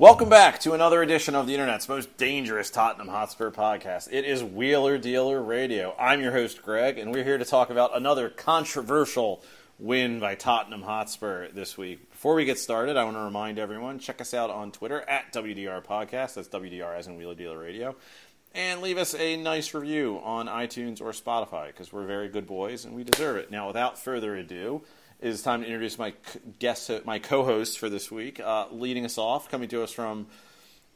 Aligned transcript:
Welcome 0.00 0.30
back 0.30 0.60
to 0.60 0.72
another 0.72 1.02
edition 1.02 1.34
of 1.34 1.46
the 1.46 1.52
internet's 1.52 1.86
most 1.86 2.16
dangerous 2.16 2.70
Tottenham 2.70 3.08
Hotspur 3.08 3.50
podcast. 3.50 4.08
It 4.10 4.24
is 4.24 4.42
Wheeler 4.42 4.96
Dealer 4.96 5.42
Radio. 5.42 5.94
I'm 5.98 6.22
your 6.22 6.32
host, 6.32 6.62
Greg, 6.62 6.96
and 6.96 7.12
we're 7.12 7.22
here 7.22 7.36
to 7.36 7.44
talk 7.44 7.68
about 7.68 7.94
another 7.94 8.30
controversial 8.30 9.44
win 9.78 10.18
by 10.18 10.36
Tottenham 10.36 10.80
Hotspur 10.80 11.48
this 11.48 11.76
week. 11.76 12.10
Before 12.12 12.34
we 12.34 12.46
get 12.46 12.58
started, 12.58 12.96
I 12.96 13.04
want 13.04 13.18
to 13.18 13.24
remind 13.24 13.58
everyone 13.58 13.98
check 13.98 14.22
us 14.22 14.32
out 14.32 14.48
on 14.48 14.72
Twitter 14.72 15.02
at 15.02 15.34
WDR 15.34 15.84
Podcast. 15.84 16.32
That's 16.32 16.48
WDR 16.48 16.96
as 16.96 17.06
in 17.06 17.16
Wheeler 17.16 17.34
Dealer 17.34 17.58
Radio. 17.58 17.94
And 18.54 18.80
leave 18.80 18.96
us 18.96 19.14
a 19.14 19.36
nice 19.36 19.74
review 19.74 20.18
on 20.24 20.46
iTunes 20.46 21.02
or 21.02 21.12
Spotify 21.12 21.66
because 21.66 21.92
we're 21.92 22.06
very 22.06 22.30
good 22.30 22.46
boys 22.46 22.86
and 22.86 22.96
we 22.96 23.04
deserve 23.04 23.36
it. 23.36 23.50
Now, 23.50 23.66
without 23.66 23.98
further 23.98 24.34
ado, 24.34 24.80
it 25.20 25.28
is 25.28 25.42
time 25.42 25.60
to 25.60 25.66
introduce 25.66 25.98
my 25.98 26.14
guest, 26.58 26.90
my 27.04 27.18
co-host 27.18 27.78
for 27.78 27.90
this 27.90 28.10
week. 28.10 28.40
Uh, 28.40 28.66
leading 28.70 29.04
us 29.04 29.18
off, 29.18 29.50
coming 29.50 29.68
to 29.68 29.82
us 29.82 29.92
from 29.92 30.26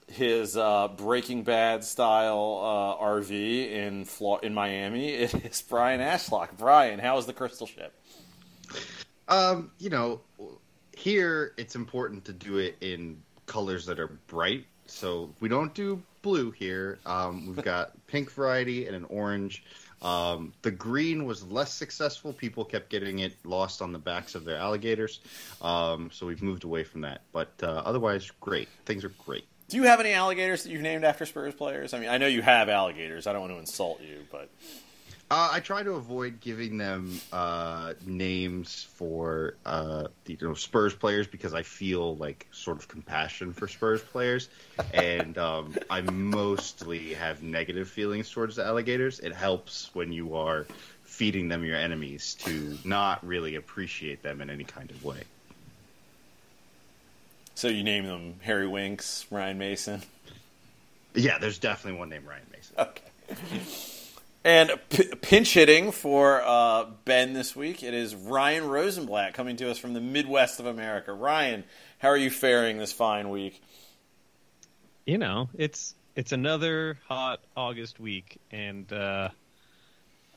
his 0.09 0.57
uh, 0.57 0.89
Breaking 0.89 1.43
Bad 1.43 1.85
style 1.85 2.98
uh, 3.01 3.05
RV 3.05 3.71
in 3.71 4.05
Flo- 4.07 4.39
in 4.39 4.55
Miami, 4.55 5.09
it 5.15 5.35
is 5.35 5.63
Brian 5.63 6.01
Ashlock. 6.01 6.57
Brian, 6.57 6.98
how 6.98 7.19
is 7.19 7.27
the 7.27 7.35
crystal 7.35 7.67
ship? 7.67 7.95
Um, 9.29 9.71
you 9.79 9.91
know, 9.91 10.21
here 10.97 11.53
it's 11.59 11.75
important 11.75 12.25
to 12.27 12.33
do 12.33 12.59
it 12.59 12.77
in 12.81 13.23
colors 13.47 13.85
that 13.87 13.98
are 13.98 14.19
bright. 14.27 14.65
So 14.87 15.35
we 15.41 15.48
don't 15.48 15.75
do 15.75 16.03
blue 16.23 16.51
here. 16.51 16.98
Um, 17.05 17.47
we've 17.47 17.65
got 17.65 17.93
pink 18.07 18.31
variety 18.31 18.87
and 18.87 18.97
an 18.97 19.05
orange. 19.11 19.65
Um, 20.05 20.53
the 20.63 20.71
green 20.71 21.25
was 21.25 21.43
less 21.45 21.73
successful. 21.73 22.33
People 22.33 22.65
kept 22.65 22.91
getting 22.91 23.21
it 23.21 23.35
lost 23.45 23.81
on 23.81 23.93
the 23.93 23.99
backs 23.99 24.35
of 24.35 24.45
their 24.45 24.59
alligators. 24.59 25.21
Um, 25.63 26.11
so 26.13 26.27
we've 26.27 26.43
moved 26.43 26.65
away 26.65 26.85
from 26.85 27.01
that. 27.01 27.23
But 27.33 27.53
uh, 27.63 27.83
otherwise, 27.85 28.31
great. 28.41 28.69
Things 28.85 29.05
are 29.05 29.13
great. 29.25 29.47
Do 29.69 29.79
you 29.79 29.85
have 29.85 30.01
any 30.01 30.13
alligators 30.13 30.63
that 30.63 30.71
you've 30.71 30.83
named 30.83 31.05
after 31.05 31.25
Spurs 31.25 31.55
players? 31.55 31.95
I 31.95 32.01
mean, 32.01 32.11
I 32.11 32.19
know 32.19 32.27
you 32.27 32.43
have 32.43 32.69
alligators. 32.69 33.27
I 33.27 33.33
don't 33.33 33.41
want 33.41 33.55
to 33.55 33.59
insult 33.59 34.03
you, 34.03 34.27
but 34.31 34.51
Uh, 35.30 35.48
I 35.53 35.61
try 35.61 35.83
to 35.83 35.92
avoid 35.92 36.41
giving 36.41 36.77
them 36.77 37.19
uh, 37.33 37.94
names 38.05 38.86
for 38.94 39.55
uh, 39.64 40.08
you 40.27 40.36
know 40.41 40.55
Spurs 40.55 40.94
players 40.94 41.27
because 41.27 41.55
I 41.55 41.62
feel 41.62 42.17
like 42.17 42.47
sort 42.53 42.77
of 42.77 42.89
compassion 42.89 43.52
for 43.52 43.67
Spurs 43.67 44.02
players, 44.02 44.48
and 44.92 45.36
um, 45.39 45.75
I 45.89 46.02
mostly 46.02 47.14
have 47.14 47.42
negative 47.42 47.89
feelings 47.89 48.30
towards 48.30 48.56
the 48.56 48.64
alligators. 48.67 49.19
It 49.20 49.33
helps 49.33 49.91
when 49.95 50.12
you 50.12 50.36
are 50.36 50.67
feeding 51.05 51.48
them 51.48 51.64
your 51.64 51.77
enemies 51.77 52.34
to 52.41 52.77
not 52.84 53.27
really 53.27 53.55
appreciate 53.55 54.22
them 54.22 54.41
in 54.41 54.50
any 54.50 54.64
kind 54.64 54.91
of 54.91 55.05
way. 55.05 55.22
so 57.55 57.69
you 57.69 57.83
name 57.83 58.05
them 58.05 58.34
Harry 58.42 58.67
Winks, 58.67 59.25
Ryan 59.30 59.58
Mason. 59.58 60.02
Yeah, 61.14 61.39
there's 61.39 61.58
definitely 61.58 61.98
one 61.98 62.08
named 62.11 62.27
Ryan 62.27 62.46
Mason. 62.52 62.77
Okay. 62.79 63.90
And 64.45 64.73
p- 64.91 65.15
pinch 65.23 65.55
hitting 65.55 65.91
for 65.91 66.43
uh, 66.45 66.85
Ben 67.07 67.33
this 67.33 67.57
week, 67.57 67.83
it 67.83 67.95
is 67.95 68.15
Ryan 68.15 68.69
Rosenblatt 68.69 69.33
coming 69.33 69.57
to 69.57 69.71
us 69.71 69.79
from 69.79 69.95
the 69.95 70.03
Midwest 70.03 70.61
of 70.61 70.67
America. 70.67 71.15
Ryan, 71.15 71.65
how 71.99 72.09
are 72.09 72.17
you 72.17 72.31
faring 72.31 72.77
this 72.77 72.93
fine 72.93 73.31
week? 73.31 73.63
you 75.07 75.19
know, 75.19 75.49
it's 75.55 75.95
it's 76.17 76.33
another 76.33 76.99
hot 77.09 77.41
August 77.57 78.01
week, 78.01 78.39
and 78.51 78.91
uh, 78.93 79.29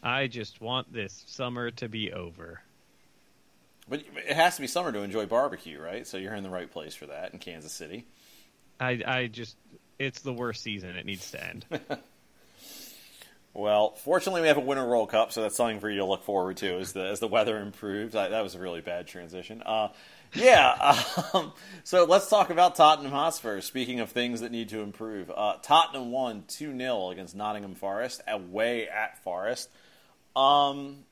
I 0.02 0.28
just 0.28 0.60
want 0.62 0.92
this 0.92 1.24
summer 1.28 1.72
to 1.72 1.88
be 1.88 2.12
over. 2.12 2.62
But 3.90 4.04
it 4.16 4.36
has 4.36 4.56
to 4.56 4.62
be 4.62 4.68
summer 4.68 4.92
to 4.92 5.00
enjoy 5.00 5.26
barbecue, 5.26 5.80
right? 5.80 6.06
So 6.06 6.18
you're 6.18 6.34
in 6.34 6.44
the 6.44 6.50
right 6.50 6.70
place 6.70 6.94
for 6.94 7.06
that 7.06 7.32
in 7.34 7.40
Kansas 7.40 7.72
City. 7.72 8.06
I 8.80 9.02
I 9.06 9.28
just 9.28 9.56
it's 9.98 10.22
the 10.22 10.34
worst 10.34 10.62
season. 10.62 10.96
It 10.96 11.06
needs 11.06 11.32
to 11.32 11.48
end. 11.48 11.66
Well, 13.58 13.96
fortunately, 13.96 14.42
we 14.42 14.50
have 14.50 14.58
a 14.58 14.62
Winter 14.62 14.88
World 14.88 15.10
Cup, 15.10 15.32
so 15.32 15.42
that's 15.42 15.56
something 15.56 15.80
for 15.80 15.90
you 15.90 15.98
to 15.98 16.06
look 16.06 16.24
forward 16.24 16.58
to 16.58 16.78
as 16.78 16.94
the 16.94 17.08
as 17.08 17.20
the 17.20 17.28
weather 17.28 17.60
improves. 17.60 18.16
I, 18.16 18.30
that 18.30 18.44
was 18.44 18.54
a 18.54 18.60
really 18.60 18.82
bad 18.82 19.08
transition. 19.08 19.64
Uh, 19.66 19.88
yeah, 20.36 21.04
um, 21.34 21.54
so 21.84 22.04
let's 22.04 22.30
talk 22.30 22.52
about 22.52 22.76
Tottenham 22.76 23.12
Hotspur. 23.12 23.62
Speaking 23.62 24.00
of 24.00 24.12
things 24.12 24.42
that 24.42 24.52
need 24.52 24.70
to 24.70 24.82
improve, 24.82 25.32
uh, 25.32 25.56
Tottenham 25.64 26.12
won 26.12 26.44
two 26.48 26.78
0 26.78 27.10
against 27.10 27.36
Nottingham 27.36 27.74
Forest 27.74 28.22
away 28.28 28.88
at 28.88 29.24
Forest. 29.24 29.72
Um, 30.36 31.06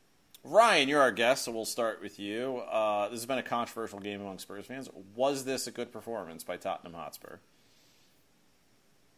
Ryan, 0.44 0.88
you're 0.88 1.02
our 1.02 1.12
guest, 1.12 1.46
so 1.46 1.52
we'll 1.52 1.66
start 1.66 2.00
with 2.00 2.20
you. 2.20 2.58
Uh, 2.58 3.10
this 3.10 3.22
has 3.22 3.26
been 3.26 3.40
a 3.40 3.44
controversial 3.44 4.00
game 4.00 4.22
among 4.22 4.38
Spurs 4.38 4.68
fans. 4.68 4.88
Was 5.16 5.46
this 5.46 5.66
a 5.66 5.72
good 5.72 5.92
performance 5.92 6.44
by 6.44 6.58
Tottenham 6.58 6.94
Hotspur? 6.94 7.38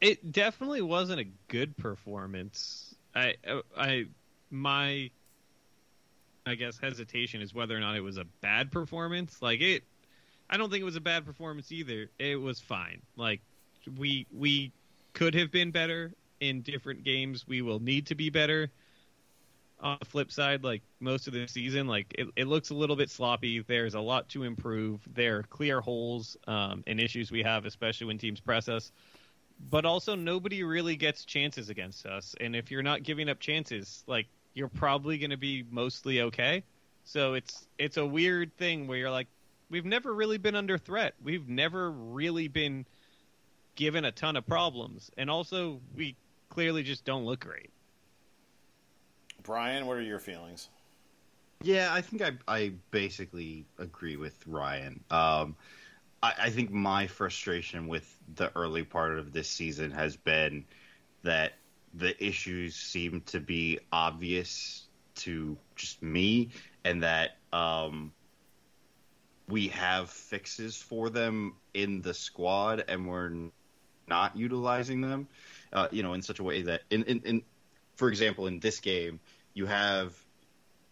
it 0.02 0.32
definitely 0.32 0.82
wasn't 0.82 1.20
a 1.20 1.28
good 1.48 1.78
performance. 1.78 2.87
I 3.18 3.36
I 3.76 4.06
my 4.52 5.10
I 6.46 6.56
guess 6.56 6.78
hesitation 6.78 7.42
is 7.42 7.54
whether 7.54 7.76
or 7.76 7.80
not 7.80 7.96
it 7.96 8.02
was 8.02 8.18
a 8.18 8.26
bad 8.42 8.72
performance. 8.72 9.42
Like 9.42 9.62
it 9.62 9.84
I 10.50 10.58
don't 10.58 10.70
think 10.70 10.82
it 10.82 10.86
was 10.86 10.96
a 10.96 11.02
bad 11.02 11.26
performance 11.26 11.72
either. 11.72 12.10
It 12.20 12.40
was 12.40 12.60
fine. 12.60 13.02
Like 13.16 13.42
we 13.98 14.28
we 14.32 14.72
could 15.14 15.34
have 15.34 15.52
been 15.52 15.72
better 15.72 16.14
in 16.40 16.62
different 16.62 17.04
games. 17.04 17.48
We 17.48 17.62
will 17.62 17.80
need 17.80 18.06
to 18.08 18.16
be 18.16 18.30
better. 18.30 18.70
On 19.80 19.96
the 20.00 20.06
flip 20.06 20.32
side, 20.32 20.64
like 20.64 20.82
most 21.00 21.28
of 21.28 21.34
the 21.34 21.48
season, 21.48 21.86
like 21.88 22.12
it, 22.18 22.28
it 22.36 22.48
looks 22.48 22.72
a 22.72 22.74
little 22.74 22.96
bit 22.96 23.12
sloppy. 23.12 23.60
There's 23.60 23.94
a 23.94 24.00
lot 24.00 24.28
to 24.30 24.42
improve. 24.42 25.02
There 25.14 25.38
are 25.38 25.44
clear 25.44 25.82
holes 25.82 26.36
um, 26.48 26.84
and 26.88 27.00
issues 27.00 27.32
we 27.32 27.44
have, 27.44 27.66
especially 27.66 28.08
when 28.08 28.18
teams 28.18 28.40
press 28.40 28.70
us 28.70 28.92
but 29.70 29.86
also 29.86 30.16
nobody 30.16 30.64
really 30.64 30.96
gets 30.96 31.26
chances 31.26 31.70
against 31.70 32.06
us. 32.06 32.36
And 32.40 32.56
if 32.56 32.72
you're 32.72 32.84
not 32.84 33.04
giving 33.04 33.30
up 33.30 33.40
chances, 33.40 34.04
like 34.08 34.28
you're 34.54 34.68
probably 34.68 35.18
going 35.18 35.32
to 35.32 35.38
be 35.38 35.64
mostly 35.70 36.22
okay. 36.22 36.64
So 37.04 37.34
it's 37.36 37.66
it's 37.78 37.98
a 37.98 38.06
weird 38.06 38.56
thing 38.58 38.88
where 38.88 38.98
you're 38.98 39.12
like, 39.12 39.28
we've 39.70 39.86
never 39.86 40.14
really 40.14 40.38
been 40.38 40.56
under 40.56 40.78
threat. 40.78 41.14
We've 41.24 41.48
never 41.48 41.90
really 41.92 42.48
been 42.48 42.86
given 43.76 44.06
a 44.06 44.12
ton 44.12 44.36
of 44.36 44.46
problems, 44.46 45.12
and 45.18 45.30
also 45.30 45.80
we 45.96 46.16
clearly 46.50 46.84
just 46.84 47.06
don't 47.06 47.26
look 47.26 47.42
great. 47.42 47.70
Brian, 49.44 49.86
what 49.86 49.98
are 49.98 50.02
your 50.02 50.20
feelings? 50.20 50.70
Yeah, 51.62 51.90
I 51.92 52.02
think 52.02 52.22
I 52.22 52.32
I 52.48 52.74
basically 52.92 53.66
agree 53.78 54.18
with 54.18 54.36
Ryan. 54.46 55.04
Um, 55.10 55.56
I, 56.22 56.34
I 56.40 56.50
think 56.50 56.72
my 56.72 57.08
frustration 57.08 57.88
with 57.88 58.08
the 58.36 58.52
early 58.56 58.84
part 58.84 59.18
of 59.18 59.34
this 59.34 59.50
season 59.50 59.92
has 59.92 60.16
been 60.16 60.66
that 61.24 61.54
the 61.94 62.22
issues 62.24 62.76
seem 62.76 63.22
to 63.28 63.40
be 63.40 63.80
obvious 63.92 64.86
to 65.16 65.58
just 65.76 66.02
me, 66.04 66.50
and 66.84 67.04
that 67.04 67.38
um, 67.52 68.12
we 69.48 69.70
have 69.70 70.10
fixes 70.10 70.78
for 70.78 71.10
them 71.10 71.56
in 71.74 72.02
the 72.02 72.14
squad, 72.14 72.84
and 72.88 73.08
we're 73.08 73.32
not 74.08 74.38
utilizing 74.38 75.02
them. 75.02 75.28
Uh, 75.74 75.88
you 75.92 76.04
know, 76.04 76.14
in 76.14 76.22
such 76.22 76.40
a 76.40 76.44
way 76.44 76.62
that, 76.62 76.82
in, 76.90 77.04
in, 77.04 77.22
in 77.26 77.42
for 77.96 78.10
example, 78.10 78.48
in 78.48 78.60
this 78.60 78.80
game, 78.80 79.20
you 79.54 79.66
have 79.66 80.16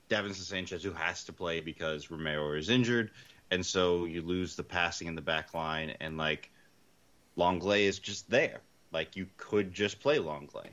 Davinson 0.10 0.44
Sanchez 0.44 0.84
who 0.84 0.92
has 0.92 1.24
to 1.26 1.34
play 1.34 1.62
because 1.62 2.10
Romero 2.10 2.54
is 2.54 2.70
injured, 2.70 3.12
and 3.52 3.66
so 3.66 4.06
you 4.06 4.22
lose 4.22 4.56
the 4.56 4.64
passing 4.64 5.08
in 5.08 5.16
the 5.16 5.22
back 5.22 5.54
line, 5.54 5.94
and 6.00 6.18
like 6.18 6.52
Lenglet 7.38 7.82
is 7.82 8.00
just 8.00 8.30
there. 8.30 8.62
Like 8.92 9.16
you 9.16 9.28
could 9.38 9.74
just 9.74 10.00
play 10.00 10.18
Lenglet. 10.18 10.70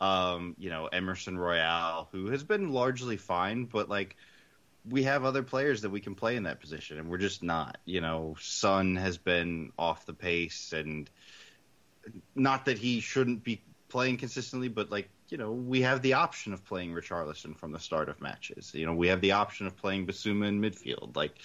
Um, 0.00 0.56
you 0.58 0.68
know, 0.68 0.86
Emerson 0.86 1.38
Royal, 1.38 2.08
who 2.10 2.26
has 2.26 2.42
been 2.42 2.72
largely 2.72 3.16
fine, 3.16 3.64
but 3.66 3.88
like 3.88 4.16
we 4.88 5.04
have 5.04 5.24
other 5.24 5.42
players 5.42 5.82
that 5.82 5.90
we 5.90 6.00
can 6.00 6.14
play 6.14 6.36
in 6.36 6.42
that 6.42 6.60
position, 6.60 6.98
and 6.98 7.08
we're 7.08 7.18
just 7.18 7.42
not. 7.42 7.78
You 7.84 8.00
know, 8.00 8.36
Son 8.40 8.96
has 8.96 9.16
been 9.16 9.72
off 9.78 10.06
the 10.06 10.12
pace, 10.12 10.72
and 10.72 11.08
not 12.34 12.64
that 12.64 12.78
he 12.78 13.00
shouldn't 13.00 13.44
be 13.44 13.62
playing 13.88 14.16
consistently, 14.16 14.68
but 14.68 14.90
like 14.90 15.08
you 15.28 15.38
know 15.38 15.52
we 15.52 15.82
have 15.82 16.02
the 16.02 16.14
option 16.14 16.52
of 16.52 16.64
playing 16.64 16.92
Richarlison 16.92 17.56
from 17.56 17.72
the 17.72 17.78
start 17.78 18.08
of 18.08 18.20
matches. 18.20 18.72
You 18.74 18.86
know 18.86 18.94
we 18.94 19.08
have 19.08 19.20
the 19.20 19.32
option 19.32 19.66
of 19.66 19.76
playing 19.76 20.06
Bissouma 20.06 20.48
in 20.48 20.60
midfield. 20.60 21.14
Like 21.16 21.36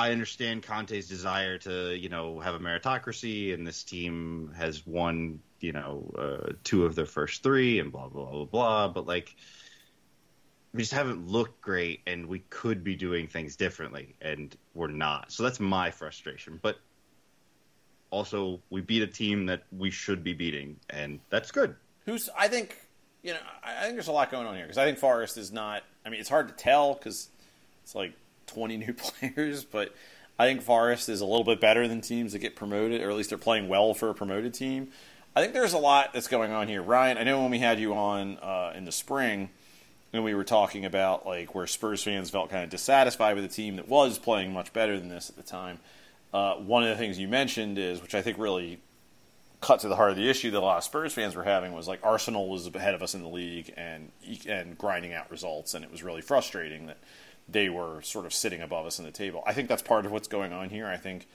I 0.00 0.12
understand 0.12 0.62
Conte's 0.62 1.08
desire 1.08 1.58
to 1.58 1.94
you 1.94 2.08
know 2.08 2.40
have 2.40 2.54
a 2.54 2.58
meritocracy, 2.58 3.52
and 3.52 3.66
this 3.66 3.84
team 3.84 4.52
has 4.56 4.86
won 4.86 5.40
you 5.60 5.72
know 5.72 6.10
uh, 6.18 6.52
two 6.64 6.86
of 6.86 6.94
their 6.94 7.06
first 7.06 7.42
three, 7.42 7.78
and 7.78 7.92
blah 7.92 8.08
blah 8.08 8.30
blah 8.30 8.44
blah. 8.46 8.88
But 8.88 9.06
like 9.06 9.36
we 10.72 10.80
just 10.80 10.94
haven't 10.94 11.28
looked 11.28 11.60
great, 11.60 12.00
and 12.06 12.26
we 12.26 12.38
could 12.50 12.82
be 12.82 12.96
doing 12.96 13.26
things 13.26 13.56
differently, 13.56 14.14
and 14.22 14.56
we're 14.74 14.88
not. 14.88 15.32
So 15.32 15.42
that's 15.42 15.60
my 15.60 15.90
frustration. 15.90 16.58
But 16.62 16.78
also, 18.10 18.60
we 18.70 18.80
beat 18.80 19.02
a 19.02 19.06
team 19.06 19.46
that 19.46 19.64
we 19.70 19.90
should 19.90 20.24
be 20.24 20.32
beating, 20.32 20.76
and 20.88 21.20
that's 21.28 21.50
good. 21.50 21.76
Who's 22.06 22.30
I 22.36 22.48
think 22.48 22.76
you 23.22 23.34
know 23.34 23.40
I 23.62 23.82
think 23.82 23.94
there's 23.96 24.08
a 24.08 24.12
lot 24.12 24.30
going 24.30 24.46
on 24.46 24.54
here 24.56 24.64
because 24.64 24.78
I 24.78 24.86
think 24.86 24.96
Forest 24.96 25.36
is 25.36 25.52
not. 25.52 25.82
I 26.06 26.08
mean, 26.08 26.20
it's 26.20 26.30
hard 26.30 26.48
to 26.48 26.54
tell 26.54 26.94
because 26.94 27.28
it's 27.82 27.94
like 27.94 28.14
20 28.50 28.76
new 28.76 28.92
players, 28.94 29.64
but 29.64 29.94
I 30.38 30.46
think 30.46 30.62
Forest 30.62 31.08
is 31.08 31.20
a 31.20 31.26
little 31.26 31.44
bit 31.44 31.60
better 31.60 31.86
than 31.86 32.00
teams 32.00 32.32
that 32.32 32.38
get 32.38 32.56
promoted, 32.56 33.02
or 33.02 33.10
at 33.10 33.16
least 33.16 33.28
they're 33.28 33.38
playing 33.38 33.68
well 33.68 33.94
for 33.94 34.10
a 34.10 34.14
promoted 34.14 34.54
team. 34.54 34.88
I 35.34 35.40
think 35.40 35.52
there's 35.52 35.74
a 35.74 35.78
lot 35.78 36.12
that's 36.12 36.28
going 36.28 36.50
on 36.50 36.66
here, 36.66 36.82
Ryan. 36.82 37.18
I 37.18 37.22
know 37.22 37.40
when 37.42 37.50
we 37.50 37.60
had 37.60 37.78
you 37.78 37.94
on 37.94 38.38
uh, 38.38 38.72
in 38.74 38.84
the 38.84 38.92
spring, 38.92 39.50
and 40.12 40.24
we 40.24 40.34
were 40.34 40.44
talking 40.44 40.84
about 40.84 41.24
like 41.24 41.54
where 41.54 41.66
Spurs 41.66 42.02
fans 42.02 42.30
felt 42.30 42.50
kind 42.50 42.64
of 42.64 42.70
dissatisfied 42.70 43.36
with 43.36 43.44
a 43.44 43.48
team 43.48 43.76
that 43.76 43.88
was 43.88 44.18
playing 44.18 44.52
much 44.52 44.72
better 44.72 44.98
than 44.98 45.08
this 45.08 45.30
at 45.30 45.36
the 45.36 45.42
time. 45.42 45.78
Uh, 46.32 46.54
one 46.54 46.82
of 46.82 46.88
the 46.88 46.96
things 46.96 47.18
you 47.18 47.28
mentioned 47.28 47.78
is, 47.78 48.02
which 48.02 48.14
I 48.14 48.22
think 48.22 48.38
really 48.38 48.80
cut 49.60 49.80
to 49.80 49.88
the 49.88 49.96
heart 49.96 50.10
of 50.10 50.16
the 50.16 50.28
issue 50.28 50.50
that 50.50 50.58
a 50.58 50.60
lot 50.60 50.78
of 50.78 50.84
Spurs 50.84 51.12
fans 51.12 51.36
were 51.36 51.44
having 51.44 51.72
was 51.72 51.86
like 51.86 52.00
Arsenal 52.02 52.48
was 52.48 52.66
ahead 52.74 52.94
of 52.94 53.02
us 53.02 53.14
in 53.14 53.22
the 53.22 53.28
league 53.28 53.72
and 53.76 54.10
and 54.48 54.76
grinding 54.78 55.12
out 55.12 55.30
results, 55.30 55.74
and 55.74 55.84
it 55.84 55.90
was 55.90 56.02
really 56.02 56.22
frustrating 56.22 56.86
that 56.86 56.98
they 57.50 57.68
were 57.68 58.02
sort 58.02 58.26
of 58.26 58.34
sitting 58.34 58.60
above 58.60 58.86
us 58.86 58.98
in 58.98 59.04
the 59.04 59.10
table. 59.10 59.42
I 59.46 59.52
think 59.52 59.68
that's 59.68 59.82
part 59.82 60.06
of 60.06 60.12
what's 60.12 60.28
going 60.28 60.52
on 60.52 60.70
here. 60.70 60.86
I 60.86 60.96
think 60.96 61.26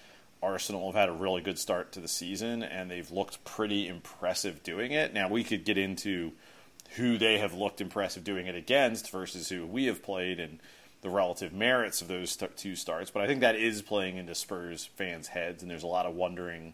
Arsenal 0.42 0.88
have 0.88 0.96
had 0.96 1.10
a 1.10 1.14
really 1.14 1.42
good 1.42 1.60
start 1.60 1.92
to 1.94 2.00
the 2.00 2.08
season, 2.08 2.64
and 2.64 2.90
they've 2.90 3.12
looked 3.12 3.44
pretty 3.44 3.88
impressive 3.88 4.64
doing 4.64 4.92
it. 4.92 5.14
Now 5.14 5.28
we 5.28 5.44
could 5.44 5.66
get 5.66 5.78
into 5.78 6.34
who 6.92 7.18
they 7.18 7.40
have 7.40 7.54
looked 7.54 7.82
impressive 7.82 8.24
doing 8.24 8.48
it 8.48 8.56
against 8.56 9.12
versus 9.12 9.50
who 9.50 9.66
we 9.66 9.86
have 9.86 10.04
played 10.04 10.40
and 10.40 10.60
the 11.02 11.10
relative 11.10 11.54
merits 11.54 12.02
of 12.02 12.08
those 12.08 12.38
two 12.56 12.76
starts. 12.76 13.12
But 13.12 13.24
I 13.24 13.28
think 13.28 13.42
that 13.42 13.56
is 13.56 13.82
playing 13.82 14.18
into 14.18 14.34
Spurs 14.34 14.90
fans' 14.96 15.28
heads, 15.28 15.62
and 15.62 15.70
there's 15.70 15.84
a 15.84 15.88
lot 15.88 16.06
of 16.06 16.16
wondering, 16.16 16.74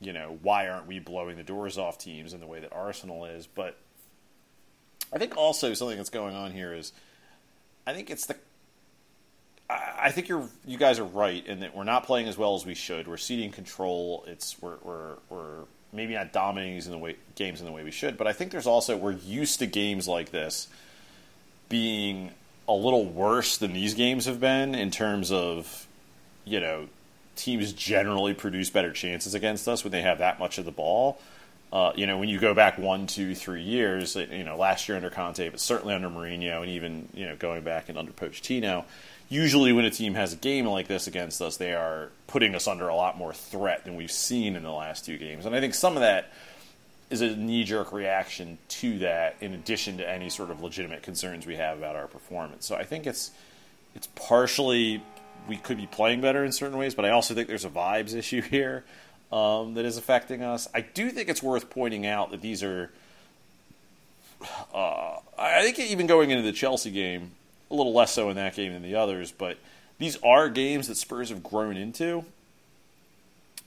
you 0.00 0.12
know, 0.12 0.38
why 0.42 0.68
aren't 0.68 0.86
we 0.86 0.98
blowing 0.98 1.36
the 1.36 1.42
doors 1.42 1.76
off 1.76 1.98
teams 1.98 2.32
in 2.32 2.40
the 2.40 2.46
way 2.46 2.60
that 2.60 2.72
Arsenal 2.72 3.24
is? 3.24 3.46
But 3.46 3.76
I 5.12 5.18
think 5.18 5.36
also 5.36 5.74
something 5.74 5.96
that's 5.96 6.10
going 6.10 6.34
on 6.34 6.52
here 6.52 6.72
is, 6.72 6.92
I 7.86 7.92
think 7.92 8.10
it's 8.10 8.26
the. 8.26 8.36
I 9.70 10.10
think 10.10 10.28
you're 10.28 10.48
you 10.66 10.78
guys 10.78 10.98
are 10.98 11.04
right 11.04 11.46
in 11.46 11.60
that 11.60 11.76
we're 11.76 11.84
not 11.84 12.04
playing 12.04 12.28
as 12.28 12.36
well 12.36 12.54
as 12.54 12.66
we 12.66 12.74
should. 12.74 13.06
We're 13.06 13.16
ceding 13.16 13.52
control. 13.52 14.24
It's 14.26 14.60
we're 14.60 14.76
we're, 14.82 15.14
we're 15.28 15.64
maybe 15.92 16.14
not 16.14 16.32
dominating 16.32 16.82
in 16.82 16.90
the 16.90 16.98
way 16.98 17.16
games 17.34 17.60
in 17.60 17.66
the 17.66 17.72
way 17.72 17.84
we 17.84 17.90
should, 17.90 18.16
but 18.16 18.26
I 18.26 18.32
think 18.32 18.50
there's 18.50 18.66
also 18.66 18.96
we're 18.96 19.12
used 19.12 19.58
to 19.60 19.66
games 19.66 20.08
like 20.08 20.30
this 20.30 20.68
being 21.68 22.30
a 22.68 22.72
little 22.72 23.04
worse 23.04 23.58
than 23.58 23.72
these 23.72 23.94
games 23.94 24.26
have 24.26 24.40
been 24.40 24.74
in 24.74 24.90
terms 24.90 25.30
of 25.30 25.86
you 26.44 26.60
know 26.60 26.88
teams 27.36 27.72
generally 27.72 28.34
produce 28.34 28.70
better 28.70 28.92
chances 28.92 29.34
against 29.34 29.68
us 29.68 29.84
when 29.84 29.92
they 29.92 30.02
have 30.02 30.18
that 30.18 30.38
much 30.38 30.58
of 30.58 30.64
the 30.64 30.72
ball. 30.72 31.20
Uh, 31.72 31.92
you 31.94 32.06
know, 32.06 32.18
when 32.18 32.28
you 32.28 32.40
go 32.40 32.52
back 32.52 32.78
one, 32.78 33.06
two, 33.06 33.32
three 33.32 33.62
years, 33.62 34.16
you 34.16 34.42
know, 34.42 34.56
last 34.56 34.88
year 34.88 34.96
under 34.96 35.08
Conte, 35.08 35.48
but 35.50 35.60
certainly 35.60 35.94
under 35.94 36.10
Mourinho, 36.10 36.62
and 36.62 36.70
even 36.70 37.08
you 37.14 37.26
know 37.26 37.36
going 37.36 37.62
back 37.62 37.88
and 37.88 37.96
under 37.96 38.10
Pochettino, 38.10 38.84
usually 39.30 39.72
when 39.72 39.86
a 39.86 39.90
team 39.90 40.14
has 40.14 40.34
a 40.34 40.36
game 40.36 40.66
like 40.66 40.88
this 40.88 41.06
against 41.06 41.40
us, 41.40 41.56
they 41.56 41.72
are 41.72 42.10
putting 42.26 42.54
us 42.54 42.68
under 42.68 42.88
a 42.88 42.94
lot 42.94 43.16
more 43.16 43.32
threat 43.32 43.84
than 43.84 43.96
we've 43.96 44.10
seen 44.10 44.56
in 44.56 44.62
the 44.62 44.70
last 44.70 45.06
two 45.06 45.16
games. 45.16 45.46
And 45.46 45.54
I 45.54 45.60
think 45.60 45.72
some 45.72 45.94
of 45.94 46.00
that 46.00 46.30
is 47.08 47.22
a 47.22 47.34
knee 47.34 47.64
jerk 47.64 47.92
reaction 47.92 48.58
to 48.68 48.98
that, 48.98 49.36
in 49.40 49.54
addition 49.54 49.98
to 49.98 50.08
any 50.08 50.28
sort 50.28 50.50
of 50.50 50.60
legitimate 50.60 51.02
concerns 51.02 51.46
we 51.46 51.56
have 51.56 51.78
about 51.78 51.96
our 51.96 52.06
performance. 52.06 52.66
So 52.66 52.74
I 52.74 52.84
think 52.84 53.06
it's 53.06 53.30
it's 53.94 54.08
partially 54.14 55.02
we 55.48 55.56
could 55.56 55.76
be 55.76 55.86
playing 55.86 56.20
better 56.20 56.44
in 56.44 56.52
certain 56.52 56.76
ways, 56.76 56.94
but 56.94 57.04
I 57.04 57.10
also 57.10 57.34
think 57.34 57.48
there's 57.48 57.64
a 57.64 57.70
vibes 57.70 58.14
issue 58.14 58.42
here 58.42 58.84
um, 59.32 59.74
that 59.74 59.84
is 59.84 59.96
affecting 59.96 60.42
us. 60.42 60.68
I 60.74 60.80
do 60.80 61.10
think 61.10 61.28
it's 61.28 61.42
worth 61.42 61.70
pointing 61.70 62.04
out 62.04 62.30
that 62.32 62.42
these 62.42 62.62
are. 62.62 62.90
Uh, 64.72 65.18
I 65.38 65.62
think 65.62 65.78
even 65.78 66.06
going 66.06 66.30
into 66.30 66.42
the 66.42 66.52
Chelsea 66.52 66.90
game, 66.90 67.32
a 67.70 67.74
little 67.74 67.92
less 67.92 68.12
so 68.12 68.30
in 68.30 68.36
that 68.36 68.54
game 68.54 68.72
than 68.72 68.82
the 68.82 68.94
others, 68.94 69.32
but 69.32 69.58
these 69.98 70.16
are 70.22 70.48
games 70.48 70.88
that 70.88 70.96
Spurs 70.96 71.28
have 71.28 71.42
grown 71.42 71.76
into. 71.76 72.24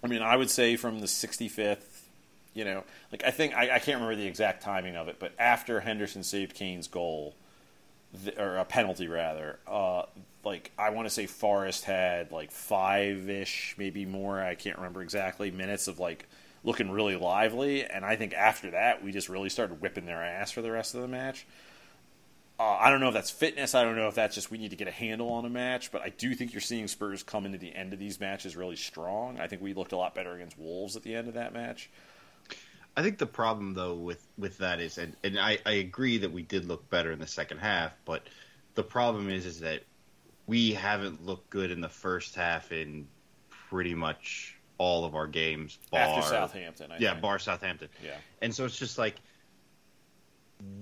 I 0.03 0.07
mean, 0.07 0.21
I 0.21 0.35
would 0.35 0.49
say 0.49 0.75
from 0.75 0.99
the 0.99 1.05
65th, 1.05 1.77
you 2.53 2.65
know, 2.65 2.83
like 3.11 3.23
I 3.23 3.31
think 3.31 3.55
I, 3.55 3.75
I 3.75 3.79
can't 3.79 4.01
remember 4.01 4.15
the 4.15 4.27
exact 4.27 4.63
timing 4.63 4.95
of 4.95 5.07
it, 5.07 5.17
but 5.19 5.31
after 5.39 5.79
Henderson 5.79 6.23
saved 6.23 6.53
Kane's 6.53 6.87
goal, 6.87 7.33
or 8.37 8.57
a 8.57 8.65
penalty 8.65 9.07
rather, 9.07 9.57
uh, 9.67 10.03
like 10.43 10.71
I 10.77 10.89
want 10.89 11.07
to 11.07 11.09
say 11.09 11.25
Forest 11.25 11.85
had 11.85 12.31
like 12.31 12.51
five 12.51 13.29
ish, 13.29 13.75
maybe 13.77 14.05
more. 14.05 14.41
I 14.41 14.55
can't 14.55 14.77
remember 14.77 15.01
exactly 15.01 15.51
minutes 15.51 15.87
of 15.87 15.99
like 15.99 16.27
looking 16.63 16.91
really 16.91 17.15
lively, 17.15 17.85
and 17.85 18.05
I 18.05 18.15
think 18.15 18.33
after 18.33 18.71
that 18.71 19.03
we 19.03 19.11
just 19.11 19.29
really 19.29 19.49
started 19.49 19.81
whipping 19.81 20.05
their 20.05 20.21
ass 20.21 20.51
for 20.51 20.61
the 20.61 20.71
rest 20.71 20.95
of 20.95 21.01
the 21.01 21.07
match. 21.07 21.45
Uh, 22.59 22.77
I 22.79 22.89
don't 22.91 22.99
know 22.99 23.07
if 23.07 23.13
that's 23.13 23.31
fitness. 23.31 23.73
I 23.73 23.83
don't 23.83 23.95
know 23.95 24.07
if 24.07 24.15
that's 24.15 24.35
just 24.35 24.51
we 24.51 24.57
need 24.59 24.69
to 24.69 24.75
get 24.75 24.87
a 24.87 24.91
handle 24.91 25.29
on 25.33 25.45
a 25.45 25.49
match, 25.49 25.91
but 25.91 26.01
I 26.01 26.09
do 26.09 26.35
think 26.35 26.53
you're 26.53 26.61
seeing 26.61 26.87
Spurs 26.87 27.23
come 27.23 27.45
into 27.45 27.57
the 27.57 27.73
end 27.73 27.93
of 27.93 27.99
these 27.99 28.19
matches 28.19 28.55
really 28.55 28.75
strong. 28.75 29.39
I 29.39 29.47
think 29.47 29.61
we 29.61 29.73
looked 29.73 29.91
a 29.91 29.97
lot 29.97 30.13
better 30.13 30.33
against 30.33 30.57
Wolves 30.59 30.95
at 30.95 31.03
the 31.03 31.15
end 31.15 31.27
of 31.27 31.33
that 31.33 31.53
match. 31.53 31.89
I 32.95 33.01
think 33.01 33.17
the 33.17 33.25
problem 33.25 33.73
though 33.73 33.95
with 33.95 34.25
with 34.37 34.59
that 34.59 34.79
is, 34.79 34.99
and, 34.99 35.15
and 35.23 35.39
I, 35.39 35.57
I 35.65 35.71
agree 35.73 36.19
that 36.19 36.31
we 36.31 36.43
did 36.43 36.65
look 36.65 36.87
better 36.91 37.11
in 37.11 37.17
the 37.19 37.27
second 37.27 37.57
half, 37.57 37.91
but 38.05 38.21
the 38.75 38.83
problem 38.83 39.29
is 39.31 39.47
is 39.47 39.61
that 39.61 39.81
we 40.45 40.73
haven't 40.73 41.25
looked 41.25 41.49
good 41.49 41.71
in 41.71 41.81
the 41.81 41.89
first 41.89 42.35
half 42.35 42.71
in 42.71 43.07
pretty 43.49 43.95
much 43.95 44.55
all 44.77 45.05
of 45.05 45.15
our 45.15 45.25
games. 45.27 45.79
Bar, 45.91 46.01
After 46.01 46.29
Southampton, 46.29 46.91
I 46.91 46.97
yeah, 46.99 47.11
think. 47.11 47.21
bar 47.21 47.39
Southampton. 47.39 47.89
Yeah. 48.03 48.11
and 48.41 48.53
so 48.53 48.65
it's 48.65 48.77
just 48.77 48.97
like, 48.97 49.15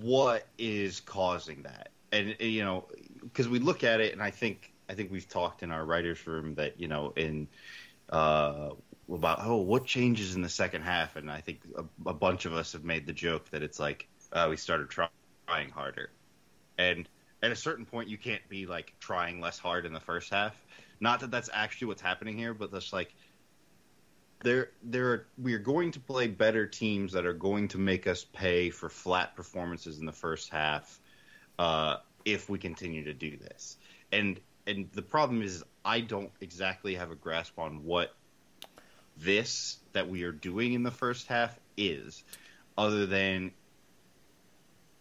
what 0.00 0.46
is 0.58 1.00
causing 1.00 1.62
that? 1.62 1.90
And 2.12 2.36
you 2.40 2.64
know, 2.64 2.86
because 3.20 3.48
we 3.48 3.58
look 3.58 3.84
at 3.84 4.00
it, 4.00 4.12
and 4.12 4.22
I 4.22 4.30
think 4.30 4.72
I 4.88 4.94
think 4.94 5.10
we've 5.10 5.28
talked 5.28 5.62
in 5.62 5.70
our 5.70 5.84
writers' 5.84 6.26
room 6.26 6.54
that 6.56 6.78
you 6.78 6.88
know 6.88 7.12
in 7.16 7.48
uh, 8.10 8.70
about 9.10 9.40
oh 9.42 9.56
what 9.56 9.86
changes 9.86 10.34
in 10.34 10.42
the 10.42 10.48
second 10.48 10.82
half, 10.82 11.16
and 11.16 11.30
I 11.30 11.40
think 11.40 11.60
a, 11.76 12.10
a 12.10 12.14
bunch 12.14 12.44
of 12.44 12.54
us 12.54 12.72
have 12.72 12.84
made 12.84 13.06
the 13.06 13.12
joke 13.12 13.50
that 13.50 13.62
it's 13.62 13.80
like 13.80 14.08
uh, 14.32 14.46
we 14.50 14.56
started 14.56 14.90
try- 14.90 15.08
trying 15.46 15.70
harder, 15.70 16.10
and 16.78 17.08
at 17.42 17.50
a 17.50 17.56
certain 17.56 17.86
point 17.86 18.08
you 18.08 18.18
can't 18.18 18.46
be 18.48 18.66
like 18.66 18.94
trying 19.00 19.40
less 19.40 19.58
hard 19.58 19.86
in 19.86 19.92
the 19.92 20.00
first 20.00 20.30
half. 20.30 20.54
Not 21.00 21.20
that 21.20 21.30
that's 21.30 21.50
actually 21.52 21.88
what's 21.88 22.02
happening 22.02 22.36
here, 22.36 22.54
but 22.54 22.70
that's 22.70 22.92
like 22.92 23.14
there 24.42 24.70
there 24.82 25.08
are 25.10 25.26
we 25.40 25.54
are 25.54 25.58
going 25.58 25.92
to 25.92 26.00
play 26.00 26.26
better 26.26 26.66
teams 26.66 27.12
that 27.12 27.26
are 27.26 27.32
going 27.32 27.68
to 27.68 27.78
make 27.78 28.06
us 28.06 28.24
pay 28.24 28.70
for 28.70 28.88
flat 28.88 29.36
performances 29.36 29.98
in 29.98 30.06
the 30.06 30.12
first 30.12 30.50
half 30.50 31.00
uh, 31.58 31.96
if 32.24 32.48
we 32.48 32.58
continue 32.58 33.04
to 33.04 33.14
do 33.14 33.36
this. 33.36 33.76
And 34.10 34.40
and 34.66 34.88
the 34.92 35.02
problem 35.02 35.42
is 35.42 35.64
I 35.84 36.00
don't 36.00 36.30
exactly 36.40 36.94
have 36.96 37.10
a 37.10 37.14
grasp 37.14 37.58
on 37.58 37.84
what 37.84 38.14
this 39.16 39.78
that 39.92 40.08
we 40.08 40.24
are 40.24 40.32
doing 40.32 40.72
in 40.72 40.82
the 40.82 40.90
first 40.90 41.26
half 41.26 41.58
is, 41.76 42.22
other 42.76 43.06
than 43.06 43.52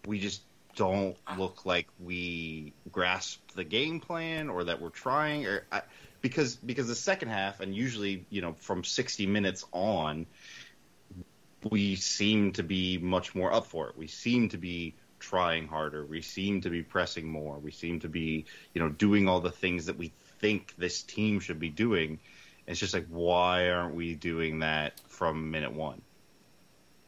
we 0.06 0.20
just 0.20 0.42
don't 0.76 1.18
look 1.38 1.66
like 1.66 1.88
we 2.00 2.74
grasped 2.92 3.56
the 3.56 3.64
game 3.64 4.00
plan 4.00 4.50
or 4.50 4.64
that 4.64 4.82
we're 4.82 4.90
trying 4.90 5.46
or 5.46 5.66
I, 5.72 5.82
because 6.22 6.56
because 6.56 6.88
the 6.88 6.96
second 6.96 7.30
half 7.30 7.60
and 7.60 7.76
usually 7.76 8.26
you 8.30 8.42
know 8.42 8.56
from 8.60 8.84
60 8.84 9.26
minutes 9.26 9.66
on 9.72 10.26
we 11.70 11.96
seem 11.96 12.54
to 12.54 12.64
be 12.64 12.98
much 12.98 13.36
more 13.36 13.54
up 13.54 13.68
for 13.68 13.90
it. 13.90 13.98
We 13.98 14.08
seem 14.08 14.50
to 14.50 14.58
be 14.58 14.96
trying 15.20 15.68
harder. 15.68 16.04
We 16.04 16.22
seem 16.22 16.62
to 16.62 16.72
be 16.72 16.82
pressing 16.82 17.28
more. 17.28 17.60
We 17.60 17.72
seem 17.72 18.00
to 18.02 18.10
be 18.10 18.46
you 18.74 18.82
know 18.82 18.90
doing 18.90 19.28
all 19.28 19.42
the 19.42 19.52
things 19.52 19.86
that 19.86 19.98
we 19.98 20.12
think 20.40 20.74
this 20.78 21.04
team 21.04 21.40
should 21.40 21.60
be 21.60 21.70
doing. 21.70 22.20
It's 22.68 22.80
just 22.80 22.94
like 22.94 23.08
why 23.10 23.70
aren't 23.70 23.96
we 23.96 24.16
doing 24.16 24.60
that 24.60 25.00
from 25.08 25.52
minute 25.52 25.74
one? 25.74 26.02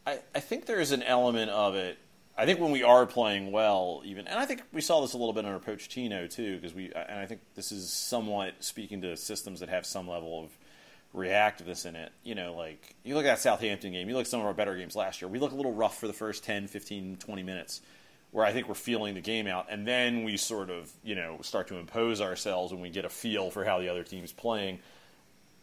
I, 0.05 0.20
I 0.36 0.39
think 0.39 0.65
there 0.65 0.82
is 0.82 0.91
an 0.91 1.03
element 1.03 1.50
of 1.50 1.75
it. 1.75 1.98
I 2.35 2.45
think 2.45 2.59
when 2.59 2.71
we 2.71 2.81
are 2.81 3.05
playing 3.05 3.51
well, 3.51 4.01
even, 4.05 4.27
and 4.27 4.39
I 4.39 4.45
think 4.45 4.63
we 4.71 4.81
saw 4.81 5.01
this 5.01 5.13
a 5.13 5.17
little 5.17 5.33
bit 5.33 5.45
under 5.45 5.59
Pochettino 5.59 6.27
too, 6.29 6.55
because 6.55 6.73
we, 6.73 6.91
and 6.93 7.19
I 7.19 7.27
think 7.27 7.41
this 7.55 7.71
is 7.71 7.91
somewhat 7.91 8.55
speaking 8.59 9.01
to 9.01 9.15
systems 9.15 9.59
that 9.59 9.69
have 9.69 9.85
some 9.85 10.07
level 10.07 10.43
of 10.43 10.49
reactiveness 11.15 11.85
in 11.85 11.95
it. 11.95 12.11
You 12.23 12.33
know, 12.33 12.55
like 12.55 12.95
you 13.03 13.13
look 13.13 13.25
at 13.25 13.29
that 13.29 13.39
Southampton 13.39 13.91
game, 13.91 14.09
you 14.09 14.15
look 14.15 14.25
at 14.25 14.29
some 14.31 14.39
of 14.39 14.47
our 14.47 14.53
better 14.53 14.75
games 14.75 14.95
last 14.95 15.21
year. 15.21 15.29
We 15.29 15.37
look 15.37 15.51
a 15.51 15.55
little 15.55 15.73
rough 15.73 15.99
for 15.99 16.07
the 16.07 16.13
first 16.13 16.43
10, 16.43 16.67
15, 16.67 17.17
20 17.17 17.43
minutes 17.43 17.81
where 18.31 18.43
I 18.43 18.51
think 18.51 18.67
we're 18.67 18.73
feeling 18.73 19.13
the 19.13 19.21
game 19.21 19.45
out, 19.45 19.67
and 19.69 19.87
then 19.87 20.23
we 20.23 20.37
sort 20.37 20.71
of, 20.71 20.91
you 21.03 21.13
know, 21.13 21.37
start 21.41 21.67
to 21.67 21.75
impose 21.75 22.19
ourselves 22.19 22.73
when 22.73 22.81
we 22.81 22.89
get 22.89 23.05
a 23.05 23.09
feel 23.09 23.51
for 23.51 23.63
how 23.63 23.79
the 23.79 23.89
other 23.89 24.03
team's 24.03 24.31
playing. 24.31 24.79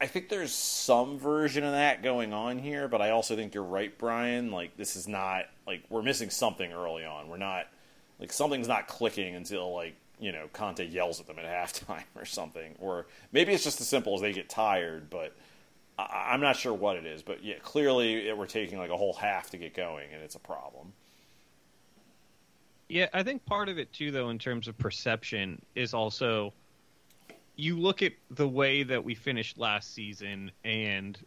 I 0.00 0.06
think 0.06 0.30
there's 0.30 0.52
some 0.54 1.18
version 1.18 1.62
of 1.62 1.72
that 1.72 2.02
going 2.02 2.32
on 2.32 2.58
here, 2.58 2.88
but 2.88 3.02
I 3.02 3.10
also 3.10 3.36
think 3.36 3.54
you're 3.54 3.62
right, 3.62 3.96
Brian. 3.98 4.50
Like 4.50 4.76
this 4.76 4.96
is 4.96 5.06
not 5.06 5.44
like 5.66 5.84
we're 5.90 6.02
missing 6.02 6.30
something 6.30 6.72
early 6.72 7.04
on. 7.04 7.28
We're 7.28 7.36
not 7.36 7.66
like 8.18 8.32
something's 8.32 8.68
not 8.68 8.88
clicking 8.88 9.34
until 9.34 9.74
like 9.74 9.94
you 10.18 10.32
know 10.32 10.48
Conte 10.54 10.86
yells 10.86 11.20
at 11.20 11.26
them 11.26 11.38
at 11.38 11.44
halftime 11.84 12.04
or 12.16 12.24
something, 12.24 12.74
or 12.80 13.06
maybe 13.32 13.52
it's 13.52 13.64
just 13.64 13.80
as 13.80 13.88
simple 13.88 14.14
as 14.14 14.22
they 14.22 14.32
get 14.32 14.48
tired. 14.48 15.10
But 15.10 15.36
I- 15.98 16.30
I'm 16.32 16.40
not 16.40 16.56
sure 16.56 16.72
what 16.72 16.96
it 16.96 17.04
is. 17.04 17.22
But 17.22 17.44
yeah, 17.44 17.56
clearly 17.62 18.28
it, 18.28 18.38
we're 18.38 18.46
taking 18.46 18.78
like 18.78 18.90
a 18.90 18.96
whole 18.96 19.12
half 19.14 19.50
to 19.50 19.58
get 19.58 19.74
going, 19.74 20.08
and 20.14 20.22
it's 20.22 20.34
a 20.34 20.40
problem. 20.40 20.94
Yeah, 22.88 23.06
I 23.12 23.22
think 23.22 23.44
part 23.44 23.68
of 23.68 23.78
it 23.78 23.92
too, 23.92 24.10
though, 24.10 24.30
in 24.30 24.38
terms 24.38 24.66
of 24.66 24.76
perception, 24.78 25.60
is 25.76 25.94
also 25.94 26.52
you 27.60 27.78
look 27.78 28.02
at 28.02 28.12
the 28.30 28.48
way 28.48 28.82
that 28.82 29.04
we 29.04 29.14
finished 29.14 29.58
last 29.58 29.94
season, 29.94 30.50
and 30.64 31.18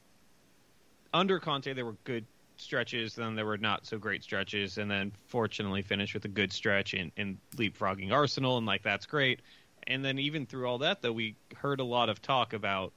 under 1.13 1.39
Conte 1.39 1.71
there 1.73 1.85
were 1.85 1.95
good 2.03 2.25
stretches, 2.57 3.15
then 3.15 3.35
there 3.35 3.45
were 3.45 3.57
not 3.57 3.85
so 3.85 3.97
great 3.97 4.23
stretches, 4.23 4.77
and 4.77 4.89
then 4.89 5.11
fortunately 5.27 5.81
finished 5.81 6.13
with 6.13 6.25
a 6.25 6.29
good 6.29 6.51
stretch 6.51 6.93
in, 6.93 7.11
in 7.17 7.37
leapfrogging 7.55 8.11
Arsenal, 8.11 8.57
and 8.57 8.65
like 8.65 8.83
that's 8.83 9.05
great. 9.05 9.41
And 9.87 10.03
then 10.03 10.17
even 10.17 10.45
through 10.45 10.67
all 10.67 10.77
that, 10.79 11.01
though, 11.01 11.11
we 11.11 11.35
heard 11.55 11.79
a 11.79 11.83
lot 11.83 12.09
of 12.09 12.21
talk 12.21 12.53
about 12.53 12.93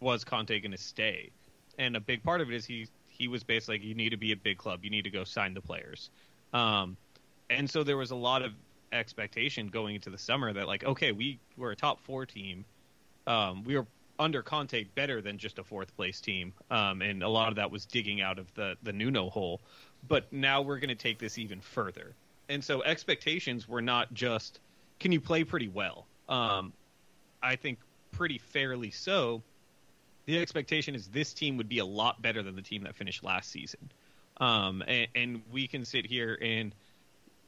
was 0.00 0.24
Conte 0.24 0.58
going 0.60 0.72
to 0.72 0.78
stay, 0.78 1.30
and 1.78 1.96
a 1.96 2.00
big 2.00 2.22
part 2.22 2.40
of 2.40 2.50
it 2.50 2.54
is 2.54 2.64
he 2.64 2.86
he 3.08 3.28
was 3.28 3.42
basically 3.42 3.76
like 3.76 3.84
you 3.84 3.94
need 3.94 4.10
to 4.10 4.16
be 4.16 4.32
a 4.32 4.36
big 4.36 4.58
club, 4.58 4.80
you 4.84 4.90
need 4.90 5.04
to 5.04 5.10
go 5.10 5.24
sign 5.24 5.54
the 5.54 5.60
players. 5.60 6.10
Um, 6.52 6.96
and 7.50 7.68
so 7.68 7.82
there 7.82 7.96
was 7.96 8.12
a 8.12 8.16
lot 8.16 8.42
of 8.42 8.52
expectation 8.92 9.68
going 9.68 9.94
into 9.94 10.10
the 10.10 10.18
summer 10.18 10.52
that 10.52 10.66
like 10.66 10.84
okay 10.84 11.12
we 11.12 11.38
were 11.56 11.70
a 11.70 11.76
top 11.76 12.00
four 12.00 12.26
team. 12.26 12.64
Um, 13.26 13.64
we 13.64 13.76
were 13.76 13.86
under 14.18 14.42
Conte 14.42 14.84
better 14.94 15.22
than 15.22 15.38
just 15.38 15.58
a 15.58 15.64
fourth 15.64 15.96
place 15.96 16.20
team. 16.20 16.52
Um, 16.70 17.00
and 17.00 17.22
a 17.22 17.28
lot 17.28 17.48
of 17.48 17.56
that 17.56 17.70
was 17.70 17.86
digging 17.86 18.20
out 18.20 18.38
of 18.38 18.52
the 18.54 18.76
the 18.82 18.92
Nuno 18.92 19.30
hole. 19.30 19.60
But 20.06 20.32
now 20.32 20.62
we're 20.62 20.78
going 20.78 20.88
to 20.88 20.94
take 20.94 21.18
this 21.18 21.38
even 21.38 21.60
further. 21.60 22.14
And 22.48 22.62
so 22.62 22.82
expectations 22.82 23.68
were 23.68 23.82
not 23.82 24.12
just 24.12 24.60
can 24.98 25.12
you 25.12 25.20
play 25.20 25.44
pretty 25.44 25.68
well? 25.68 26.06
Um, 26.28 26.72
I 27.42 27.56
think 27.56 27.78
pretty 28.12 28.38
fairly 28.38 28.90
so 28.90 29.42
the 30.26 30.38
expectation 30.38 30.94
is 30.94 31.08
this 31.08 31.32
team 31.32 31.56
would 31.56 31.68
be 31.68 31.78
a 31.78 31.84
lot 31.84 32.20
better 32.20 32.42
than 32.42 32.54
the 32.54 32.62
team 32.62 32.84
that 32.84 32.94
finished 32.94 33.24
last 33.24 33.50
season. 33.50 33.90
Um, 34.36 34.82
and, 34.86 35.08
and 35.14 35.42
we 35.50 35.66
can 35.66 35.84
sit 35.84 36.06
here 36.06 36.38
and 36.40 36.74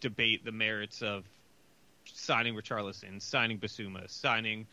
debate 0.03 0.45
the 0.45 0.53
merits 0.53 1.01
of 1.01 1.25
signing 2.05 2.55
Richarlison, 2.55 3.23
signing 3.23 3.59
Bissouma, 3.59 4.11
signing 4.11 4.67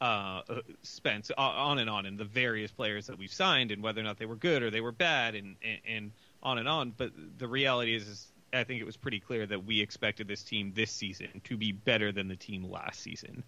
uh, 0.00 0.42
uh, 0.48 0.60
Spence, 0.82 1.30
on 1.36 1.78
and 1.78 1.90
on, 1.90 2.06
and 2.06 2.16
the 2.16 2.24
various 2.24 2.70
players 2.70 3.08
that 3.08 3.18
we've 3.18 3.32
signed, 3.32 3.72
and 3.72 3.82
whether 3.82 4.00
or 4.00 4.04
not 4.04 4.18
they 4.18 4.26
were 4.26 4.36
good 4.36 4.62
or 4.62 4.70
they 4.70 4.80
were 4.80 4.92
bad, 4.92 5.34
and, 5.34 5.56
and, 5.62 5.78
and 5.86 6.12
on 6.42 6.58
and 6.58 6.68
on. 6.68 6.92
But 6.96 7.10
the 7.38 7.48
reality 7.48 7.94
is, 7.94 8.06
is, 8.06 8.26
I 8.52 8.64
think 8.64 8.80
it 8.80 8.84
was 8.84 8.96
pretty 8.96 9.20
clear 9.20 9.44
that 9.44 9.64
we 9.64 9.80
expected 9.80 10.28
this 10.28 10.42
team 10.42 10.72
this 10.74 10.90
season 10.90 11.40
to 11.44 11.56
be 11.56 11.72
better 11.72 12.12
than 12.12 12.28
the 12.28 12.36
team 12.36 12.70
last 12.70 13.00
season, 13.00 13.42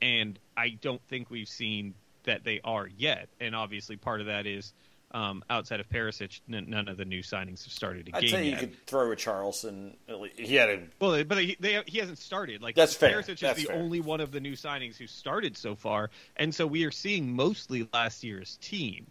and 0.00 0.38
I 0.56 0.70
don't 0.80 1.02
think 1.08 1.30
we've 1.30 1.48
seen 1.48 1.94
that 2.24 2.44
they 2.44 2.60
are 2.64 2.88
yet. 2.96 3.28
And 3.40 3.54
obviously, 3.56 3.96
part 3.96 4.20
of 4.20 4.26
that 4.26 4.46
is 4.46 4.72
um, 5.14 5.42
outside 5.48 5.80
of 5.80 5.88
Perisic, 5.88 6.40
n- 6.52 6.66
none 6.68 6.88
of 6.88 6.96
the 6.96 7.04
new 7.04 7.22
signings 7.22 7.64
have 7.64 7.72
started 7.72 8.08
a 8.12 8.16
I'd 8.16 8.20
game 8.22 8.30
say 8.30 8.44
you 8.44 8.50
yet. 8.50 8.60
could 8.60 8.86
throw 8.86 9.10
a 9.12 9.16
Charleston. 9.16 9.96
He 10.36 10.56
had 10.56 10.68
a 10.68 10.82
Well, 11.00 11.22
but 11.24 11.38
he, 11.38 11.56
they, 11.60 11.80
he 11.86 11.98
hasn't 11.98 12.18
started. 12.18 12.60
Like 12.60 12.74
That's 12.74 12.94
fair. 12.94 13.22
Perisic 13.22 13.42
is 13.42 13.56
the 13.56 13.64
fair. 13.66 13.76
only 13.76 14.00
one 14.00 14.20
of 14.20 14.32
the 14.32 14.40
new 14.40 14.52
signings 14.52 14.96
who 14.96 15.06
started 15.06 15.56
so 15.56 15.74
far, 15.76 16.10
and 16.36 16.54
so 16.54 16.66
we 16.66 16.84
are 16.84 16.90
seeing 16.90 17.34
mostly 17.34 17.88
last 17.94 18.24
year's 18.24 18.58
team. 18.60 19.06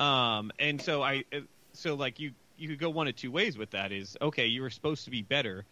Um, 0.00 0.50
and 0.58 0.80
so 0.80 1.02
I, 1.02 1.24
uh, 1.32 1.40
so 1.74 1.94
like 1.94 2.18
you, 2.18 2.32
you 2.56 2.68
could 2.68 2.78
go 2.80 2.90
one 2.90 3.06
of 3.06 3.14
two 3.14 3.30
ways 3.30 3.56
with 3.58 3.70
that. 3.72 3.92
Is 3.92 4.16
okay, 4.20 4.46
you 4.46 4.62
were 4.62 4.70
supposed 4.70 5.04
to 5.04 5.10
be 5.10 5.22
better. 5.22 5.64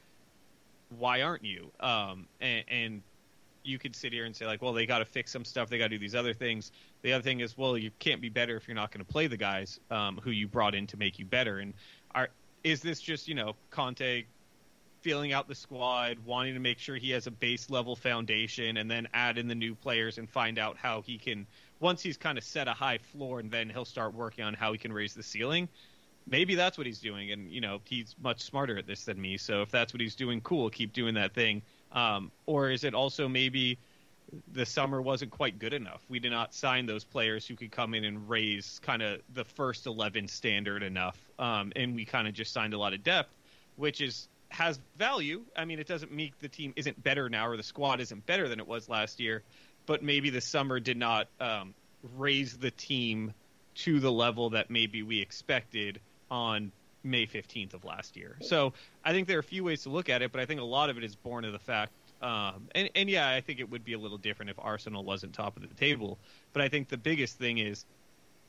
Why 0.98 1.22
aren't 1.22 1.44
you? 1.44 1.70
Um, 1.80 2.26
and, 2.40 2.64
and 2.68 3.02
you 3.62 3.78
could 3.78 3.94
sit 3.94 4.12
here 4.12 4.24
and 4.24 4.34
say 4.34 4.46
like, 4.46 4.62
well, 4.62 4.72
they 4.72 4.86
got 4.86 4.98
to 4.98 5.04
fix 5.04 5.30
some 5.32 5.44
stuff. 5.44 5.68
They 5.68 5.78
got 5.78 5.84
to 5.84 5.90
do 5.90 5.98
these 5.98 6.14
other 6.14 6.34
things. 6.34 6.72
The 7.02 7.12
other 7.12 7.22
thing 7.22 7.40
is, 7.40 7.56
well, 7.56 7.76
you 7.76 7.90
can't 7.98 8.20
be 8.20 8.28
better 8.28 8.56
if 8.56 8.68
you're 8.68 8.74
not 8.74 8.90
going 8.90 9.04
to 9.04 9.10
play 9.10 9.26
the 9.26 9.36
guys 9.36 9.80
um, 9.90 10.20
who 10.22 10.30
you 10.30 10.48
brought 10.48 10.74
in 10.74 10.86
to 10.88 10.96
make 10.96 11.18
you 11.18 11.24
better. 11.24 11.58
And 11.58 11.74
are 12.14 12.28
is 12.62 12.82
this 12.82 13.00
just 13.00 13.28
you 13.28 13.34
know 13.34 13.54
Conte 13.70 14.24
feeling 15.00 15.32
out 15.32 15.48
the 15.48 15.54
squad, 15.54 16.18
wanting 16.26 16.54
to 16.54 16.60
make 16.60 16.78
sure 16.78 16.96
he 16.96 17.10
has 17.12 17.26
a 17.26 17.30
base 17.30 17.70
level 17.70 17.96
foundation, 17.96 18.76
and 18.76 18.90
then 18.90 19.08
add 19.14 19.38
in 19.38 19.48
the 19.48 19.54
new 19.54 19.74
players 19.74 20.18
and 20.18 20.28
find 20.28 20.58
out 20.58 20.76
how 20.76 21.00
he 21.00 21.18
can 21.18 21.46
once 21.80 22.02
he's 22.02 22.18
kind 22.18 22.36
of 22.36 22.44
set 22.44 22.68
a 22.68 22.74
high 22.74 22.98
floor, 22.98 23.40
and 23.40 23.50
then 23.50 23.70
he'll 23.70 23.84
start 23.84 24.14
working 24.14 24.44
on 24.44 24.54
how 24.54 24.72
he 24.72 24.78
can 24.78 24.92
raise 24.92 25.14
the 25.14 25.22
ceiling. 25.22 25.68
Maybe 26.26 26.54
that's 26.54 26.76
what 26.76 26.86
he's 26.86 27.00
doing, 27.00 27.32
and 27.32 27.50
you 27.50 27.60
know 27.60 27.80
he's 27.84 28.14
much 28.22 28.42
smarter 28.42 28.76
at 28.78 28.86
this 28.86 29.04
than 29.04 29.20
me. 29.20 29.38
So 29.38 29.62
if 29.62 29.70
that's 29.70 29.92
what 29.92 30.00
he's 30.00 30.14
doing, 30.14 30.40
cool, 30.40 30.70
keep 30.70 30.92
doing 30.92 31.14
that 31.14 31.34
thing. 31.34 31.62
Um, 31.92 32.30
or 32.46 32.70
is 32.70 32.84
it 32.84 32.94
also 32.94 33.28
maybe 33.28 33.78
the 34.52 34.64
summer 34.64 35.02
wasn't 35.02 35.32
quite 35.32 35.58
good 35.58 35.74
enough? 35.74 36.04
We 36.08 36.20
did 36.20 36.30
not 36.30 36.54
sign 36.54 36.86
those 36.86 37.04
players 37.04 37.46
who 37.46 37.56
could 37.56 37.72
come 37.72 37.94
in 37.94 38.04
and 38.04 38.28
raise 38.28 38.80
kind 38.82 39.02
of 39.02 39.20
the 39.34 39.44
first 39.44 39.86
eleven 39.86 40.28
standard 40.28 40.82
enough, 40.82 41.18
um, 41.38 41.72
and 41.74 41.94
we 41.94 42.04
kind 42.04 42.28
of 42.28 42.34
just 42.34 42.52
signed 42.52 42.74
a 42.74 42.78
lot 42.78 42.94
of 42.94 43.02
depth, 43.02 43.34
which 43.76 44.00
is 44.00 44.28
has 44.50 44.80
value. 44.98 45.42
I 45.56 45.64
mean, 45.64 45.78
it 45.78 45.86
doesn't 45.86 46.12
mean 46.12 46.32
the 46.40 46.48
team 46.48 46.72
isn't 46.76 47.02
better 47.02 47.28
now 47.28 47.48
or 47.48 47.56
the 47.56 47.62
squad 47.62 48.00
isn't 48.00 48.26
better 48.26 48.48
than 48.48 48.60
it 48.60 48.66
was 48.66 48.88
last 48.88 49.20
year, 49.20 49.42
but 49.86 50.02
maybe 50.02 50.30
the 50.30 50.40
summer 50.40 50.80
did 50.80 50.96
not 50.96 51.28
um, 51.40 51.74
raise 52.16 52.56
the 52.56 52.70
team 52.70 53.32
to 53.76 54.00
the 54.00 54.10
level 54.10 54.50
that 54.50 54.70
maybe 54.70 55.02
we 55.02 55.20
expected 55.20 56.00
on 56.30 56.72
May 57.02 57.26
15th 57.26 57.74
of 57.74 57.84
last 57.84 58.16
year. 58.16 58.36
So 58.40 58.72
I 59.04 59.12
think 59.12 59.28
there 59.28 59.36
are 59.36 59.40
a 59.40 59.44
few 59.44 59.64
ways 59.64 59.82
to 59.84 59.90
look 59.90 60.08
at 60.08 60.22
it, 60.22 60.32
but 60.32 60.40
I 60.40 60.46
think 60.46 60.60
a 60.60 60.64
lot 60.64 60.90
of 60.90 60.98
it 60.98 61.04
is 61.04 61.14
born 61.14 61.44
of 61.44 61.52
the 61.52 61.58
fact. 61.58 61.92
Um, 62.22 62.68
and, 62.74 62.90
and 62.94 63.08
yeah, 63.08 63.28
I 63.28 63.40
think 63.40 63.60
it 63.60 63.70
would 63.70 63.84
be 63.84 63.94
a 63.94 63.98
little 63.98 64.18
different 64.18 64.50
if 64.50 64.58
Arsenal 64.58 65.04
wasn't 65.04 65.32
top 65.32 65.56
of 65.56 65.62
the 65.62 65.74
table. 65.74 66.18
But 66.52 66.62
I 66.62 66.68
think 66.68 66.88
the 66.88 66.98
biggest 66.98 67.38
thing 67.38 67.58
is 67.58 67.84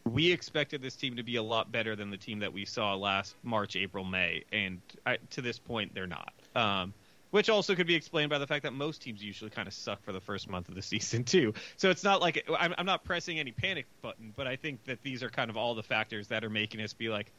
we 0.06 0.32
expected 0.32 0.82
this 0.82 0.96
team 0.96 1.16
to 1.16 1.24
be 1.24 1.36
a 1.38 1.44
lot 1.44 1.72
better 1.72 1.96
than 1.96 2.10
the 2.10 2.18
team 2.18 2.40
that 2.40 2.52
we 2.52 2.66
saw 2.66 2.96
last 2.96 3.36
March, 3.44 3.76
April, 3.76 4.04
May, 4.04 4.44
and 4.52 4.82
I, 5.06 5.18
to 5.32 5.42
this 5.42 5.60
point, 5.60 5.94
they're 5.94 6.08
not. 6.08 6.34
Um, 6.56 6.94
which 7.32 7.50
also 7.50 7.76
could 7.76 7.88
be 7.88 7.96
explained 7.96 8.30
by 8.30 8.38
the 8.38 8.48
fact 8.48 8.64
that 8.64 8.74
most 8.74 9.02
teams 9.02 9.24
usually 9.24 9.50
kind 9.50 9.68
of 9.68 9.74
suck 9.74 10.04
for 10.04 10.12
the 10.12 10.20
first 10.20 10.50
month 10.50 10.68
of 10.70 10.76
the 10.76 10.82
season 10.82 11.24
too. 11.24 11.54
So 11.78 11.90
it's 11.90 12.04
not 12.04 12.22
like 12.22 12.46
I'm, 12.60 12.74
I'm 12.78 12.86
not 12.86 13.04
pressing 13.04 13.40
any 13.40 13.52
panic 13.52 13.86
button, 14.02 14.34
but 14.36 14.48
I 14.48 14.58
think 14.58 14.84
that 14.86 15.02
these 15.02 15.24
are 15.24 15.30
kind 15.30 15.50
of 15.50 15.58
all 15.58 15.74
the 15.74 15.84
factors 15.84 16.28
that 16.28 16.44
are 16.44 16.50
making 16.50 16.82
us 16.82 16.94
be 16.94 17.10
like, 17.10 17.32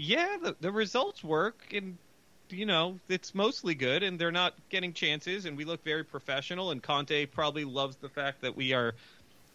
yeah, 0.00 0.36
the, 0.42 0.56
the 0.60 0.72
results 0.72 1.22
work, 1.22 1.72
and 1.74 1.98
you 2.48 2.66
know 2.66 2.98
it's 3.08 3.34
mostly 3.34 3.74
good, 3.74 4.02
and 4.02 4.18
they're 4.18 4.32
not 4.32 4.54
getting 4.70 4.92
chances, 4.92 5.44
and 5.44 5.56
we 5.56 5.64
look 5.64 5.84
very 5.84 6.04
professional, 6.04 6.70
and 6.70 6.82
Conte 6.82 7.26
probably 7.26 7.64
loves 7.64 7.96
the 7.96 8.08
fact 8.08 8.40
that 8.40 8.56
we 8.56 8.72
are 8.72 8.94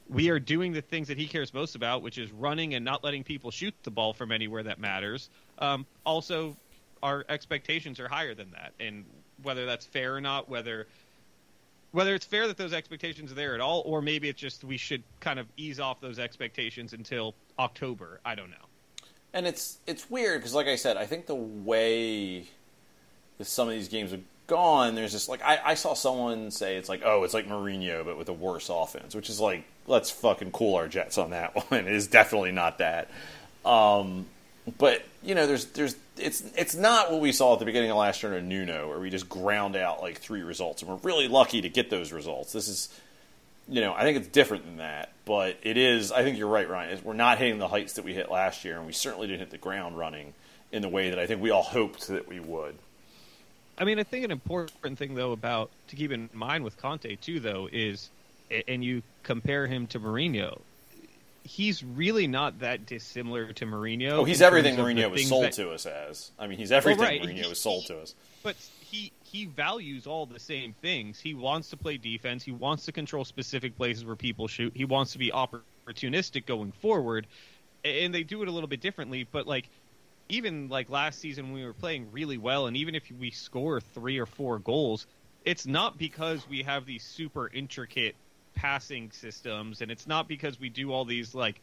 we 0.07 0.29
are 0.29 0.39
doing 0.39 0.73
the 0.73 0.81
things 0.81 1.07
that 1.07 1.17
he 1.17 1.25
cares 1.25 1.51
most 1.51 1.75
about, 1.75 2.03
which 2.03 2.19
is 2.19 2.31
running 2.31 2.75
and 2.75 2.85
not 2.85 3.03
letting 3.03 3.23
people 3.23 3.49
shoot 3.49 3.73
the 3.83 3.89
ball 3.89 4.13
from 4.13 4.31
anywhere 4.31 4.61
that 4.61 4.79
matters. 4.79 5.29
Um, 5.57 5.87
also, 6.05 6.55
our 7.01 7.25
expectations 7.27 7.99
are 7.99 8.07
higher 8.07 8.35
than 8.35 8.51
that, 8.51 8.73
and 8.79 9.03
whether 9.41 9.65
that's 9.65 9.85
fair 9.87 10.15
or 10.15 10.21
not, 10.21 10.47
whether 10.47 10.85
whether 11.91 12.13
it's 12.13 12.25
fair 12.25 12.47
that 12.47 12.57
those 12.57 12.73
expectations 12.73 13.31
are 13.31 13.35
there 13.35 13.55
at 13.55 13.61
all, 13.61 13.81
or 13.85 14.01
maybe 14.01 14.29
it's 14.29 14.39
just 14.39 14.63
we 14.63 14.77
should 14.77 15.01
kind 15.21 15.39
of 15.39 15.47
ease 15.57 15.79
off 15.79 16.01
those 16.01 16.19
expectations 16.19 16.93
until 16.93 17.33
October. 17.57 18.19
I 18.23 18.35
don't 18.35 18.51
know. 18.51 18.57
And 19.35 19.45
it's 19.45 19.77
it's 19.85 20.09
weird 20.09 20.39
because, 20.39 20.55
like 20.55 20.67
I 20.67 20.77
said, 20.77 20.97
I 20.97 21.05
think 21.05 21.27
the 21.27 21.35
way 21.35 22.45
that 23.37 23.45
some 23.45 23.67
of 23.67 23.73
these 23.73 23.89
games 23.89 24.11
have 24.11 24.21
gone, 24.47 24.95
there's 24.95 25.11
just 25.11 25.27
like 25.27 25.43
I, 25.43 25.59
I 25.63 25.73
saw 25.75 25.93
someone 25.93 26.49
say 26.49 26.77
it's 26.77 26.87
like, 26.87 27.01
oh, 27.03 27.23
it's 27.23 27.33
like 27.33 27.47
Mourinho 27.47 28.05
but 28.05 28.17
with 28.17 28.29
a 28.29 28.33
worse 28.33 28.69
offense, 28.69 29.13
which 29.13 29.29
is 29.29 29.39
like 29.39 29.65
let's 29.87 30.09
fucking 30.09 30.51
cool 30.51 30.75
our 30.75 30.87
jets 30.87 31.17
on 31.17 31.31
that 31.31 31.53
one. 31.69 31.81
It 31.81 31.93
is 31.93 32.07
definitely 32.07 32.53
not 32.53 32.77
that. 32.77 33.11
Um, 33.65 34.25
but 34.77 35.03
you 35.21 35.35
know, 35.35 35.45
there's 35.47 35.65
there's 35.65 35.97
it's 36.17 36.41
it's 36.55 36.73
not 36.73 37.11
what 37.11 37.19
we 37.19 37.33
saw 37.33 37.53
at 37.53 37.59
the 37.59 37.65
beginning 37.65 37.91
of 37.91 37.97
last 37.97 38.23
year 38.23 38.37
in 38.37 38.47
Nuno, 38.47 38.87
where 38.87 38.99
we 38.99 39.09
just 39.09 39.27
ground 39.27 39.75
out 39.75 40.01
like 40.01 40.19
three 40.19 40.43
results, 40.43 40.81
and 40.81 40.89
we're 40.89 40.97
really 40.97 41.27
lucky 41.27 41.61
to 41.61 41.69
get 41.69 41.89
those 41.89 42.13
results. 42.13 42.53
This 42.53 42.69
is 42.69 42.89
you 43.67 43.81
know, 43.81 43.93
I 43.93 44.01
think 44.03 44.17
it's 44.17 44.27
different 44.27 44.65
than 44.65 44.77
that, 44.77 45.11
but 45.25 45.57
it 45.63 45.77
is. 45.77 46.11
I 46.11 46.23
think 46.23 46.37
you're 46.37 46.47
right, 46.47 46.69
Ryan. 46.69 46.91
Is 46.91 47.03
we're 47.03 47.13
not 47.13 47.37
hitting 47.39 47.57
the 47.57 47.67
heights 47.67 47.93
that 47.93 48.05
we 48.05 48.13
hit 48.13 48.29
last 48.29 48.63
year, 48.65 48.77
and 48.77 48.85
we 48.85 48.93
certainly 48.93 49.27
didn't 49.27 49.39
hit 49.39 49.49
the 49.51 49.57
ground 49.57 49.97
running 49.97 50.33
in 50.71 50.81
the 50.81 50.89
way 50.89 51.09
that 51.09 51.19
I 51.19 51.25
think 51.25 51.41
we 51.41 51.49
all 51.51 51.63
hoped 51.63 52.07
that 52.09 52.27
we 52.27 52.39
would. 52.39 52.75
I 53.77 53.83
mean, 53.83 53.99
I 53.99 54.03
think 54.03 54.23
an 54.23 54.31
important 54.31 54.97
thing 54.97 55.15
though 55.15 55.31
about 55.31 55.69
to 55.89 55.95
keep 55.95 56.11
in 56.11 56.29
mind 56.33 56.63
with 56.63 56.77
Conte 56.77 57.15
too, 57.17 57.39
though, 57.39 57.67
is 57.71 58.09
and 58.67 58.83
you 58.83 59.01
compare 59.23 59.65
him 59.67 59.87
to 59.87 59.99
Mourinho. 59.99 60.61
he's 61.43 61.83
really 61.83 62.25
not 62.27 62.59
that 62.59 62.85
dissimilar 62.87 63.51
to 63.53 63.65
Mourinho. 63.65 64.11
Oh, 64.13 64.23
he's 64.23 64.41
everything 64.41 64.75
Mourinho 64.77 65.11
was 65.11 65.27
sold 65.27 65.45
that- 65.45 65.53
to 65.53 65.71
us 65.71 65.85
as. 65.85 66.31
I 66.39 66.47
mean, 66.47 66.57
he's 66.57 66.71
everything 66.71 67.01
right. 67.03 67.21
Mourinho 67.21 67.43
He- 67.43 67.49
was 67.49 67.59
sold 67.61 67.85
to 67.87 67.99
us. 67.99 68.15
but 68.43 68.55
he 68.81 69.11
he 69.35 69.45
values 69.45 70.07
all 70.07 70.25
the 70.25 70.39
same 70.39 70.73
things. 70.81 71.19
He 71.19 71.33
wants 71.33 71.71
to 71.71 71.77
play 71.77 71.97
defense. 71.97 72.41
He 72.41 72.53
wants 72.53 72.85
to 72.85 72.93
control 72.93 73.25
specific 73.25 73.75
places 73.75 74.05
where 74.05 74.15
people 74.15 74.47
shoot. 74.47 74.71
He 74.73 74.85
wants 74.85 75.11
to 75.11 75.17
be 75.17 75.29
opportunistic 75.29 76.45
going 76.45 76.71
forward, 76.71 77.27
and 77.83 78.13
they 78.13 78.23
do 78.23 78.41
it 78.43 78.47
a 78.47 78.51
little 78.51 78.69
bit 78.69 78.79
differently. 78.79 79.27
But 79.29 79.45
like 79.45 79.69
even 80.29 80.69
like 80.69 80.89
last 80.89 81.19
season, 81.19 81.47
when 81.47 81.55
we 81.55 81.65
were 81.65 81.73
playing 81.73 82.13
really 82.13 82.37
well, 82.37 82.67
and 82.67 82.77
even 82.77 82.95
if 82.95 83.11
we 83.19 83.29
score 83.31 83.81
three 83.81 84.19
or 84.19 84.25
four 84.25 84.57
goals, 84.57 85.05
it's 85.43 85.67
not 85.67 85.97
because 85.97 86.47
we 86.47 86.63
have 86.63 86.85
these 86.85 87.03
super 87.03 87.49
intricate 87.53 88.15
passing 88.55 89.11
systems, 89.11 89.81
and 89.81 89.91
it's 89.91 90.07
not 90.07 90.29
because 90.29 90.57
we 90.57 90.69
do 90.69 90.93
all 90.93 91.03
these 91.03 91.35
like 91.35 91.59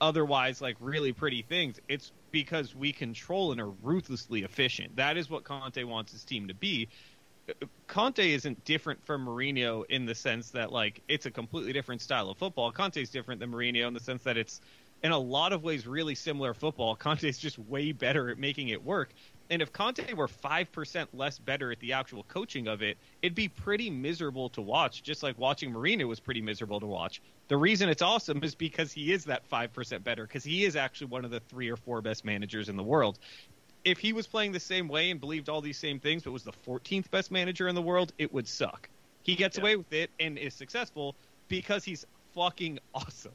otherwise 0.00 0.62
like 0.62 0.76
really 0.80 1.12
pretty 1.12 1.42
things. 1.42 1.78
It's 1.88 2.10
because 2.30 2.74
we 2.74 2.92
control 2.92 3.52
and 3.52 3.60
are 3.60 3.70
ruthlessly 3.82 4.42
efficient. 4.42 4.96
That 4.96 5.16
is 5.16 5.28
what 5.28 5.44
Conte 5.44 5.82
wants 5.84 6.12
his 6.12 6.24
team 6.24 6.48
to 6.48 6.54
be. 6.54 6.88
Conte 7.86 8.32
isn't 8.32 8.64
different 8.64 9.04
from 9.04 9.26
Mourinho 9.26 9.84
in 9.88 10.06
the 10.06 10.14
sense 10.14 10.50
that 10.50 10.72
like 10.72 11.02
it's 11.08 11.26
a 11.26 11.30
completely 11.30 11.72
different 11.72 12.00
style 12.00 12.30
of 12.30 12.38
football. 12.38 12.70
Conte 12.70 13.00
is 13.00 13.10
different 13.10 13.40
than 13.40 13.50
Mourinho 13.50 13.88
in 13.88 13.94
the 13.94 14.00
sense 14.00 14.22
that 14.22 14.36
it's 14.36 14.60
in 15.02 15.12
a 15.12 15.18
lot 15.18 15.52
of 15.52 15.62
ways 15.62 15.86
really 15.86 16.14
similar 16.14 16.54
football. 16.54 16.94
Conte 16.96 17.24
is 17.24 17.38
just 17.38 17.58
way 17.58 17.92
better 17.92 18.30
at 18.30 18.38
making 18.38 18.68
it 18.68 18.84
work. 18.84 19.12
And 19.50 19.60
if 19.60 19.72
Conte 19.72 20.12
were 20.14 20.28
five 20.28 20.70
percent 20.70 21.12
less 21.12 21.38
better 21.38 21.72
at 21.72 21.80
the 21.80 21.92
actual 21.92 22.22
coaching 22.24 22.68
of 22.68 22.82
it, 22.82 22.96
it'd 23.20 23.34
be 23.34 23.48
pretty 23.48 23.90
miserable 23.90 24.48
to 24.50 24.62
watch. 24.62 25.02
Just 25.02 25.24
like 25.24 25.36
watching 25.38 25.72
Mourinho 25.72 26.06
was 26.06 26.20
pretty 26.20 26.40
miserable 26.40 26.78
to 26.78 26.86
watch. 26.86 27.20
The 27.48 27.56
reason 27.56 27.88
it's 27.88 28.02
awesome 28.02 28.44
is 28.44 28.54
because 28.54 28.92
he 28.92 29.12
is 29.12 29.24
that 29.24 29.44
five 29.46 29.72
percent 29.72 30.04
better. 30.04 30.24
Because 30.24 30.44
he 30.44 30.64
is 30.64 30.76
actually 30.76 31.08
one 31.08 31.24
of 31.24 31.32
the 31.32 31.40
three 31.40 31.68
or 31.68 31.76
four 31.76 32.00
best 32.00 32.24
managers 32.24 32.68
in 32.68 32.76
the 32.76 32.82
world. 32.84 33.18
If 33.84 33.98
he 33.98 34.12
was 34.12 34.26
playing 34.26 34.52
the 34.52 34.60
same 34.60 34.88
way 34.88 35.10
and 35.10 35.18
believed 35.18 35.48
all 35.48 35.60
these 35.60 35.78
same 35.78 35.98
things, 35.98 36.22
but 36.22 36.32
was 36.32 36.44
the 36.44 36.52
14th 36.52 37.10
best 37.10 37.30
manager 37.30 37.66
in 37.66 37.74
the 37.74 37.82
world, 37.82 38.12
it 38.18 38.32
would 38.32 38.46
suck. 38.46 38.88
He 39.22 39.34
gets 39.34 39.58
away 39.58 39.76
with 39.76 39.92
it 39.92 40.10
and 40.20 40.38
is 40.38 40.54
successful 40.54 41.16
because 41.48 41.82
he's 41.82 42.06
fucking 42.34 42.78
awesome. 42.94 43.32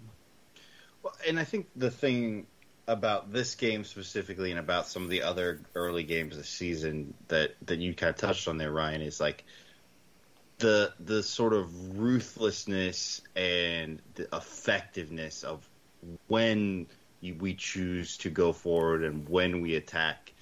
Well, 1.04 1.14
and 1.28 1.40
I 1.40 1.44
think 1.44 1.68
the 1.76 1.92
thing 1.92 2.48
about 2.88 3.32
this 3.34 3.56
game 3.56 3.84
specifically 3.84 4.52
and 4.52 4.60
about 4.60 4.88
some 4.88 5.04
of 5.04 5.10
the 5.10 5.24
other 5.24 5.62
early 5.74 6.04
games 6.04 6.38
this 6.38 6.50
season 6.50 7.14
that 7.28 7.56
that 7.66 7.80
you 7.80 7.94
kind 7.94 8.12
of 8.12 8.18
touched 8.18 8.48
on 8.48 8.58
there, 8.58 8.72
Ryan, 8.72 9.02
is 9.02 9.20
like 9.20 9.44
the 10.60 10.94
the 11.00 11.24
sort 11.24 11.54
of 11.54 11.98
ruthlessness 11.98 13.22
and 13.36 14.02
the 14.16 14.28
effectiveness 14.34 15.44
of 15.44 15.68
when 16.28 16.88
we 17.40 17.56
choose 17.56 18.18
to 18.18 18.30
go 18.30 18.54
forward 18.54 19.04
and 19.04 19.28
when 19.28 19.62
we 19.62 19.76
attack 19.76 20.34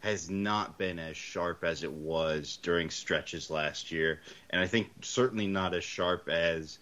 has 0.00 0.30
not 0.30 0.78
been 0.78 0.98
as 0.98 1.16
sharp 1.16 1.64
as 1.64 1.82
it 1.82 1.92
was 1.92 2.58
during 2.62 2.90
stretches 2.90 3.50
last 3.50 3.90
year, 3.90 4.20
and 4.50 4.60
I 4.60 4.66
think 4.66 4.88
certainly 5.02 5.46
not 5.46 5.74
as 5.74 5.82
sharp 5.82 6.28
as 6.28 6.78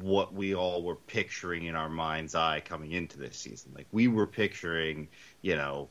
what 0.00 0.32
we 0.32 0.54
all 0.54 0.82
were 0.82 0.96
picturing 0.96 1.64
in 1.64 1.74
our 1.74 1.88
mind's 1.88 2.34
eye 2.34 2.60
coming 2.64 2.92
into 2.92 3.18
this 3.18 3.36
season. 3.36 3.72
Like 3.74 3.86
we 3.92 4.08
were 4.08 4.26
picturing, 4.26 5.08
you 5.42 5.56
know, 5.56 5.88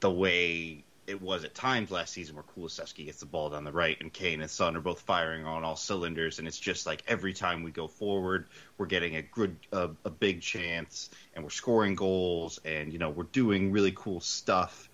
the 0.00 0.10
way 0.10 0.84
it 1.06 1.20
was 1.20 1.42
at 1.44 1.54
times 1.54 1.90
last 1.90 2.12
season 2.12 2.36
where 2.36 2.44
Kulusevski 2.44 3.06
gets 3.06 3.18
the 3.18 3.26
ball 3.26 3.50
down 3.50 3.64
the 3.64 3.72
right 3.72 4.00
and 4.00 4.12
Kane 4.12 4.40
and 4.40 4.50
Son 4.50 4.76
are 4.76 4.80
both 4.80 5.00
firing 5.00 5.44
on 5.44 5.64
all 5.64 5.74
cylinders. 5.74 6.38
And 6.38 6.46
it's 6.46 6.58
just 6.58 6.86
like 6.86 7.02
every 7.08 7.32
time 7.32 7.62
we 7.64 7.72
go 7.72 7.88
forward 7.88 8.46
we're 8.78 8.86
getting 8.86 9.16
a 9.16 9.22
good 9.22 9.56
a, 9.72 9.90
a 10.04 10.10
big 10.10 10.40
chance 10.40 11.10
and 11.34 11.42
we're 11.42 11.50
scoring 11.50 11.96
goals 11.96 12.60
and 12.64 12.92
you 12.92 12.98
know 12.98 13.10
we're 13.10 13.24
doing 13.24 13.72
really 13.72 13.92
cool 13.92 14.20
stuff. 14.20 14.88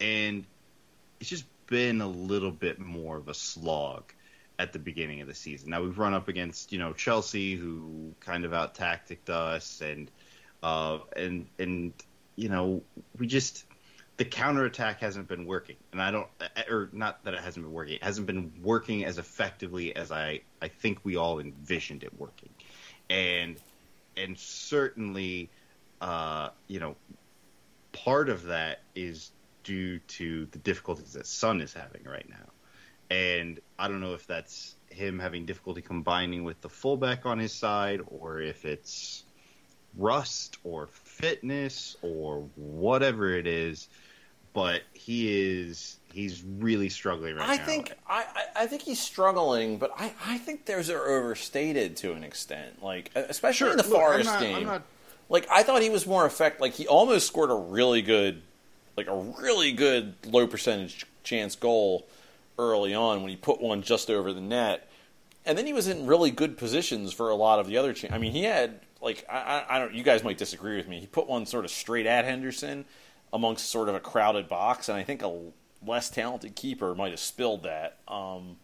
And 0.00 0.46
it's 1.20 1.28
just 1.28 1.44
been 1.66 2.00
a 2.00 2.08
little 2.08 2.50
bit 2.50 2.78
more 2.78 3.16
of 3.18 3.28
a 3.28 3.34
slog 3.34 4.12
at 4.58 4.72
the 4.72 4.78
beginning 4.78 5.20
of 5.20 5.28
the 5.28 5.34
season. 5.34 5.70
Now 5.70 5.82
we've 5.82 5.98
run 5.98 6.14
up 6.14 6.28
against 6.28 6.72
you 6.72 6.78
know 6.78 6.92
Chelsea, 6.92 7.54
who 7.54 8.14
kind 8.20 8.44
of 8.44 8.52
out 8.52 8.74
tacticked 8.74 9.30
us, 9.30 9.80
and 9.80 10.10
uh, 10.62 10.98
and 11.16 11.46
and 11.58 11.92
you 12.36 12.48
know 12.48 12.82
we 13.18 13.26
just 13.26 13.64
the 14.16 14.24
counterattack 14.24 15.00
hasn't 15.00 15.28
been 15.28 15.46
working, 15.46 15.76
and 15.92 16.00
I 16.00 16.10
don't 16.10 16.28
or 16.70 16.88
not 16.92 17.24
that 17.24 17.34
it 17.34 17.40
hasn't 17.40 17.64
been 17.64 17.72
working, 17.72 17.96
it 17.96 18.04
hasn't 18.04 18.26
been 18.26 18.52
working 18.62 19.04
as 19.04 19.18
effectively 19.18 19.94
as 19.96 20.12
I 20.12 20.40
I 20.62 20.68
think 20.68 21.00
we 21.04 21.16
all 21.16 21.40
envisioned 21.40 22.04
it 22.04 22.18
working, 22.18 22.50
and 23.10 23.56
and 24.16 24.38
certainly 24.38 25.50
uh, 26.00 26.50
you 26.68 26.78
know 26.78 26.96
part 27.92 28.28
of 28.28 28.44
that 28.44 28.80
is 28.94 29.30
due 29.64 29.98
to 30.00 30.46
the 30.46 30.58
difficulties 30.58 31.14
that 31.14 31.26
Son 31.26 31.60
is 31.60 31.72
having 31.72 32.04
right 32.04 32.28
now 32.28 32.53
and 33.10 33.60
I 33.78 33.88
don't 33.88 34.00
know 34.00 34.14
if 34.14 34.26
that's 34.26 34.74
him 34.90 35.18
having 35.18 35.44
difficulty 35.46 35.82
combining 35.82 36.44
with 36.44 36.60
the 36.60 36.68
fullback 36.68 37.26
on 37.26 37.38
his 37.38 37.52
side, 37.52 38.00
or 38.06 38.40
if 38.40 38.64
it's 38.64 39.24
rust 39.96 40.58
or 40.64 40.88
fitness 40.88 41.96
or 42.02 42.48
whatever 42.56 43.34
it 43.36 43.46
is. 43.46 43.88
But 44.52 44.82
he 44.92 45.50
is 45.58 45.98
he's 46.12 46.44
really 46.44 46.88
struggling 46.88 47.34
right 47.34 47.48
I 47.48 47.56
now. 47.56 47.64
think 47.64 47.92
I, 48.08 48.24
I 48.56 48.62
I 48.62 48.66
think 48.68 48.82
he's 48.82 49.00
struggling, 49.00 49.78
but 49.78 49.92
I, 49.98 50.12
I 50.24 50.38
think 50.38 50.66
those 50.66 50.90
are 50.90 51.04
overstated 51.08 51.96
to 51.98 52.12
an 52.12 52.22
extent. 52.22 52.80
Like 52.80 53.10
especially 53.16 53.72
in 53.72 53.78
the 53.78 53.82
Look, 53.82 53.94
I'm 53.96 54.00
Forest 54.00 54.26
not- 54.26 54.36
I'm 54.42 54.42
game. 54.54 54.66
not- 54.66 54.82
Like 55.28 55.48
I 55.50 55.64
thought 55.64 55.82
he 55.82 55.90
was 55.90 56.06
more 56.06 56.24
effective. 56.24 56.60
Like 56.60 56.74
he 56.74 56.86
almost 56.86 57.26
scored 57.26 57.50
a 57.50 57.54
really 57.54 58.00
good, 58.00 58.42
like 58.96 59.08
a 59.08 59.16
really 59.16 59.72
good 59.72 60.14
low 60.24 60.46
percentage 60.46 61.04
chance 61.24 61.56
goal 61.56 62.06
early 62.58 62.94
on 62.94 63.20
when 63.22 63.30
he 63.30 63.36
put 63.36 63.60
one 63.60 63.82
just 63.82 64.10
over 64.10 64.32
the 64.32 64.40
net, 64.40 64.88
and 65.46 65.56
then 65.58 65.66
he 65.66 65.72
was 65.72 65.88
in 65.88 66.06
really 66.06 66.30
good 66.30 66.56
positions 66.56 67.12
for 67.12 67.30
a 67.30 67.34
lot 67.34 67.58
of 67.58 67.66
the 67.66 67.76
other. 67.76 67.92
Ch- 67.92 68.10
I 68.10 68.18
mean, 68.18 68.32
he 68.32 68.44
had 68.44 68.80
like 69.00 69.24
I, 69.30 69.64
I 69.68 69.78
don't. 69.78 69.94
You 69.94 70.02
guys 70.02 70.24
might 70.24 70.38
disagree 70.38 70.76
with 70.76 70.88
me. 70.88 71.00
He 71.00 71.06
put 71.06 71.28
one 71.28 71.46
sort 71.46 71.64
of 71.64 71.70
straight 71.70 72.06
at 72.06 72.24
Henderson 72.24 72.84
amongst 73.32 73.68
sort 73.70 73.88
of 73.88 73.94
a 73.94 74.00
crowded 74.00 74.48
box, 74.48 74.88
and 74.88 74.96
I 74.96 75.02
think 75.02 75.22
a 75.22 75.40
less 75.84 76.08
talented 76.08 76.54
keeper 76.54 76.94
might 76.94 77.10
have 77.10 77.20
spilled 77.20 77.64
that. 77.64 77.98
Um, 78.08 78.56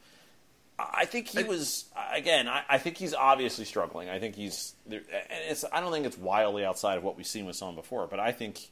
I 0.79 1.05
think 1.05 1.29
he 1.29 1.43
was 1.45 1.85
again. 2.15 2.49
I, 2.49 2.63
I 2.69 2.79
think 2.79 2.97
he's 2.97 3.13
obviously 3.13 3.67
struggling. 3.67 4.09
I 4.09 4.19
think 4.19 4.35
he's. 4.35 4.75
there- 4.87 5.03
And 5.13 5.41
it's. 5.51 5.65
I 5.71 5.81
don't 5.81 5.93
think 5.93 6.07
it's 6.07 6.17
wildly 6.17 6.65
outside 6.65 6.97
of 6.97 7.05
what 7.05 7.17
we've 7.19 7.27
seen 7.27 7.45
with 7.45 7.57
Son 7.57 7.75
before, 7.75 8.07
but 8.07 8.19
I 8.19 8.33
think, 8.33 8.71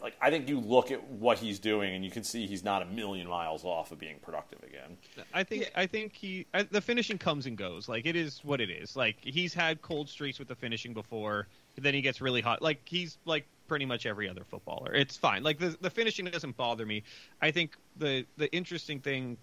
like, 0.00 0.16
I 0.20 0.30
think 0.30 0.48
you 0.48 0.60
look 0.60 0.90
at 0.90 1.02
what 1.08 1.38
he's 1.38 1.58
doing 1.58 1.94
and 1.94 2.04
you 2.04 2.10
can 2.10 2.24
see 2.24 2.46
he's 2.46 2.64
not 2.64 2.82
a 2.82 2.86
million 2.86 3.28
miles 3.28 3.64
off 3.64 3.92
of 3.92 3.98
being 3.98 4.16
productive 4.22 4.62
again. 4.62 4.96
I 5.32 5.44
think 5.44 5.70
I 5.74 5.86
think 5.86 6.14
he 6.14 6.46
I, 6.54 6.62
the 6.62 6.80
finishing 6.80 7.18
comes 7.18 7.46
and 7.46 7.56
goes. 7.56 7.88
Like 7.88 8.06
it 8.06 8.16
is 8.16 8.40
what 8.44 8.60
it 8.60 8.70
is. 8.70 8.96
Like 8.96 9.16
he's 9.22 9.54
had 9.54 9.82
cold 9.82 10.08
streaks 10.08 10.38
with 10.38 10.48
the 10.48 10.54
finishing 10.54 10.94
before. 10.94 11.48
Then 11.76 11.94
he 11.94 12.02
gets 12.02 12.20
really 12.20 12.40
hot. 12.40 12.62
Like 12.62 12.80
he's 12.84 13.18
like 13.24 13.46
pretty 13.68 13.84
much 13.84 14.06
every 14.06 14.28
other 14.28 14.44
footballer. 14.44 14.92
It's 14.94 15.16
fine. 15.16 15.42
Like 15.42 15.58
the 15.58 15.76
the 15.80 15.90
finishing 15.90 16.26
doesn't 16.26 16.56
bother 16.56 16.86
me. 16.86 17.02
I 17.42 17.50
think 17.50 17.76
the 17.96 18.26
the 18.36 18.52
interesting 18.52 19.00
thing 19.00 19.36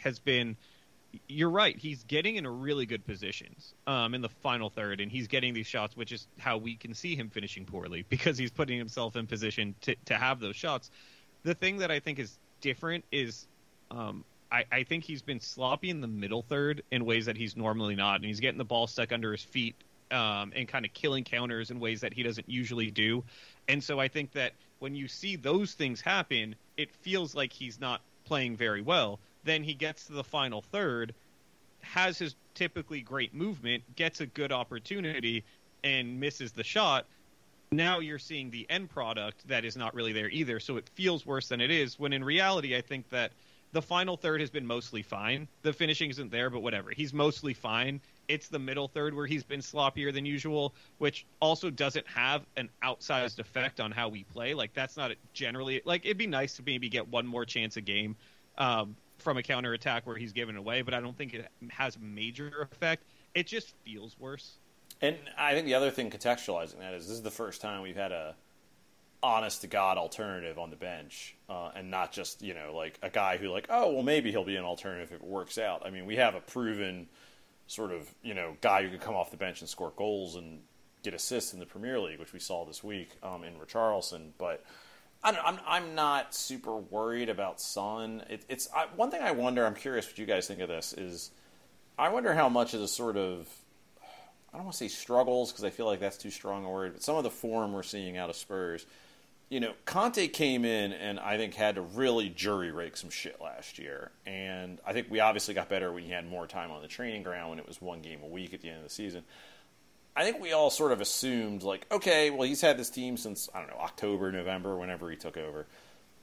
has 0.00 0.18
been 0.18 0.56
you're 1.28 1.50
right. 1.50 1.76
He's 1.76 2.02
getting 2.04 2.36
in 2.36 2.46
really 2.46 2.86
good 2.86 3.04
positions 3.04 3.74
um, 3.86 4.14
in 4.14 4.22
the 4.22 4.28
final 4.28 4.70
third, 4.70 5.00
and 5.00 5.10
he's 5.10 5.28
getting 5.28 5.54
these 5.54 5.66
shots, 5.66 5.96
which 5.96 6.12
is 6.12 6.26
how 6.38 6.58
we 6.58 6.76
can 6.76 6.94
see 6.94 7.16
him 7.16 7.30
finishing 7.30 7.64
poorly 7.64 8.04
because 8.08 8.38
he's 8.38 8.50
putting 8.50 8.78
himself 8.78 9.16
in 9.16 9.26
position 9.26 9.74
to, 9.82 9.96
to 10.06 10.14
have 10.14 10.40
those 10.40 10.56
shots. 10.56 10.90
The 11.42 11.54
thing 11.54 11.78
that 11.78 11.90
I 11.90 12.00
think 12.00 12.18
is 12.18 12.36
different 12.60 13.04
is 13.12 13.46
um, 13.90 14.24
I, 14.50 14.64
I 14.70 14.82
think 14.84 15.04
he's 15.04 15.22
been 15.22 15.40
sloppy 15.40 15.90
in 15.90 16.00
the 16.00 16.08
middle 16.08 16.42
third 16.42 16.82
in 16.90 17.04
ways 17.04 17.26
that 17.26 17.36
he's 17.36 17.56
normally 17.56 17.94
not, 17.94 18.16
and 18.16 18.24
he's 18.24 18.40
getting 18.40 18.58
the 18.58 18.64
ball 18.64 18.86
stuck 18.86 19.12
under 19.12 19.32
his 19.32 19.42
feet 19.42 19.74
um, 20.10 20.52
and 20.54 20.68
kind 20.68 20.84
of 20.84 20.92
killing 20.92 21.24
counters 21.24 21.70
in 21.70 21.80
ways 21.80 22.00
that 22.02 22.12
he 22.12 22.22
doesn't 22.22 22.48
usually 22.48 22.90
do. 22.90 23.24
And 23.68 23.82
so 23.82 23.98
I 23.98 24.08
think 24.08 24.32
that 24.32 24.52
when 24.78 24.94
you 24.94 25.08
see 25.08 25.36
those 25.36 25.72
things 25.72 26.00
happen, 26.00 26.54
it 26.76 26.94
feels 26.96 27.34
like 27.34 27.52
he's 27.52 27.80
not 27.80 28.00
playing 28.24 28.56
very 28.56 28.82
well. 28.82 29.18
Then 29.46 29.62
he 29.62 29.74
gets 29.74 30.06
to 30.06 30.12
the 30.12 30.24
final 30.24 30.60
third, 30.60 31.14
has 31.80 32.18
his 32.18 32.34
typically 32.54 33.00
great 33.00 33.32
movement, 33.32 33.84
gets 33.94 34.20
a 34.20 34.26
good 34.26 34.50
opportunity, 34.50 35.44
and 35.84 36.18
misses 36.18 36.50
the 36.50 36.64
shot. 36.64 37.06
Now 37.70 38.00
you're 38.00 38.18
seeing 38.18 38.50
the 38.50 38.66
end 38.68 38.90
product 38.90 39.46
that 39.46 39.64
is 39.64 39.76
not 39.76 39.94
really 39.94 40.12
there 40.12 40.28
either. 40.28 40.58
So 40.58 40.76
it 40.76 40.88
feels 40.94 41.24
worse 41.24 41.48
than 41.48 41.60
it 41.60 41.70
is. 41.70 41.96
When 41.96 42.12
in 42.12 42.24
reality, 42.24 42.76
I 42.76 42.80
think 42.80 43.08
that 43.10 43.30
the 43.70 43.82
final 43.82 44.16
third 44.16 44.40
has 44.40 44.50
been 44.50 44.66
mostly 44.66 45.02
fine. 45.02 45.46
The 45.62 45.72
finishing 45.72 46.10
isn't 46.10 46.32
there, 46.32 46.50
but 46.50 46.60
whatever. 46.60 46.90
He's 46.90 47.12
mostly 47.12 47.54
fine. 47.54 48.00
It's 48.26 48.48
the 48.48 48.58
middle 48.58 48.88
third 48.88 49.14
where 49.14 49.26
he's 49.26 49.44
been 49.44 49.60
sloppier 49.60 50.12
than 50.12 50.26
usual, 50.26 50.74
which 50.98 51.24
also 51.40 51.70
doesn't 51.70 52.06
have 52.08 52.44
an 52.56 52.68
outsized 52.82 53.38
effect 53.38 53.78
on 53.78 53.92
how 53.92 54.08
we 54.08 54.24
play. 54.24 54.54
Like 54.54 54.74
that's 54.74 54.96
not 54.96 55.12
generally 55.34 55.82
like 55.84 56.04
it'd 56.04 56.18
be 56.18 56.26
nice 56.26 56.56
to 56.56 56.64
maybe 56.66 56.88
get 56.88 57.06
one 57.08 57.26
more 57.26 57.44
chance 57.44 57.76
a 57.76 57.80
game 57.80 58.16
um, 58.58 58.96
from 59.18 59.36
a 59.36 59.42
counter 59.42 59.72
attack 59.72 60.06
where 60.06 60.16
he's 60.16 60.32
given 60.32 60.56
away, 60.56 60.82
but 60.82 60.94
I 60.94 61.00
don't 61.00 61.16
think 61.16 61.34
it 61.34 61.48
has 61.70 61.98
major 61.98 62.68
effect. 62.72 63.04
It 63.34 63.46
just 63.46 63.74
feels 63.84 64.16
worse. 64.18 64.56
And 65.00 65.16
I 65.36 65.52
think 65.52 65.66
the 65.66 65.74
other 65.74 65.90
thing 65.90 66.10
contextualizing 66.10 66.78
that 66.78 66.94
is 66.94 67.06
this 67.06 67.16
is 67.16 67.22
the 67.22 67.30
first 67.30 67.60
time 67.60 67.82
we've 67.82 67.96
had 67.96 68.12
a 68.12 68.34
honest 69.22 69.62
to 69.62 69.66
god 69.66 69.98
alternative 69.98 70.58
on 70.58 70.70
the 70.70 70.76
bench, 70.76 71.36
uh, 71.48 71.70
and 71.74 71.90
not 71.90 72.12
just 72.12 72.42
you 72.42 72.54
know 72.54 72.74
like 72.74 72.98
a 73.02 73.10
guy 73.10 73.36
who 73.36 73.48
like 73.48 73.66
oh 73.68 73.92
well 73.92 74.02
maybe 74.02 74.30
he'll 74.30 74.44
be 74.44 74.56
an 74.56 74.64
alternative 74.64 75.12
if 75.12 75.20
it 75.20 75.24
works 75.24 75.58
out. 75.58 75.82
I 75.84 75.90
mean 75.90 76.06
we 76.06 76.16
have 76.16 76.34
a 76.34 76.40
proven 76.40 77.08
sort 77.66 77.92
of 77.92 78.08
you 78.22 78.34
know 78.34 78.56
guy 78.60 78.82
who 78.82 78.88
can 78.88 78.98
come 78.98 79.14
off 79.14 79.30
the 79.30 79.36
bench 79.36 79.60
and 79.60 79.68
score 79.68 79.92
goals 79.96 80.36
and 80.36 80.60
get 81.02 81.14
assists 81.14 81.52
in 81.52 81.60
the 81.60 81.66
Premier 81.66 82.00
League, 82.00 82.18
which 82.18 82.32
we 82.32 82.40
saw 82.40 82.64
this 82.64 82.82
week 82.82 83.10
um, 83.22 83.44
in 83.44 83.54
Richarlison. 83.54 84.30
But 84.38 84.64
I 85.26 85.32
don't, 85.32 85.44
I'm 85.44 85.58
I'm 85.66 85.94
not 85.96 86.36
super 86.36 86.76
worried 86.76 87.28
about 87.28 87.60
Son. 87.60 88.22
It, 88.30 88.44
it's 88.48 88.68
I, 88.72 88.86
one 88.94 89.10
thing 89.10 89.22
I 89.22 89.32
wonder. 89.32 89.66
I'm 89.66 89.74
curious 89.74 90.06
what 90.06 90.16
you 90.18 90.24
guys 90.24 90.46
think 90.46 90.60
of 90.60 90.68
this. 90.68 90.92
Is 90.92 91.32
I 91.98 92.10
wonder 92.10 92.32
how 92.32 92.48
much 92.48 92.74
of 92.74 92.80
the 92.80 92.86
sort 92.86 93.16
of 93.16 93.48
I 94.52 94.58
don't 94.58 94.66
want 94.66 94.74
to 94.74 94.78
say 94.78 94.88
struggles 94.88 95.50
because 95.50 95.64
I 95.64 95.70
feel 95.70 95.86
like 95.86 95.98
that's 95.98 96.16
too 96.16 96.30
strong 96.30 96.64
a 96.64 96.70
word, 96.70 96.92
but 96.92 97.02
some 97.02 97.16
of 97.16 97.24
the 97.24 97.30
form 97.30 97.72
we're 97.72 97.82
seeing 97.82 98.16
out 98.16 98.30
of 98.30 98.36
Spurs. 98.36 98.86
You 99.48 99.58
know, 99.58 99.72
Conte 99.84 100.28
came 100.28 100.64
in 100.64 100.92
and 100.92 101.18
I 101.18 101.36
think 101.38 101.54
had 101.54 101.74
to 101.74 101.80
really 101.80 102.28
jury 102.28 102.70
rig 102.70 102.96
some 102.96 103.10
shit 103.10 103.40
last 103.40 103.80
year. 103.80 104.12
And 104.26 104.78
I 104.86 104.92
think 104.92 105.08
we 105.10 105.18
obviously 105.18 105.54
got 105.54 105.68
better 105.68 105.92
when 105.92 106.04
he 106.04 106.10
had 106.10 106.28
more 106.28 106.46
time 106.46 106.70
on 106.70 106.82
the 106.82 106.88
training 106.88 107.24
ground 107.24 107.50
when 107.50 107.58
it 107.58 107.66
was 107.66 107.80
one 107.80 108.00
game 108.00 108.20
a 108.22 108.28
week 108.28 108.54
at 108.54 108.60
the 108.60 108.68
end 108.68 108.78
of 108.78 108.84
the 108.84 108.90
season. 108.90 109.24
I 110.16 110.24
think 110.24 110.40
we 110.40 110.52
all 110.52 110.70
sort 110.70 110.92
of 110.92 111.02
assumed, 111.02 111.62
like, 111.62 111.86
okay, 111.92 112.30
well, 112.30 112.48
he's 112.48 112.62
had 112.62 112.78
this 112.78 112.88
team 112.88 113.18
since, 113.18 113.50
I 113.54 113.60
don't 113.60 113.68
know, 113.68 113.76
October, 113.80 114.32
November, 114.32 114.76
whenever 114.76 115.10
he 115.10 115.16
took 115.16 115.36
over. 115.36 115.66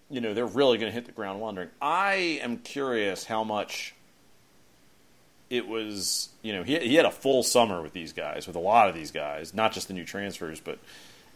You 0.10 0.20
know, 0.20 0.34
they're 0.34 0.46
really 0.46 0.80
going 0.80 0.90
to 0.90 0.94
hit 0.94 1.06
the 1.06 1.12
ground 1.12 1.40
wondering. 1.40 1.70
I 1.82 2.40
am 2.42 2.58
curious 2.58 3.24
how 3.24 3.44
much 3.44 3.94
it 5.50 5.68
was, 5.68 6.30
you 6.42 6.54
know, 6.54 6.64
he, 6.64 6.80
he 6.80 6.96
had 6.96 7.06
a 7.06 7.12
full 7.12 7.44
summer 7.44 7.84
with 7.84 7.94
these 7.94 8.14
guys, 8.14 8.48
with 8.48 8.56
a 8.56 8.60
lot 8.60 8.90
of 8.90 8.96
these 8.96 9.12
guys, 9.12 9.54
not 9.54 9.72
just 9.72 9.88
the 9.88 9.94
new 9.94 10.06
transfers, 10.06 10.60
but, 10.60 10.80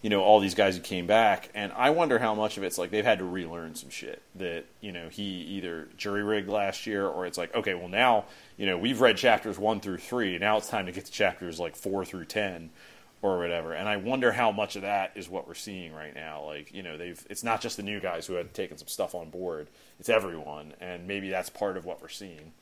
you 0.02 0.10
know, 0.10 0.22
all 0.22 0.40
these 0.40 0.56
guys 0.56 0.76
who 0.76 0.82
came 0.82 1.08
back. 1.08 1.50
And 1.56 1.72
I 1.74 1.90
wonder 1.90 2.20
how 2.20 2.36
much 2.36 2.58
of 2.58 2.64
it's 2.64 2.78
like 2.78 2.92
they've 2.92 3.04
had 3.04 3.20
to 3.20 3.26
relearn 3.26 3.76
some 3.76 3.90
shit 3.90 4.22
that, 4.36 4.66
you 4.80 4.92
know, 4.92 5.10
he 5.10 5.24
either 5.24 5.88
jury 5.98 6.24
rigged 6.24 6.50
last 6.50 6.86
year 6.86 7.08
or 7.08 7.26
it's 7.26 7.38
like, 7.38 7.54
okay, 7.56 7.74
well, 7.74 7.88
now, 7.88 8.26
you 8.58 8.66
know, 8.66 8.78
we've 8.78 9.02
read 9.02 9.18
chapters 9.18 9.58
one 9.58 9.80
through 9.80 9.98
three. 9.98 10.38
Now 10.38 10.58
it's 10.58 10.70
time 10.70 10.86
to 10.86 10.92
get 10.92 11.06
to 11.06 11.12
chapters 11.12 11.60
like 11.60 11.76
four 11.76 12.06
through 12.06 12.26
10 12.26 12.70
or 13.24 13.40
whatever. 13.40 13.74
And 13.74 13.90
I 13.90 13.98
wonder 13.98 14.32
how 14.32 14.52
much 14.52 14.76
of 14.76 14.84
that 14.84 15.12
is 15.16 15.28
what 15.28 15.48
we're 15.48 15.56
seeing 15.56 15.94
right 15.94 16.14
now. 16.14 16.44
Like, 16.46 16.72
you 16.72 16.84
know, 16.84 16.98
they've, 16.98 17.26
it's 17.30 17.44
not 17.44 17.62
just 17.62 17.78
the 17.78 17.84
new 17.84 18.00
guys 18.00 18.28
who 18.28 18.34
had 18.34 18.54
taken 18.54 18.78
some 18.78 18.88
stuff 18.88 19.16
on 19.16 19.32
board, 19.32 19.68
it's 20.00 20.10
everyone. 20.10 20.74
And 20.80 21.08
maybe 21.08 21.30
that's 21.30 21.50
part 21.50 21.76
of 21.76 21.86
what 21.86 22.02
we're 22.02 22.10
seeing. 22.10 22.54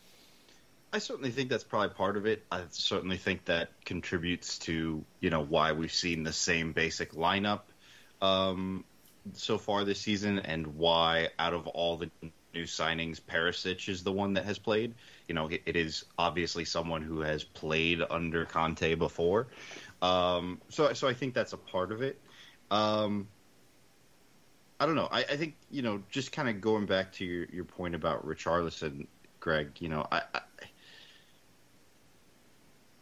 I 0.95 0.99
certainly 0.99 1.31
think 1.31 1.49
that's 1.49 1.65
probably 1.65 1.93
part 1.93 2.15
of 2.15 2.25
it. 2.25 2.45
I 2.49 2.61
certainly 2.69 3.17
think 3.17 3.43
that 3.45 3.69
contributes 3.83 4.59
to 4.59 5.03
you 5.19 5.29
know 5.29 5.43
why 5.43 5.73
we've 5.73 5.91
seen 5.91 6.23
the 6.23 6.31
same 6.31 6.71
basic 6.71 7.11
lineup 7.11 7.63
um, 8.21 8.85
so 9.33 9.57
far 9.57 9.83
this 9.83 9.99
season, 9.99 10.39
and 10.39 10.77
why 10.77 11.31
out 11.37 11.53
of 11.53 11.67
all 11.67 11.97
the 11.97 12.09
new 12.53 12.63
signings, 12.63 13.19
Perisic 13.19 13.89
is 13.89 14.05
the 14.05 14.13
one 14.13 14.35
that 14.35 14.45
has 14.45 14.57
played. 14.57 14.93
You 15.27 15.35
know, 15.35 15.47
it, 15.47 15.63
it 15.65 15.75
is 15.75 16.05
obviously 16.17 16.63
someone 16.63 17.01
who 17.01 17.19
has 17.19 17.43
played 17.43 18.01
under 18.09 18.45
Conte 18.45 18.95
before. 18.95 19.47
Um, 20.01 20.61
so, 20.69 20.93
so 20.93 21.09
I 21.09 21.13
think 21.13 21.33
that's 21.33 21.51
a 21.51 21.57
part 21.57 21.91
of 21.91 22.03
it. 22.03 22.21
Um, 22.71 23.27
I 24.79 24.85
don't 24.85 24.95
know. 24.95 25.09
I, 25.11 25.19
I 25.19 25.35
think 25.35 25.55
you 25.69 25.81
know, 25.81 26.03
just 26.09 26.31
kind 26.31 26.47
of 26.47 26.61
going 26.61 26.85
back 26.85 27.11
to 27.13 27.25
your, 27.25 27.47
your 27.51 27.65
point 27.65 27.95
about 27.95 28.25
Richarlison, 28.25 29.07
Greg. 29.41 29.71
You 29.79 29.89
know, 29.89 30.07
I, 30.09 30.21
I 30.33 30.39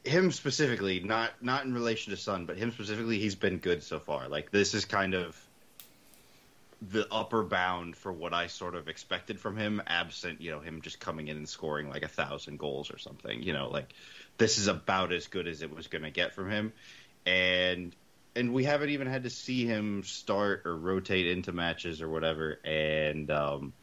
him 0.04 0.32
specifically, 0.32 1.00
not 1.00 1.32
not 1.42 1.66
in 1.66 1.74
relation 1.74 2.12
to 2.12 2.18
Son, 2.18 2.46
but 2.46 2.58
him 2.58 2.72
specifically, 2.72 3.20
he's 3.20 3.36
been 3.36 3.58
good 3.58 3.84
so 3.84 4.00
far. 4.00 4.28
Like 4.28 4.52
this 4.52 4.74
is 4.74 4.86
kind 4.86 5.14
of 5.14 5.40
the 6.82 7.08
upper 7.12 7.44
bound 7.44 7.96
for 7.96 8.12
what 8.12 8.34
I 8.34 8.48
sort 8.48 8.76
of 8.76 8.90
expected 8.90 9.40
from 9.40 9.56
him, 9.56 9.82
absent 9.88 10.42
you 10.42 10.52
know 10.52 10.60
him 10.60 10.82
just 10.82 11.00
coming 11.00 11.30
in 11.30 11.38
and 11.38 11.48
scoring 11.48 11.90
like 11.90 12.04
a 12.04 12.10
thousand 12.10 12.60
goals 12.60 12.92
or 12.92 12.98
something. 12.98 13.42
You 13.42 13.54
know, 13.54 13.70
like 13.70 13.94
this 14.38 14.58
is 14.58 14.68
about 14.68 15.14
as 15.14 15.28
good 15.28 15.48
as 15.48 15.62
it 15.62 15.74
was 15.74 15.88
going 15.88 16.04
to 16.04 16.12
get 16.12 16.34
from 16.34 16.50
him, 16.50 16.74
and 17.26 17.96
and 18.36 18.54
we 18.54 18.66
haven't 18.66 18.90
even 18.90 19.08
had 19.08 19.24
to 19.24 19.30
see 19.30 19.66
him 19.66 20.04
start 20.04 20.64
or 20.66 20.76
rotate 20.76 21.28
into 21.28 21.54
matches 21.54 22.02
or 22.02 22.10
whatever. 22.10 22.60
And 22.66 23.30
um, 23.32 23.74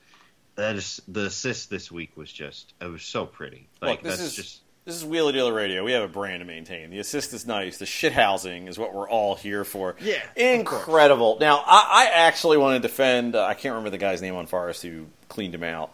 that 0.57 0.77
is 0.77 1.01
the 1.09 1.27
assist 1.27 1.71
this 1.71 1.91
week 1.91 2.17
was 2.17 2.31
just 2.31 2.75
it 2.81 2.87
was 2.87 3.03
so 3.03 3.25
pretty. 3.25 3.69
Like 3.81 4.03
Look, 4.03 4.11
this 4.11 4.19
that's 4.19 4.31
is- 4.31 4.37
just 4.37 4.61
This 4.91 5.03
is 5.03 5.05
Wheeler 5.05 5.31
Dealer 5.31 5.53
Radio. 5.53 5.85
We 5.85 5.93
have 5.93 6.03
a 6.03 6.09
brand 6.09 6.41
to 6.41 6.45
maintain. 6.45 6.91
The 6.91 6.99
assist 6.99 7.33
is 7.33 7.47
nice. 7.47 7.79
The 7.79 7.87
shit 7.87 8.13
housing 8.13 8.67
is 8.67 8.77
what 8.77 8.93
we're 8.93 9.09
all 9.09 9.37
here 9.37 9.63
for. 9.63 9.95
Yeah, 10.01 10.21
incredible. 10.35 11.39
Now, 11.41 11.63
I, 11.65 12.09
I 12.09 12.11
actually 12.13 12.57
want 12.57 12.83
to 12.83 12.89
defend. 12.89 13.37
Uh, 13.37 13.45
I 13.45 13.55
can't 13.55 13.75
remember 13.75 13.91
the 13.91 13.99
guy's 13.99 14.21
name 14.21 14.35
on 14.35 14.49
Forest 14.49 14.83
who 14.83 15.07
cleaned 15.29 15.55
him 15.55 15.63
out. 15.63 15.93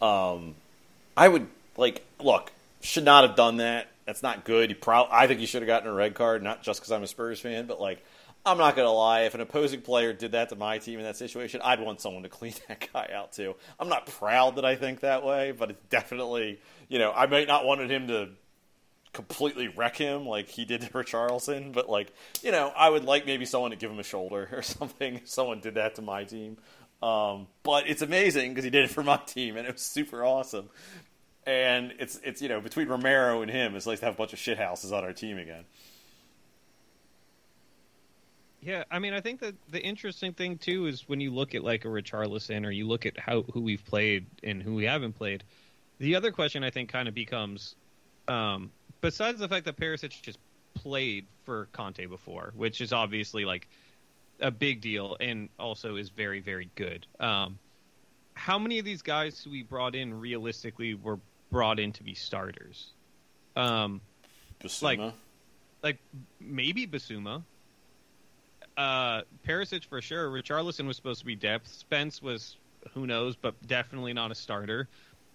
Um, 0.00 0.54
I 1.16 1.26
would 1.26 1.48
like 1.76 2.06
look. 2.20 2.52
Should 2.80 3.02
not 3.02 3.26
have 3.26 3.34
done 3.34 3.56
that. 3.56 3.88
That's 4.04 4.22
not 4.22 4.44
good. 4.44 4.70
He 4.70 4.74
prob- 4.74 5.08
I 5.10 5.26
think 5.26 5.40
he 5.40 5.46
should 5.46 5.62
have 5.62 5.66
gotten 5.66 5.88
a 5.88 5.92
red 5.92 6.14
card, 6.14 6.40
not 6.44 6.62
just 6.62 6.78
because 6.78 6.92
I'm 6.92 7.02
a 7.02 7.08
Spurs 7.08 7.40
fan, 7.40 7.66
but 7.66 7.80
like. 7.80 8.04
I'm 8.44 8.58
not 8.58 8.76
gonna 8.76 8.92
lie. 8.92 9.22
If 9.22 9.34
an 9.34 9.40
opposing 9.40 9.82
player 9.82 10.12
did 10.12 10.32
that 10.32 10.48
to 10.50 10.56
my 10.56 10.78
team 10.78 10.98
in 10.98 11.04
that 11.04 11.16
situation, 11.16 11.60
I'd 11.62 11.80
want 11.80 12.00
someone 12.00 12.22
to 12.22 12.28
clean 12.30 12.54
that 12.68 12.88
guy 12.92 13.10
out 13.12 13.32
too. 13.32 13.54
I'm 13.78 13.88
not 13.88 14.06
proud 14.06 14.56
that 14.56 14.64
I 14.64 14.76
think 14.76 15.00
that 15.00 15.24
way, 15.24 15.52
but 15.52 15.70
it's 15.70 15.84
definitely, 15.90 16.60
you 16.88 16.98
know, 16.98 17.12
I 17.12 17.26
might 17.26 17.48
not 17.48 17.64
wanted 17.64 17.90
him 17.90 18.08
to 18.08 18.30
completely 19.12 19.68
wreck 19.68 19.96
him 19.96 20.26
like 20.26 20.48
he 20.48 20.64
did 20.64 20.80
to 20.82 20.90
Richarlison, 20.90 21.72
but 21.72 21.88
like, 21.88 22.12
you 22.42 22.52
know, 22.52 22.72
I 22.76 22.88
would 22.88 23.04
like 23.04 23.26
maybe 23.26 23.44
someone 23.44 23.70
to 23.70 23.76
give 23.76 23.90
him 23.90 23.98
a 23.98 24.04
shoulder 24.04 24.48
or 24.52 24.62
something 24.62 25.16
if 25.16 25.28
someone 25.28 25.60
did 25.60 25.74
that 25.74 25.96
to 25.96 26.02
my 26.02 26.24
team. 26.24 26.56
Um, 27.02 27.46
but 27.62 27.88
it's 27.88 28.02
amazing 28.02 28.50
because 28.50 28.64
he 28.64 28.70
did 28.70 28.84
it 28.84 28.90
for 28.90 29.02
my 29.02 29.18
team 29.18 29.56
and 29.56 29.66
it 29.66 29.72
was 29.74 29.82
super 29.82 30.24
awesome. 30.24 30.68
And 31.46 31.94
it's 31.98 32.20
it's 32.24 32.42
you 32.42 32.48
know 32.48 32.60
between 32.60 32.88
Romero 32.88 33.40
and 33.40 33.50
him, 33.50 33.74
it's 33.74 33.86
nice 33.86 34.00
to 34.00 34.04
have 34.04 34.14
a 34.14 34.18
bunch 34.18 34.34
of 34.34 34.38
shit 34.38 34.58
houses 34.58 34.92
on 34.92 35.04
our 35.04 35.14
team 35.14 35.38
again. 35.38 35.64
Yeah, 38.60 38.84
I 38.90 38.98
mean, 38.98 39.12
I 39.12 39.20
think 39.20 39.40
that 39.40 39.54
the 39.70 39.80
interesting 39.80 40.32
thing 40.32 40.58
too 40.58 40.86
is 40.86 41.08
when 41.08 41.20
you 41.20 41.32
look 41.32 41.54
at 41.54 41.62
like 41.62 41.84
a 41.84 41.88
Richarlison 41.88 42.66
or 42.66 42.70
you 42.70 42.86
look 42.88 43.06
at 43.06 43.18
how 43.18 43.42
who 43.42 43.60
we've 43.60 43.84
played 43.84 44.26
and 44.42 44.62
who 44.62 44.74
we 44.74 44.84
haven't 44.84 45.12
played. 45.12 45.44
The 45.98 46.16
other 46.16 46.32
question 46.32 46.64
I 46.64 46.70
think 46.70 46.88
kind 46.90 47.08
of 47.08 47.14
becomes, 47.14 47.74
um, 48.26 48.70
besides 49.00 49.38
the 49.38 49.48
fact 49.48 49.64
that 49.66 49.76
Perisic 49.76 50.20
just 50.22 50.38
played 50.74 51.26
for 51.44 51.68
Conte 51.72 52.04
before, 52.06 52.52
which 52.56 52.80
is 52.80 52.92
obviously 52.92 53.44
like 53.44 53.68
a 54.40 54.50
big 54.50 54.80
deal 54.80 55.16
and 55.20 55.48
also 55.58 55.96
is 55.96 56.08
very 56.10 56.40
very 56.40 56.70
good. 56.74 57.06
Um, 57.20 57.58
how 58.34 58.58
many 58.58 58.78
of 58.78 58.84
these 58.84 59.02
guys 59.02 59.40
who 59.42 59.50
we 59.50 59.62
brought 59.62 59.94
in 59.94 60.18
realistically 60.18 60.94
were 60.94 61.18
brought 61.50 61.78
in 61.78 61.92
to 61.92 62.02
be 62.02 62.14
starters? 62.14 62.90
Um, 63.56 64.00
Bissouma. 64.62 64.82
Like- 64.82 65.14
like 65.80 65.98
maybe 66.40 66.88
Bissouma. 66.88 67.44
Uh, 68.78 69.22
Perisic 69.46 69.84
for 69.84 70.00
sure. 70.00 70.30
Richarlison 70.30 70.86
was 70.86 70.96
supposed 70.96 71.18
to 71.18 71.26
be 71.26 71.34
depth. 71.34 71.66
Spence 71.66 72.22
was 72.22 72.56
who 72.94 73.06
knows, 73.06 73.34
but 73.34 73.54
definitely 73.66 74.12
not 74.12 74.30
a 74.30 74.34
starter. 74.36 74.88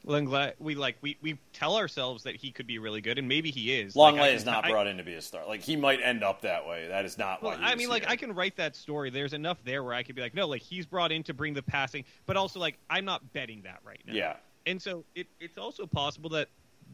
Lenglet, 0.05 0.53
we 0.59 0.75
like 0.75 0.95
we, 1.01 1.17
we 1.21 1.37
tell 1.53 1.75
ourselves 1.77 2.23
that 2.23 2.35
he 2.35 2.51
could 2.51 2.67
be 2.67 2.77
really 2.79 3.01
good, 3.01 3.17
and 3.17 3.27
maybe 3.27 3.51
he 3.51 3.73
is. 3.77 3.95
Lenglet 3.95 4.19
Like, 4.19 4.33
is 4.33 4.45
not 4.45 4.65
I- 4.65 4.69
brought 4.71 4.87
in 4.87 4.97
to 4.97 5.03
be 5.03 5.13
a 5.15 5.21
star. 5.21 5.45
Like 5.45 5.61
he 5.61 5.75
might 5.75 6.01
end 6.01 6.23
up 6.23 6.41
that 6.41 6.65
way. 6.65 6.87
That 6.87 7.03
is 7.05 7.17
not 7.17 7.43
why. 7.43 7.49
Well, 7.51 7.57
he 7.59 7.65
I 7.65 7.75
mean, 7.75 7.89
like 7.89 8.03
here. 8.03 8.11
I 8.11 8.15
can 8.15 8.33
write 8.33 8.55
that 8.57 8.75
story. 8.77 9.09
There's 9.09 9.33
enough 9.33 9.57
there 9.65 9.83
where 9.83 9.93
I 9.93 10.03
could 10.03 10.15
be 10.15 10.21
like, 10.21 10.33
no, 10.33 10.47
like 10.47 10.61
he's 10.61 10.85
brought 10.85 11.11
in 11.11 11.23
to 11.23 11.33
bring 11.33 11.53
the 11.53 11.61
passing, 11.63 12.05
but 12.25 12.37
also 12.37 12.59
like 12.61 12.77
I'm 12.89 13.05
not 13.05 13.33
betting 13.33 13.61
that 13.63 13.79
right 13.85 14.01
now. 14.07 14.13
Yeah. 14.13 14.35
And 14.65 14.81
so 14.81 15.03
it, 15.15 15.27
it's 15.41 15.57
also 15.57 15.85
possible 15.85 16.29
that 16.31 16.47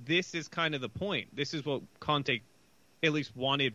this 0.05 0.33
is 0.33 0.47
kind 0.47 0.73
of 0.73 0.81
the 0.81 0.89
point. 0.89 1.35
This 1.35 1.53
is 1.53 1.63
what 1.65 1.81
Conte 1.99 2.41
at 3.03 3.11
least 3.13 3.35
wanted 3.35 3.73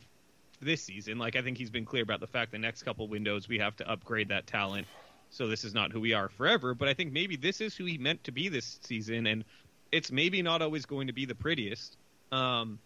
this 0.61 0.83
season. 0.83 1.19
Like 1.19 1.37
I 1.37 1.43
think 1.43 1.59
he's 1.59 1.71
been 1.71 1.85
clear 1.85 2.03
about 2.03 2.21
the 2.21 2.27
fact 2.27 2.53
the 2.53 2.59
next 2.59 2.83
couple 2.83 3.07
windows 3.09 3.49
we 3.49 3.59
have 3.59 3.77
to 3.77 3.91
upgrade 3.91 4.29
that 4.29 4.47
talent. 4.47 4.87
So 5.31 5.49
this 5.49 5.65
is 5.65 5.75
not 5.75 5.93
who 5.93 6.01
we 6.01 6.13
are 6.13 6.29
forever, 6.29 6.75
but 6.75 6.89
I 6.89 6.95
think 6.95 7.13
maybe 7.13 7.37
this 7.37 7.61
is 7.61 7.77
who 7.77 7.85
he 7.85 7.99
meant 7.99 8.25
to 8.25 8.33
be 8.33 8.49
this 8.49 8.79
season 8.83 9.27
and 9.27 9.45
it's 9.91 10.11
maybe 10.11 10.43
not 10.43 10.63
always 10.63 10.87
going 10.87 11.09
to 11.09 11.13
be 11.13 11.27
the 11.27 11.35
prettiest. 11.35 11.97
Um 12.33 12.79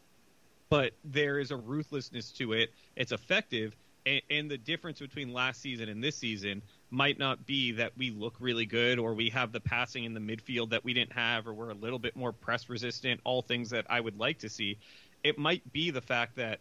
but 0.70 0.92
there 1.02 1.38
is 1.38 1.50
a 1.50 1.56
ruthlessness 1.56 2.30
to 2.32 2.52
it. 2.52 2.70
It's 2.94 3.12
effective 3.12 3.74
and, 4.08 4.22
and 4.30 4.50
the 4.50 4.58
difference 4.58 5.00
between 5.00 5.32
last 5.32 5.60
season 5.60 5.88
and 5.88 6.02
this 6.02 6.16
season 6.16 6.62
might 6.90 7.18
not 7.18 7.46
be 7.46 7.72
that 7.72 7.92
we 7.96 8.10
look 8.10 8.36
really 8.40 8.66
good 8.66 8.98
or 8.98 9.14
we 9.14 9.30
have 9.30 9.52
the 9.52 9.60
passing 9.60 10.04
in 10.04 10.14
the 10.14 10.20
midfield 10.20 10.70
that 10.70 10.84
we 10.84 10.94
didn't 10.94 11.12
have 11.12 11.46
or 11.46 11.52
we're 11.52 11.70
a 11.70 11.74
little 11.74 11.98
bit 11.98 12.16
more 12.16 12.32
press 12.32 12.68
resistant, 12.68 13.20
all 13.24 13.42
things 13.42 13.70
that 13.70 13.86
I 13.90 14.00
would 14.00 14.18
like 14.18 14.38
to 14.38 14.48
see. 14.48 14.78
It 15.22 15.38
might 15.38 15.72
be 15.72 15.90
the 15.90 16.00
fact 16.00 16.36
that 16.36 16.60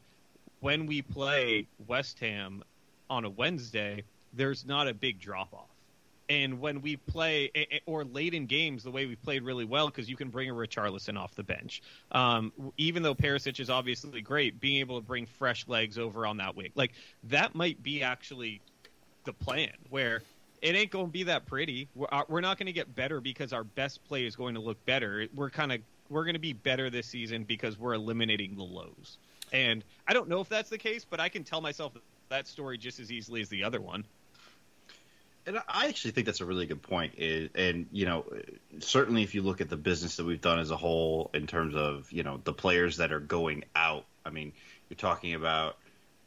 when 0.59 0.85
we 0.85 1.01
play 1.01 1.67
West 1.87 2.19
Ham 2.19 2.63
on 3.09 3.25
a 3.25 3.29
Wednesday, 3.29 4.03
there's 4.33 4.65
not 4.65 4.87
a 4.87 4.93
big 4.93 5.19
drop 5.19 5.53
off. 5.53 5.69
And 6.29 6.59
when 6.59 6.81
we 6.81 6.97
play, 6.97 7.51
or 7.85 8.03
late 8.03 8.33
in 8.33 8.47
games, 8.47 8.83
the 8.83 8.91
way 8.91 9.05
we 9.05 9.15
played 9.15 9.43
really 9.43 9.63
well, 9.63 9.87
because 9.87 10.09
you 10.09 10.17
can 10.17 10.29
bring 10.29 10.49
a 10.49 10.53
Richarlison 10.53 11.17
off 11.17 11.33
the 11.35 11.43
bench. 11.43 11.81
Um, 12.11 12.51
even 12.75 13.01
though 13.01 13.15
Perisic 13.15 13.61
is 13.61 13.69
obviously 13.69 14.19
great, 14.19 14.59
being 14.59 14.81
able 14.81 14.99
to 14.99 15.05
bring 15.05 15.25
fresh 15.25 15.65
legs 15.69 15.97
over 15.97 16.25
on 16.25 16.37
that 16.37 16.55
wing, 16.55 16.71
like 16.75 16.91
that 17.25 17.55
might 17.55 17.81
be 17.81 18.03
actually 18.03 18.59
the 19.23 19.31
plan. 19.31 19.71
Where 19.89 20.21
it 20.61 20.75
ain't 20.75 20.91
going 20.91 21.05
to 21.05 21.11
be 21.11 21.23
that 21.23 21.45
pretty. 21.45 21.87
We're, 21.95 22.07
uh, 22.11 22.23
we're 22.27 22.41
not 22.41 22.57
going 22.57 22.67
to 22.67 22.73
get 22.73 22.93
better 22.93 23.21
because 23.21 23.53
our 23.53 23.63
best 23.63 24.03
play 24.05 24.25
is 24.25 24.35
going 24.35 24.55
to 24.55 24.61
look 24.61 24.83
better. 24.85 25.27
We're 25.33 25.49
kind 25.49 25.71
of 25.71 25.79
we're 26.09 26.23
going 26.23 26.35
to 26.35 26.39
be 26.39 26.53
better 26.53 26.89
this 26.89 27.07
season 27.07 27.43
because 27.43 27.77
we're 27.77 27.93
eliminating 27.93 28.55
the 28.55 28.63
lows. 28.63 29.17
And 29.51 29.83
I 30.07 30.13
don't 30.13 30.29
know 30.29 30.41
if 30.41 30.49
that's 30.49 30.69
the 30.69 30.77
case, 30.77 31.05
but 31.05 31.19
I 31.19 31.29
can 31.29 31.43
tell 31.43 31.61
myself 31.61 31.93
that 32.29 32.47
story 32.47 32.77
just 32.77 32.99
as 32.99 33.11
easily 33.11 33.41
as 33.41 33.49
the 33.49 33.63
other 33.63 33.79
one. 33.79 34.05
And 35.45 35.57
I 35.69 35.87
actually 35.87 36.11
think 36.11 36.25
that's 36.25 36.41
a 36.41 36.45
really 36.45 36.65
good 36.65 36.81
point. 36.81 37.17
And 37.17 37.87
you 37.93 38.05
know, 38.05 38.25
certainly 38.79 39.23
if 39.23 39.33
you 39.33 39.41
look 39.41 39.61
at 39.61 39.69
the 39.69 39.77
business 39.77 40.17
that 40.17 40.25
we've 40.25 40.41
done 40.41 40.59
as 40.59 40.71
a 40.71 40.75
whole 40.75 41.31
in 41.33 41.47
terms 41.47 41.73
of 41.73 42.11
you 42.11 42.23
know 42.23 42.41
the 42.43 42.51
players 42.51 42.97
that 42.97 43.13
are 43.13 43.21
going 43.21 43.63
out. 43.73 44.03
I 44.25 44.29
mean, 44.29 44.51
you're 44.89 44.97
talking 44.97 45.35
about 45.35 45.77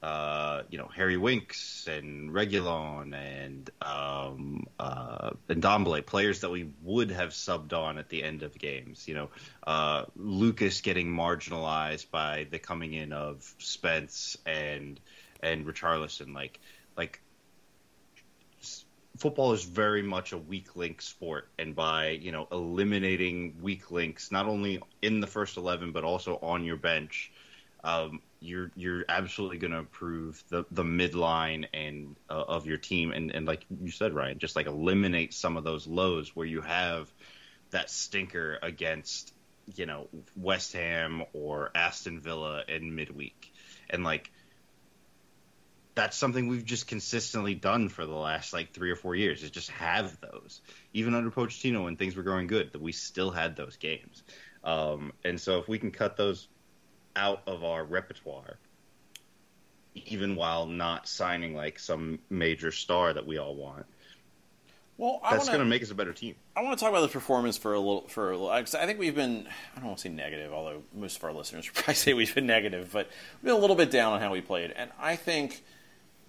uh, 0.03 0.63
you 0.71 0.79
know 0.79 0.89
Harry 0.95 1.17
Winks 1.17 1.87
and 1.87 2.31
Reguilón 2.31 3.15
and 3.15 3.71
um, 3.83 4.67
uh, 4.79 5.31
and 5.49 5.63
Ndombele, 5.63 6.05
players 6.07 6.41
that 6.41 6.51
we 6.51 6.71
would 6.83 7.11
have 7.11 7.31
subbed 7.31 7.73
on 7.75 7.99
at 7.99 8.09
the 8.09 8.23
end 8.23 8.43
of 8.43 8.59
games. 8.59 9.07
You 9.07 9.15
know, 9.15 9.29
uh, 9.67 10.05
Lucas 10.17 10.81
getting 10.81 11.09
marginalized 11.09 12.11
by 12.11 12.47
the 12.51 12.59
coming 12.59 12.95
in 12.95 13.13
of 13.13 13.55
Spence 13.59 14.39
and 14.47 14.99
and 15.43 15.67
Richarlison. 15.67 16.35
Like 16.35 16.61
like 16.97 17.21
football 19.19 19.53
is 19.53 19.65
very 19.65 20.03
much 20.03 20.33
a 20.33 20.39
weak 20.39 20.77
link 20.77 21.03
sport, 21.03 21.49
and 21.59 21.75
by 21.77 22.11
you 22.11 22.33
know 22.33 22.49
eliminating 22.51 23.57
weak 23.61 23.91
links, 23.91 24.33
not 24.33 24.47
only 24.47 24.81
in 25.03 25.21
the 25.21 25.27
first 25.27 25.59
eleven 25.59 25.93
but 25.93 26.05
also 26.05 26.39
on 26.41 26.65
your 26.65 26.77
bench. 26.77 27.31
Um, 27.85 28.21
you're 28.41 28.71
you're 28.75 29.05
absolutely 29.09 29.59
going 29.59 29.73
to 29.73 29.79
improve 29.79 30.43
the 30.49 30.65
the 30.71 30.83
midline 30.83 31.67
and 31.75 32.17
uh, 32.29 32.45
of 32.49 32.67
your 32.67 32.79
team. 32.79 33.13
And 33.13 33.31
and 33.31 33.47
like 33.47 33.65
you 33.81 33.91
said 33.91 34.15
Ryan 34.15 34.39
just 34.39 34.57
like 34.57 34.67
eliminate 34.67 35.35
some 35.35 35.57
of 35.57 35.65
those 35.65 35.87
lows 35.87 36.35
where 36.35 36.47
you 36.47 36.63
have 36.63 37.13
that 37.71 37.91
stinker 37.91 38.59
against 38.63 39.33
you 39.77 39.87
know 39.87 40.09
West 40.37 40.73
Ham 40.73 41.23
or 41.33 41.71
Aston 41.75 42.21
Villa 42.21 42.65
in 42.67 42.95
midweek. 42.95 43.53
And 43.91 44.05
like 44.05 44.31
that's 45.95 46.17
something 46.17 46.49
we've 46.49 46.65
just 46.65 46.87
consistently 46.87 47.55
done 47.55 47.89
for 47.89 48.07
the 48.07 48.15
last 48.15 48.53
like 48.53 48.73
three 48.73 48.91
or 48.91 48.97
four 48.97 49.15
years 49.15 49.43
is 49.43 49.51
just 49.51 49.71
have 49.71 50.19
those. 50.21 50.63
Even 50.95 51.15
under 51.15 51.31
Pochettino 51.31 51.85
when 51.85 51.97
things 51.97 52.17
were 52.17 52.23
going 52.23 52.47
good 52.47 52.73
that 52.73 52.81
we 52.81 52.93
still 52.93 53.31
had 53.31 53.57
those 53.57 53.77
games. 53.77 54.23
Um, 54.63 55.13
and 55.25 55.39
so 55.39 55.59
if 55.59 55.69
we 55.69 55.79
can 55.79 55.91
cut 55.91 56.17
those 56.17 56.49
out 57.17 57.43
of 57.47 57.65
our 57.65 57.85
repertoire, 57.85 58.59
even 59.95 60.37
while 60.37 60.67
not 60.67 61.09
signing 61.09 61.55
like 61.55 61.79
some 61.79 62.19
major 62.29 62.71
star 62.71 63.13
that 63.13 63.27
we 63.27 63.39
all 63.39 63.55
want. 63.55 63.87
Well, 65.01 65.19
I 65.25 65.35
that's 65.35 65.49
going 65.49 65.61
to 65.61 65.65
make 65.65 65.83
us 65.83 65.91
a 65.91 65.95
better 65.95 66.13
team. 66.13 66.35
I 66.55 66.61
want 66.61 66.79
to 66.79 66.85
talk 66.85 66.93
about 66.93 67.01
the 67.01 67.09
performance 67.09 67.57
for 67.57 67.73
a 67.73 67.79
little. 67.79 68.07
For 68.09 68.33
a 68.33 68.37
little, 68.37 68.51
I 68.51 68.63
think 68.65 68.99
we've 68.99 69.15
been. 69.15 69.49
I 69.75 69.79
don't 69.79 69.87
want 69.87 69.97
to 69.97 70.03
say 70.03 70.09
negative, 70.11 70.53
although 70.53 70.83
most 70.95 71.17
of 71.17 71.25
our 71.25 71.33
listeners 71.33 71.67
would 71.67 71.75
probably 71.75 71.95
say 71.95 72.13
we've 72.13 72.35
been 72.35 72.47
negative, 72.47 72.91
but 72.93 73.09
we've 73.41 73.47
been 73.47 73.55
a 73.55 73.59
little 73.59 73.77
bit 73.77 73.91
down 73.91 74.13
on 74.13 74.21
how 74.21 74.31
we 74.31 74.43
played. 74.43 74.73
And 74.77 74.91
I 75.01 75.17
think, 75.17 75.65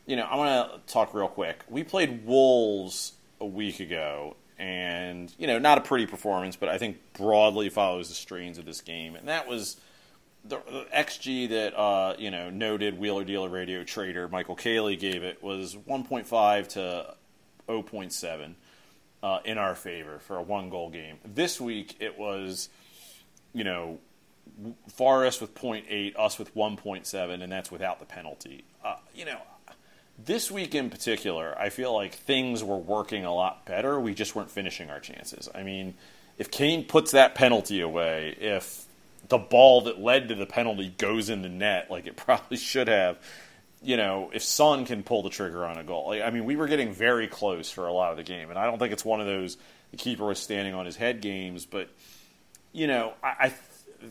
you 0.05 0.15
know, 0.15 0.23
I 0.23 0.37
want 0.37 0.71
to 0.87 0.93
talk 0.93 1.13
real 1.13 1.27
quick. 1.27 1.65
We 1.67 1.83
played 1.83 2.25
Wolves 2.25 3.11
a 3.41 3.45
week 3.45 3.81
ago, 3.81 4.37
and 4.57 5.33
you 5.37 5.47
know, 5.47 5.59
not 5.59 5.77
a 5.77 5.81
pretty 5.81 6.05
performance, 6.05 6.55
but 6.55 6.69
I 6.69 6.77
think 6.77 6.97
broadly 7.11 7.67
follows 7.67 8.07
the 8.07 8.15
strains 8.15 8.57
of 8.57 8.63
this 8.63 8.79
game, 8.79 9.15
and 9.15 9.27
that 9.27 9.49
was 9.49 9.81
the, 10.43 10.57
the 10.57 10.87
XG 10.93 11.49
that 11.49 11.77
uh, 11.77 12.15
you 12.17 12.31
know 12.31 12.49
noted 12.49 12.97
Wheeler 12.97 13.23
Dealer 13.23 13.49
Radio 13.49 13.83
trader 13.83 14.27
Michael 14.27 14.55
Caley 14.55 14.95
gave 14.95 15.23
it 15.23 15.41
was 15.43 15.75
1.5 15.75 16.67
to 16.69 17.15
0.7 17.67 18.53
uh, 19.23 19.39
in 19.45 19.57
our 19.57 19.75
favor 19.75 20.19
for 20.19 20.37
a 20.37 20.41
one 20.41 20.69
goal 20.69 20.89
game. 20.89 21.17
This 21.25 21.61
week 21.61 21.95
it 21.99 22.17
was, 22.17 22.69
you 23.53 23.63
know, 23.63 23.99
Forest 24.89 25.41
with 25.41 25.55
0.8, 25.55 26.17
us 26.19 26.37
with 26.37 26.53
1.7, 26.55 27.41
and 27.41 27.51
that's 27.51 27.71
without 27.71 27.99
the 27.99 28.05
penalty. 28.05 28.63
Uh, 28.83 28.95
you 29.15 29.25
know, 29.25 29.39
this 30.23 30.51
week 30.51 30.75
in 30.75 30.89
particular, 30.89 31.57
I 31.57 31.69
feel 31.69 31.93
like 31.93 32.13
things 32.13 32.63
were 32.63 32.77
working 32.77 33.25
a 33.25 33.33
lot 33.33 33.65
better. 33.65 33.99
We 33.99 34.13
just 34.13 34.35
weren't 34.35 34.51
finishing 34.51 34.89
our 34.89 34.99
chances. 34.99 35.49
I 35.53 35.63
mean, 35.63 35.93
if 36.37 36.51
Kane 36.51 36.83
puts 36.83 37.11
that 37.11 37.33
penalty 37.33 37.81
away, 37.81 38.35
if 38.39 38.85
the 39.29 39.37
ball 39.37 39.81
that 39.81 39.99
led 39.99 40.29
to 40.29 40.35
the 40.35 40.45
penalty 40.45 40.93
goes 40.97 41.29
in 41.29 41.41
the 41.41 41.49
net 41.49 41.89
like 41.89 42.07
it 42.07 42.15
probably 42.17 42.57
should 42.57 42.87
have. 42.87 43.17
You 43.83 43.97
know, 43.97 44.29
if 44.31 44.43
Son 44.43 44.85
can 44.85 45.01
pull 45.01 45.23
the 45.23 45.31
trigger 45.31 45.65
on 45.65 45.77
a 45.77 45.83
goal, 45.83 46.09
like, 46.09 46.21
I 46.21 46.29
mean, 46.29 46.45
we 46.45 46.55
were 46.55 46.67
getting 46.67 46.93
very 46.93 47.27
close 47.27 47.71
for 47.71 47.87
a 47.87 47.93
lot 47.93 48.11
of 48.11 48.17
the 48.17 48.23
game, 48.23 48.51
and 48.51 48.59
I 48.59 48.65
don't 48.65 48.77
think 48.77 48.93
it's 48.93 49.03
one 49.03 49.19
of 49.19 49.25
those 49.25 49.57
the 49.89 49.97
keeper 49.97 50.25
was 50.25 50.37
standing 50.37 50.75
on 50.75 50.85
his 50.85 50.95
head 50.95 51.19
games. 51.19 51.65
But 51.65 51.89
you 52.73 52.85
know, 52.85 53.13
I, 53.23 53.27
I 53.39 53.53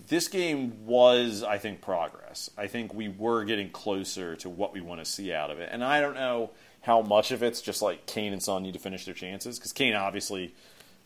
this 0.08 0.28
game 0.28 0.86
was, 0.86 1.42
I 1.42 1.58
think, 1.58 1.80
progress. 1.80 2.50
I 2.56 2.66
think 2.66 2.94
we 2.94 3.08
were 3.08 3.44
getting 3.44 3.70
closer 3.70 4.36
to 4.36 4.48
what 4.48 4.72
we 4.72 4.80
want 4.80 5.00
to 5.00 5.04
see 5.04 5.32
out 5.32 5.50
of 5.50 5.60
it, 5.60 5.68
and 5.72 5.84
I 5.84 6.00
don't 6.00 6.14
know 6.14 6.50
how 6.82 7.02
much 7.02 7.30
of 7.30 7.42
it's 7.42 7.60
just 7.60 7.82
like 7.82 8.06
Kane 8.06 8.32
and 8.32 8.42
Son 8.42 8.62
need 8.62 8.72
to 8.72 8.78
finish 8.78 9.04
their 9.04 9.14
chances 9.14 9.58
because 9.58 9.72
Kane 9.72 9.94
obviously 9.94 10.54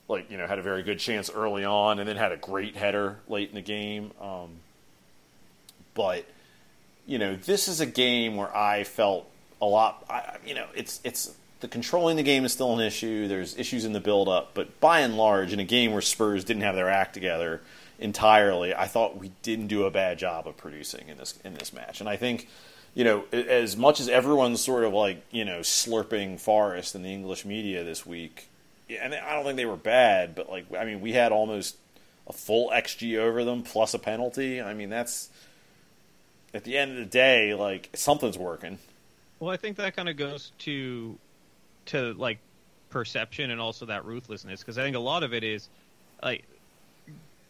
like 0.08 0.30
you 0.30 0.36
know 0.36 0.46
had 0.46 0.58
a 0.58 0.62
very 0.62 0.82
good 0.82 0.98
chance 0.98 1.30
early 1.30 1.64
on, 1.64 1.98
and 1.98 2.08
then 2.08 2.16
had 2.16 2.32
a 2.32 2.36
great 2.36 2.76
header 2.76 3.18
late 3.28 3.48
in 3.48 3.54
the 3.54 3.62
game. 3.62 4.12
Um, 4.20 4.50
but 5.94 6.24
you 7.06 7.18
know, 7.18 7.36
this 7.36 7.68
is 7.68 7.80
a 7.80 7.86
game 7.86 8.36
where 8.36 8.54
I 8.54 8.84
felt 8.84 9.28
a 9.60 9.66
lot. 9.66 10.04
I, 10.08 10.36
you 10.46 10.54
know, 10.54 10.66
it's 10.74 11.00
it's 11.04 11.34
the 11.60 11.68
controlling 11.68 12.16
the 12.16 12.22
game 12.22 12.44
is 12.44 12.52
still 12.52 12.78
an 12.78 12.80
issue. 12.80 13.28
There's 13.28 13.56
issues 13.56 13.84
in 13.84 13.92
the 13.92 14.00
build 14.00 14.28
up, 14.28 14.50
but 14.54 14.80
by 14.80 15.00
and 15.00 15.16
large, 15.16 15.52
in 15.52 15.60
a 15.60 15.64
game 15.64 15.92
where 15.92 16.02
Spurs 16.02 16.44
didn't 16.44 16.62
have 16.62 16.74
their 16.74 16.90
act 16.90 17.14
together 17.14 17.60
entirely, 17.98 18.74
I 18.74 18.86
thought 18.86 19.16
we 19.16 19.30
didn't 19.42 19.68
do 19.68 19.84
a 19.84 19.90
bad 19.90 20.18
job 20.18 20.46
of 20.46 20.56
producing 20.56 21.08
in 21.08 21.18
this 21.18 21.38
in 21.44 21.54
this 21.54 21.72
match. 21.72 22.00
And 22.00 22.08
I 22.08 22.16
think, 22.16 22.48
you 22.94 23.04
know, 23.04 23.24
as 23.32 23.76
much 23.76 24.00
as 24.00 24.08
everyone's 24.08 24.60
sort 24.60 24.84
of 24.84 24.92
like 24.92 25.22
you 25.30 25.44
know 25.44 25.60
slurping 25.60 26.40
Forest 26.40 26.94
in 26.94 27.02
the 27.02 27.12
English 27.12 27.44
media 27.44 27.84
this 27.84 28.04
week, 28.04 28.48
and 28.88 29.14
I 29.14 29.34
don't 29.34 29.44
think 29.44 29.56
they 29.56 29.66
were 29.66 29.76
bad, 29.76 30.34
but 30.34 30.48
like 30.48 30.66
I 30.76 30.84
mean, 30.84 31.00
we 31.00 31.12
had 31.12 31.32
almost 31.32 31.76
a 32.26 32.32
full 32.32 32.70
xG 32.70 33.18
over 33.18 33.44
them 33.44 33.62
plus 33.62 33.94
a 33.94 33.98
penalty. 33.98 34.60
I 34.60 34.74
mean, 34.74 34.90
that's 34.90 35.30
at 36.52 36.64
the 36.64 36.78
end 36.78 36.92
of 36.92 36.96
the 36.98 37.04
day, 37.04 37.54
like 37.54 37.90
something's 37.94 38.38
working. 38.38 38.78
Well, 39.40 39.50
I 39.50 39.56
think 39.56 39.76
that 39.76 39.96
kind 39.96 40.08
of 40.08 40.16
goes 40.16 40.52
to 40.60 41.18
to 41.86 42.14
like 42.14 42.38
perception 42.90 43.50
and 43.50 43.60
also 43.60 43.86
that 43.86 44.04
ruthlessness 44.04 44.60
because 44.60 44.78
I 44.78 44.82
think 44.82 44.96
a 44.96 45.00
lot 45.00 45.22
of 45.22 45.34
it 45.34 45.44
is 45.44 45.68
like 46.22 46.44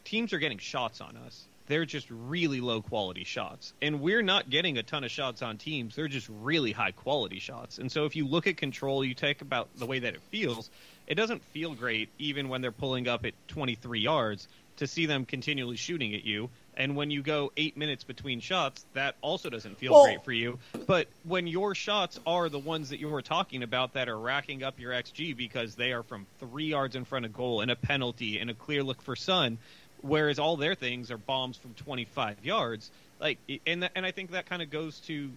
teams 0.05 0.33
are 0.33 0.39
getting 0.39 0.59
shots 0.59 1.01
on 1.01 1.17
us. 1.19 1.45
They're 1.67 1.87
just 1.87 2.09
really 2.11 2.61
low 2.61 2.83
quality 2.83 3.25
shots. 3.25 3.73
And 3.81 4.01
we're 4.01 4.23
not 4.23 4.51
getting 4.51 4.77
a 4.77 4.83
ton 4.83 5.03
of 5.03 5.11
shots 5.11 5.41
on 5.41 5.57
teams. 5.57 5.97
They're 5.97 6.09
just 6.09 6.29
really 6.43 6.73
high 6.73 6.91
quality 6.91 7.39
shots. 7.39 7.79
And 7.79 7.91
so 7.91 8.05
if 8.05 8.15
you 8.17 8.27
look 8.27 8.47
at 8.47 8.59
control, 8.59 9.03
you 9.03 9.15
take 9.15 9.41
about 9.41 9.69
the 9.77 9.87
way 9.87 9.99
that 10.01 10.15
it 10.15 10.21
feels, 10.31 10.69
it 11.07 11.15
doesn't 11.15 11.43
feel 11.43 11.75
great 11.75 12.09
even 12.19 12.49
when 12.49 12.61
they're 12.61 12.73
pulling 12.73 13.09
up 13.09 13.25
at 13.25 13.35
23 13.49 14.01
yards 14.01 14.49
to 14.77 14.87
see 14.87 15.07
them 15.07 15.25
continually 15.25 15.77
shooting 15.77 16.15
at 16.15 16.25
you. 16.25 16.51
And 16.77 16.97
when 16.97 17.11
you 17.11 17.23
go 17.23 17.53
eight 17.57 17.77
minutes 17.77 18.03
between 18.03 18.41
shots, 18.41 18.85
that 18.95 19.15
also 19.21 19.49
doesn't 19.49 19.79
feel 19.79 19.93
well, 19.93 20.05
great 20.05 20.25
for 20.25 20.33
you. 20.33 20.59
But 20.87 21.07
when 21.23 21.47
your 21.47 21.75
shots 21.75 22.19
are 22.27 22.49
the 22.49 22.59
ones 22.59 22.89
that 22.89 22.99
you 22.99 23.09
were 23.09 23.23
talking 23.23 23.63
about 23.63 23.95
that 23.95 24.09
are 24.09 24.19
racking 24.19 24.65
up 24.65 24.81
your 24.81 24.93
XG 24.93 25.37
because 25.37 25.77
they 25.77 25.93
are 25.93 26.03
from 26.03 26.27
three 26.41 26.67
yards 26.67 26.97
in 26.97 27.05
front 27.05 27.27
of 27.27 27.33
goal 27.33 27.61
and 27.61 27.71
a 27.71 27.77
penalty 27.77 28.41
and 28.41 28.51
a 28.51 28.55
clear 28.55 28.83
look 28.83 29.03
for 29.03 29.15
Son, 29.15 29.59
whereas 30.01 30.41
all 30.41 30.57
their 30.57 30.75
things 30.75 31.13
are 31.13 31.19
bombs 31.19 31.57
from 31.57 31.75
25 31.75 32.45
yards, 32.45 32.91
like 33.21 33.39
and 33.67 33.89
and 33.95 34.05
I 34.05 34.11
think 34.11 34.33
that 34.33 34.47
kind 34.47 34.61
of 34.61 34.71
goes 34.71 34.99
to 35.01 35.31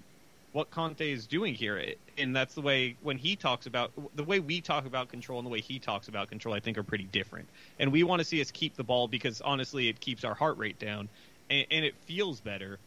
what 0.51 0.71
Conte 0.71 1.11
is 1.11 1.27
doing 1.27 1.53
here. 1.53 1.93
And 2.17 2.35
that's 2.35 2.55
the 2.55 2.61
way 2.61 2.95
when 3.01 3.17
he 3.17 3.35
talks 3.35 3.65
about 3.65 3.91
the 4.15 4.23
way 4.23 4.39
we 4.39 4.61
talk 4.61 4.85
about 4.85 5.09
control 5.09 5.39
and 5.39 5.45
the 5.45 5.51
way 5.51 5.61
he 5.61 5.79
talks 5.79 6.07
about 6.07 6.29
control, 6.29 6.55
I 6.55 6.59
think 6.59 6.77
are 6.77 6.83
pretty 6.83 7.03
different. 7.05 7.47
And 7.79 7.91
we 7.91 8.03
want 8.03 8.19
to 8.19 8.25
see 8.25 8.41
us 8.41 8.51
keep 8.51 8.75
the 8.75 8.83
ball 8.83 9.07
because 9.07 9.41
honestly, 9.41 9.87
it 9.87 9.99
keeps 9.99 10.23
our 10.23 10.33
heart 10.33 10.57
rate 10.57 10.79
down 10.79 11.09
and, 11.49 11.67
and 11.69 11.85
it 11.85 11.95
feels 12.05 12.39
better. 12.39 12.79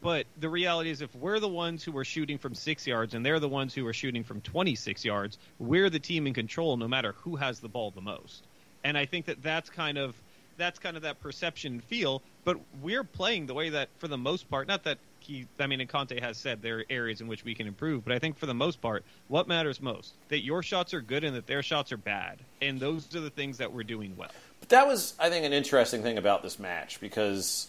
But 0.00 0.26
the 0.38 0.48
reality 0.48 0.90
is, 0.90 1.02
if 1.02 1.12
we're 1.16 1.40
the 1.40 1.48
ones 1.48 1.82
who 1.82 1.96
are 1.98 2.04
shooting 2.04 2.38
from 2.38 2.54
six 2.54 2.86
yards 2.86 3.14
and 3.14 3.26
they're 3.26 3.40
the 3.40 3.48
ones 3.48 3.74
who 3.74 3.84
are 3.88 3.92
shooting 3.92 4.22
from 4.22 4.40
26 4.40 5.04
yards, 5.04 5.38
we're 5.58 5.90
the 5.90 5.98
team 5.98 6.28
in 6.28 6.34
control 6.34 6.76
no 6.76 6.86
matter 6.86 7.12
who 7.22 7.34
has 7.34 7.58
the 7.58 7.68
ball 7.68 7.90
the 7.90 8.00
most. 8.00 8.44
And 8.84 8.96
I 8.96 9.06
think 9.06 9.26
that 9.26 9.42
that's 9.42 9.70
kind 9.70 9.98
of 9.98 10.14
that's 10.56 10.78
kind 10.78 10.96
of 10.96 11.02
that 11.02 11.20
perception 11.20 11.80
feel. 11.80 12.22
But 12.44 12.58
we're 12.82 13.04
playing 13.04 13.46
the 13.46 13.54
way 13.54 13.70
that, 13.70 13.88
for 13.98 14.08
the 14.08 14.18
most 14.18 14.50
part, 14.50 14.68
not 14.68 14.84
that 14.84 14.98
he, 15.28 15.46
I 15.60 15.66
mean, 15.66 15.80
and 15.80 15.88
Conte 15.88 16.18
has 16.18 16.38
said 16.38 16.62
there 16.62 16.78
are 16.78 16.84
areas 16.88 17.20
in 17.20 17.28
which 17.28 17.44
we 17.44 17.54
can 17.54 17.66
improve, 17.66 18.02
but 18.02 18.14
I 18.14 18.18
think 18.18 18.38
for 18.38 18.46
the 18.46 18.54
most 18.54 18.80
part, 18.80 19.04
what 19.28 19.46
matters 19.46 19.80
most 19.80 20.14
that 20.30 20.42
your 20.42 20.62
shots 20.62 20.94
are 20.94 21.02
good 21.02 21.22
and 21.22 21.36
that 21.36 21.46
their 21.46 21.62
shots 21.62 21.92
are 21.92 21.98
bad, 21.98 22.38
and 22.62 22.80
those 22.80 23.14
are 23.14 23.20
the 23.20 23.30
things 23.30 23.58
that 23.58 23.72
we're 23.72 23.84
doing 23.84 24.16
well. 24.16 24.30
But 24.60 24.70
that 24.70 24.86
was, 24.86 25.14
I 25.20 25.28
think, 25.28 25.44
an 25.44 25.52
interesting 25.52 26.02
thing 26.02 26.16
about 26.16 26.42
this 26.42 26.58
match 26.58 26.98
because, 26.98 27.68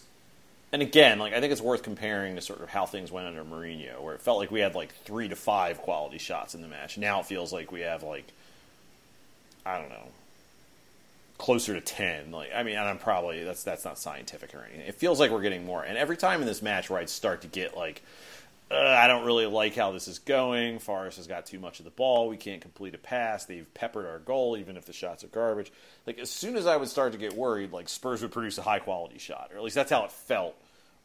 and 0.72 0.80
again, 0.80 1.18
like 1.18 1.34
I 1.34 1.40
think 1.40 1.52
it's 1.52 1.60
worth 1.60 1.82
comparing 1.82 2.34
to 2.36 2.40
sort 2.40 2.62
of 2.62 2.70
how 2.70 2.86
things 2.86 3.12
went 3.12 3.26
under 3.26 3.44
Mourinho, 3.44 4.00
where 4.00 4.14
it 4.14 4.22
felt 4.22 4.38
like 4.38 4.50
we 4.50 4.60
had 4.60 4.74
like 4.74 4.94
three 5.04 5.28
to 5.28 5.36
five 5.36 5.82
quality 5.82 6.18
shots 6.18 6.54
in 6.54 6.62
the 6.62 6.68
match. 6.68 6.96
Now 6.96 7.20
it 7.20 7.26
feels 7.26 7.52
like 7.52 7.70
we 7.70 7.82
have 7.82 8.02
like, 8.02 8.26
I 9.66 9.78
don't 9.78 9.90
know, 9.90 10.08
closer 11.40 11.72
to 11.72 11.80
ten. 11.80 12.30
Like 12.30 12.50
I 12.54 12.62
mean, 12.62 12.76
and 12.76 12.86
I'm 12.86 12.98
probably 12.98 13.42
that's 13.42 13.64
that's 13.64 13.84
not 13.84 13.98
scientific 13.98 14.54
or 14.54 14.62
anything. 14.62 14.86
It 14.86 14.96
feels 14.96 15.18
like 15.18 15.30
we're 15.30 15.40
getting 15.40 15.64
more. 15.64 15.82
And 15.82 15.96
every 15.96 16.18
time 16.18 16.42
in 16.42 16.46
this 16.46 16.60
match 16.60 16.90
where 16.90 17.00
I'd 17.00 17.08
start 17.08 17.40
to 17.42 17.48
get 17.48 17.74
like, 17.74 18.02
I 18.70 19.08
don't 19.08 19.24
really 19.24 19.46
like 19.46 19.74
how 19.74 19.90
this 19.90 20.06
is 20.06 20.18
going. 20.18 20.80
Forest 20.80 21.16
has 21.16 21.26
got 21.26 21.46
too 21.46 21.58
much 21.58 21.78
of 21.78 21.86
the 21.86 21.90
ball. 21.90 22.28
We 22.28 22.36
can't 22.36 22.60
complete 22.60 22.94
a 22.94 22.98
pass. 22.98 23.46
They've 23.46 23.72
peppered 23.72 24.04
our 24.04 24.18
goal, 24.18 24.58
even 24.58 24.76
if 24.76 24.84
the 24.84 24.92
shots 24.92 25.24
are 25.24 25.28
garbage. 25.28 25.72
Like 26.06 26.18
as 26.18 26.30
soon 26.30 26.56
as 26.56 26.66
I 26.66 26.76
would 26.76 26.88
start 26.88 27.12
to 27.12 27.18
get 27.18 27.32
worried, 27.32 27.72
like 27.72 27.88
Spurs 27.88 28.20
would 28.20 28.32
produce 28.32 28.58
a 28.58 28.62
high 28.62 28.80
quality 28.80 29.18
shot, 29.18 29.48
or 29.50 29.56
at 29.56 29.64
least 29.64 29.76
that's 29.76 29.90
how 29.90 30.04
it 30.04 30.12
felt 30.12 30.54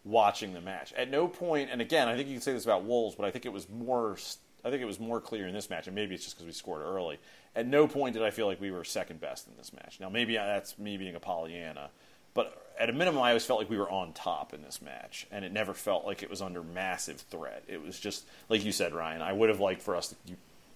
watching 0.04 0.54
the 0.54 0.62
match. 0.62 0.91
At 0.93 1.10
no 1.10 1.30
point, 1.30 1.69
and 1.71 1.80
again, 1.80 2.10
I 2.10 2.15
think 2.17 2.28
you 2.28 2.36
can 2.36 2.41
say 2.41 2.52
this 2.52 2.65
about 2.65 2.84
Wolves, 2.84 3.15
but 3.15 3.26
I 3.26 3.32
think 3.32 3.45
it 3.45 3.54
was 3.54 3.69
more. 3.69 4.17
I 4.65 4.71
think 4.71 4.82
it 4.82 4.86
was 4.86 4.99
more 4.99 5.21
clear 5.21 5.47
in 5.47 5.54
this 5.54 5.69
match, 5.69 5.86
and 5.86 5.95
maybe 5.95 6.15
it's 6.15 6.23
just 6.23 6.36
because 6.36 6.47
we 6.47 6.51
scored 6.51 6.82
early. 6.82 7.19
At 7.56 7.67
no 7.67 7.88
point 7.88 8.13
did 8.13 8.23
I 8.23 8.32
feel 8.32 8.47
like 8.47 8.60
we 8.60 8.71
were 8.71 8.84
second 8.84 9.21
best 9.21 9.47
in 9.47 9.54
this 9.58 9.71
match. 9.71 9.99
Now, 9.99 10.10
maybe 10.10 10.34
that's 10.34 10.80
me 10.80 10.97
being 10.97 11.15
a 11.15 11.19
Pollyanna, 11.19 11.89
but 12.34 12.65
at 12.80 12.89
a 12.89 12.93
minimum, 12.93 13.21
I 13.21 13.30
always 13.30 13.45
felt 13.45 13.60
like 13.60 13.69
we 13.69 13.78
were 13.78 13.89
on 13.89 14.12
top 14.13 14.54
in 14.54 14.63
this 14.63 14.82
match, 14.82 15.28
and 15.32 15.45
it 15.45 15.54
never 15.54 15.73
felt 15.73 16.06
like 16.06 16.23
it 16.23 16.30
was 16.30 16.41
under 16.41 16.63
massive 16.63 17.21
threat. 17.21 17.63
It 17.67 17.82
was 17.82 17.99
just 17.99 18.25
like 18.49 18.65
you 18.65 18.71
said, 18.71 18.93
Ryan. 18.93 19.21
I 19.21 19.34
would 19.34 19.49
have 19.49 19.60
liked 19.60 19.82
for 19.82 19.95
us 19.95 20.13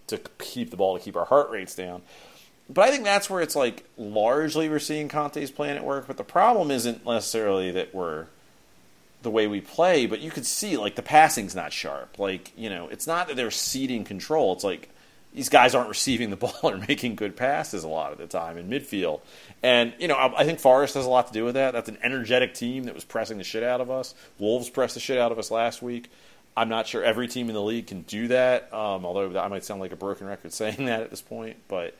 to, 0.08 0.17
to 0.17 0.30
keep 0.38 0.69
the 0.69 0.78
ball 0.78 0.97
to 0.97 1.04
keep 1.04 1.15
our 1.15 1.25
heart 1.25 1.49
rates 1.49 1.75
down. 1.75 2.04
But 2.69 2.88
I 2.88 2.91
think 2.91 3.04
that's 3.04 3.30
where 3.30 3.41
it's 3.41 3.56
like 3.56 3.84
largely 3.97 4.69
we're 4.69 4.80
seeing 4.80 5.10
Conte's 5.10 5.49
plan 5.49 5.75
at 5.75 5.84
work. 5.84 6.06
But 6.06 6.17
the 6.17 6.23
problem 6.23 6.69
isn't 6.69 7.06
necessarily 7.06 7.71
that 7.71 7.93
we're 7.93 8.28
the 9.22 9.30
way 9.32 9.48
we 9.48 9.62
play, 9.62 10.06
but 10.06 10.22
you 10.22 10.32
could 10.32 10.46
see 10.46 10.78
like 10.78 10.96
the 10.96 11.02
passing's 11.02 11.56
not 11.56 11.74
sharp. 11.74 12.20
Like 12.20 12.52
you 12.58 12.70
know, 12.70 12.88
it's 12.88 13.08
not 13.08 13.28
that 13.28 13.36
they're 13.36 13.52
ceding 13.52 14.04
control. 14.04 14.54
It's 14.54 14.64
like 14.64 14.90
these 15.34 15.50
guys 15.50 15.76
aren't 15.76 15.90
receiving 15.90 16.30
the 16.30 16.36
ball 16.38 16.54
or 16.64 16.78
making 16.78 17.16
good 17.16 17.36
passes 17.36 17.84
a 17.84 17.88
lot 17.88 18.12
of 18.12 18.18
the 18.18 18.28
time 18.28 18.58
in 18.58 18.70
midfield. 18.70 19.22
And 19.62 19.94
you 20.00 20.08
know, 20.08 20.16
I, 20.16 20.42
I 20.42 20.46
think 20.46 20.60
Forest 20.60 20.96
has 20.96 21.06
a 21.06 21.10
lot 21.10 21.28
to 21.28 21.34
do 21.34 21.44
with 21.44 21.56
that. 21.56 21.74
That's 21.74 21.90
an 21.90 21.98
energetic 22.02 22.54
team 22.54 22.86
that 22.86 22.96
was 22.96 23.04
pressing 23.04 23.38
the 23.38 23.44
shit 23.44 23.64
out 23.64 23.82
of 23.82 23.92
us. 23.92 24.16
Wolves 24.38 24.70
pressed 24.70 24.94
the 24.94 25.00
shit 25.00 25.18
out 25.18 25.32
of 25.32 25.40
us 25.40 25.52
last 25.52 25.82
week. 25.82 26.10
I'm 26.58 26.70
not 26.70 26.88
sure 26.88 27.04
every 27.04 27.28
team 27.28 27.48
in 27.48 27.56
the 27.56 27.62
league 27.62 27.88
can 27.88 28.02
do 28.02 28.28
that. 28.30 28.74
Um, 28.74 29.06
although 29.06 29.40
I 29.40 29.48
might 29.48 29.64
sound 29.64 29.80
like 29.80 29.92
a 29.92 29.98
broken 29.98 30.28
record 30.28 30.52
saying 30.54 30.86
that 30.86 31.02
at 31.02 31.10
this 31.10 31.22
point, 31.22 31.58
but 31.68 31.96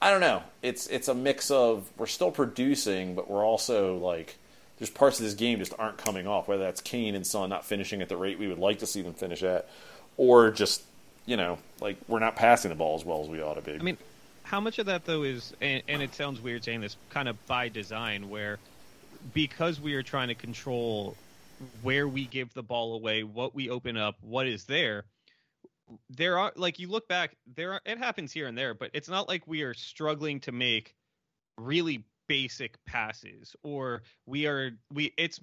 I 0.00 0.10
don't 0.10 0.20
know. 0.20 0.42
It's 0.62 0.86
it's 0.88 1.08
a 1.08 1.14
mix 1.14 1.50
of 1.50 1.90
we're 1.96 2.06
still 2.06 2.30
producing, 2.30 3.14
but 3.14 3.30
we're 3.30 3.44
also 3.44 3.96
like 3.96 4.36
there's 4.78 4.90
parts 4.90 5.18
of 5.18 5.24
this 5.24 5.34
game 5.34 5.58
just 5.58 5.74
aren't 5.78 5.98
coming 5.98 6.26
off. 6.26 6.48
Whether 6.48 6.64
that's 6.64 6.80
Kane 6.80 7.14
and 7.14 7.26
Son 7.26 7.48
not 7.50 7.64
finishing 7.64 8.02
at 8.02 8.08
the 8.08 8.16
rate 8.16 8.38
we 8.38 8.48
would 8.48 8.58
like 8.58 8.80
to 8.80 8.86
see 8.86 9.02
them 9.02 9.14
finish 9.14 9.42
at, 9.42 9.68
or 10.16 10.50
just 10.50 10.82
you 11.24 11.36
know 11.36 11.58
like 11.80 11.96
we're 12.08 12.18
not 12.18 12.36
passing 12.36 12.68
the 12.68 12.74
ball 12.74 12.96
as 12.96 13.04
well 13.04 13.22
as 13.22 13.28
we 13.28 13.40
ought 13.40 13.54
to 13.54 13.62
be. 13.62 13.74
I 13.74 13.78
mean, 13.78 13.98
how 14.42 14.60
much 14.60 14.78
of 14.78 14.86
that 14.86 15.04
though 15.04 15.22
is, 15.22 15.54
and, 15.60 15.82
and 15.88 16.02
it 16.02 16.14
sounds 16.14 16.40
weird 16.40 16.64
saying 16.64 16.80
this, 16.80 16.96
kind 17.10 17.28
of 17.28 17.46
by 17.46 17.68
design, 17.68 18.28
where 18.28 18.58
because 19.34 19.80
we 19.80 19.94
are 19.94 20.02
trying 20.02 20.28
to 20.28 20.34
control 20.34 21.16
where 21.82 22.06
we 22.06 22.26
give 22.26 22.52
the 22.54 22.62
ball 22.62 22.94
away, 22.94 23.22
what 23.22 23.54
we 23.54 23.70
open 23.70 23.96
up, 23.96 24.16
what 24.20 24.46
is 24.46 24.64
there. 24.64 25.04
There 26.10 26.38
are 26.38 26.52
like 26.56 26.78
you 26.78 26.88
look 26.88 27.08
back, 27.08 27.36
there 27.54 27.74
are 27.74 27.80
it 27.86 27.98
happens 27.98 28.32
here 28.32 28.46
and 28.46 28.58
there, 28.58 28.74
but 28.74 28.90
it's 28.92 29.08
not 29.08 29.28
like 29.28 29.46
we 29.46 29.62
are 29.62 29.74
struggling 29.74 30.40
to 30.40 30.52
make 30.52 30.94
really 31.58 32.04
basic 32.28 32.76
passes 32.86 33.54
or 33.62 34.02
we 34.26 34.46
are 34.46 34.72
we 34.92 35.12
it's 35.16 35.40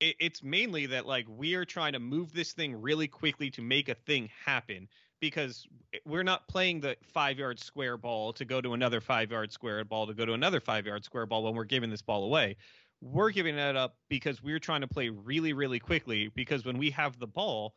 it, 0.00 0.16
it's 0.20 0.42
mainly 0.42 0.86
that 0.86 1.06
like 1.06 1.26
we 1.28 1.54
are 1.54 1.64
trying 1.64 1.92
to 1.92 1.98
move 1.98 2.32
this 2.32 2.52
thing 2.52 2.80
really 2.80 3.08
quickly 3.08 3.50
to 3.50 3.62
make 3.62 3.88
a 3.88 3.94
thing 3.94 4.28
happen 4.44 4.88
because 5.20 5.66
we're 6.04 6.22
not 6.22 6.46
playing 6.48 6.80
the 6.80 6.96
five 7.02 7.38
yard 7.38 7.58
square 7.58 7.96
ball 7.96 8.32
to 8.34 8.44
go 8.44 8.60
to 8.60 8.74
another 8.74 9.00
five 9.00 9.30
yard 9.30 9.50
square 9.52 9.82
ball 9.84 10.06
to 10.06 10.12
go 10.14 10.26
to 10.26 10.34
another 10.34 10.60
five 10.60 10.84
yard 10.86 11.02
square 11.04 11.24
ball 11.24 11.42
when 11.44 11.54
we're 11.54 11.64
giving 11.64 11.90
this 11.90 12.02
ball 12.02 12.24
away. 12.24 12.56
We're 13.00 13.30
giving 13.30 13.56
that 13.56 13.74
up 13.76 13.96
because 14.10 14.42
we're 14.42 14.58
trying 14.58 14.82
to 14.82 14.86
play 14.86 15.08
really, 15.08 15.52
really 15.54 15.78
quickly. 15.78 16.30
Because 16.34 16.64
when 16.64 16.76
we 16.76 16.90
have 16.90 17.18
the 17.18 17.26
ball, 17.26 17.74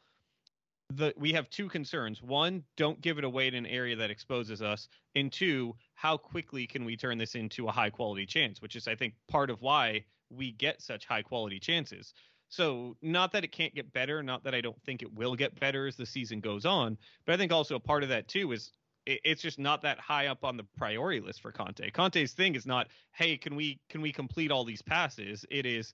the 0.89 1.13
we 1.17 1.33
have 1.33 1.49
two 1.49 1.67
concerns. 1.67 2.21
One, 2.21 2.63
don't 2.75 3.01
give 3.01 3.17
it 3.17 3.23
away 3.23 3.47
in 3.47 3.55
an 3.55 3.65
area 3.65 3.95
that 3.95 4.09
exposes 4.09 4.61
us. 4.61 4.87
And 5.15 5.31
two, 5.31 5.75
how 5.95 6.17
quickly 6.17 6.67
can 6.67 6.85
we 6.85 6.95
turn 6.95 7.17
this 7.17 7.35
into 7.35 7.67
a 7.67 7.71
high 7.71 7.89
quality 7.89 8.25
chance, 8.25 8.61
which 8.61 8.75
is 8.75 8.87
I 8.87 8.95
think 8.95 9.13
part 9.27 9.49
of 9.49 9.61
why 9.61 10.05
we 10.29 10.51
get 10.51 10.81
such 10.81 11.05
high 11.05 11.21
quality 11.21 11.59
chances. 11.59 12.13
So, 12.49 12.95
not 13.01 13.33
that 13.33 13.43
it 13.43 13.51
can't 13.51 13.75
get 13.75 13.91
better, 13.91 14.23
not 14.23 14.43
that 14.45 14.55
I 14.55 14.61
don't 14.61 14.81
think 14.83 15.01
it 15.01 15.13
will 15.13 15.35
get 15.35 15.59
better 15.59 15.87
as 15.87 15.97
the 15.97 16.05
season 16.05 16.39
goes 16.39 16.65
on, 16.65 16.97
but 17.25 17.33
I 17.33 17.37
think 17.37 17.51
also 17.51 17.75
a 17.75 17.79
part 17.79 18.03
of 18.03 18.09
that 18.09 18.27
too 18.29 18.53
is 18.53 18.71
it's 19.05 19.41
just 19.41 19.57
not 19.57 19.81
that 19.83 19.99
high 19.99 20.27
up 20.27 20.43
on 20.43 20.57
the 20.57 20.65
priority 20.77 21.21
list 21.21 21.41
for 21.41 21.51
Conte. 21.51 21.89
Conte's 21.91 22.33
thing 22.33 22.55
is 22.55 22.65
not, 22.65 22.87
hey, 23.13 23.37
can 23.37 23.55
we 23.55 23.79
can 23.89 24.01
we 24.01 24.11
complete 24.11 24.51
all 24.51 24.65
these 24.65 24.81
passes? 24.81 25.45
It 25.49 25.65
is 25.65 25.93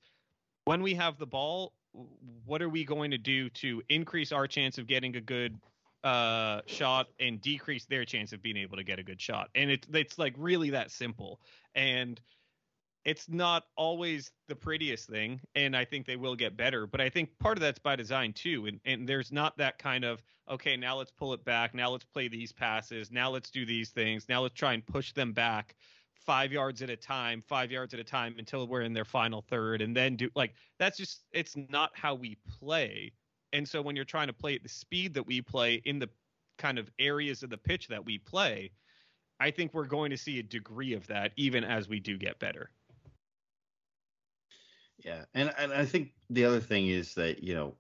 when 0.66 0.82
we 0.82 0.96
have 0.96 1.18
the 1.18 1.28
ball, 1.28 1.74
what 2.46 2.62
are 2.62 2.70
we 2.70 2.84
going 2.84 3.12
to 3.12 3.18
do 3.18 3.50
to 3.50 3.82
increase 3.90 4.32
our 4.32 4.48
chance 4.48 4.78
of 4.78 4.88
getting 4.88 5.16
a 5.16 5.22
good 5.22 5.60
uh, 6.04 6.62
shot 6.66 7.08
and 7.20 7.42
decrease 7.42 7.86
their 7.86 8.04
chance 8.04 8.34
of 8.34 8.42
being 8.42 8.58
able 8.58 8.78
to 8.78 8.84
get 8.84 9.00
a 9.00 9.04
good 9.04 9.22
shot? 9.22 9.50
And 9.56 9.72
it, 9.72 9.86
it's 9.94 10.18
like 10.18 10.34
really 10.38 10.72
that 10.72 10.92
simple. 10.92 11.40
And 11.76 12.20
it's 13.06 13.28
not 13.28 13.64
always 13.76 14.32
the 14.48 14.56
prettiest 14.56 15.10
thing, 15.10 15.42
and 15.56 15.76
I 15.76 15.86
think 15.86 16.06
they 16.06 16.16
will 16.16 16.36
get 16.36 16.56
better. 16.56 16.88
But 16.88 17.02
I 17.02 17.10
think 17.10 17.38
part 17.38 17.58
of 17.58 17.62
that's 17.62 17.80
by 17.80 17.96
design 17.96 18.34
too. 18.34 18.66
And 18.66 18.80
and 18.86 19.08
there's 19.08 19.32
not 19.32 19.58
that 19.58 19.78
kind 19.78 20.06
of 20.06 20.24
okay, 20.50 20.78
now 20.78 20.98
let's 20.98 21.12
pull 21.12 21.34
it 21.34 21.44
back, 21.46 21.74
now 21.74 21.90
let's 21.90 22.06
play 22.06 22.28
these 22.28 22.52
passes, 22.52 23.12
now 23.12 23.30
let's 23.30 23.50
do 23.50 23.66
these 23.66 23.90
things, 23.90 24.28
now 24.28 24.42
let's 24.42 24.56
try 24.56 24.74
and 24.74 24.86
push 24.86 25.14
them 25.14 25.34
back 25.34 25.76
five 26.26 26.52
yards 26.52 26.82
at 26.82 26.90
a 26.90 26.96
time, 26.96 27.44
five 27.48 27.72
yards 27.72 27.94
at 27.94 28.00
a 28.00 28.04
time 28.04 28.36
until 28.38 28.68
we're 28.68 28.82
in 28.82 28.94
their 28.94 29.06
final 29.06 29.42
third, 29.42 29.82
and 29.82 29.96
then 29.96 30.16
do 30.16 30.30
like 30.36 30.54
that's 30.80 30.98
just 30.98 31.24
it's 31.32 31.56
not 31.70 31.92
how 31.94 32.16
we 32.16 32.38
play. 32.60 33.12
And 33.52 33.68
so 33.68 33.82
when 33.82 33.96
you're 33.96 34.06
trying 34.06 34.28
to 34.28 34.34
play 34.34 34.56
at 34.56 34.64
the 34.64 34.70
speed 34.70 35.14
that 35.14 35.26
we 35.26 35.42
play 35.42 35.76
in 35.86 36.00
the 36.00 36.10
kind 36.58 36.80
of 36.80 36.90
areas 36.98 37.44
of 37.44 37.50
the 37.50 37.58
pitch 37.58 37.88
that 37.88 38.04
we 38.04 38.18
play, 38.18 38.72
I 39.40 39.52
think 39.52 39.74
we're 39.74 39.86
going 39.86 40.10
to 40.12 40.18
see 40.18 40.40
a 40.40 40.44
degree 40.44 40.94
of 40.94 41.06
that 41.08 41.34
even 41.36 41.64
as 41.64 41.88
we 41.88 42.00
do 42.00 42.18
get 42.18 42.40
better. 42.40 42.70
Yeah, 45.04 45.26
and 45.34 45.54
and 45.58 45.74
I 45.74 45.86
think 45.86 46.12
the 46.30 46.46
other 46.46 46.60
thing 46.60 46.88
is 46.88 47.14
that 47.16 47.44
you 47.44 47.54
know 47.54 47.76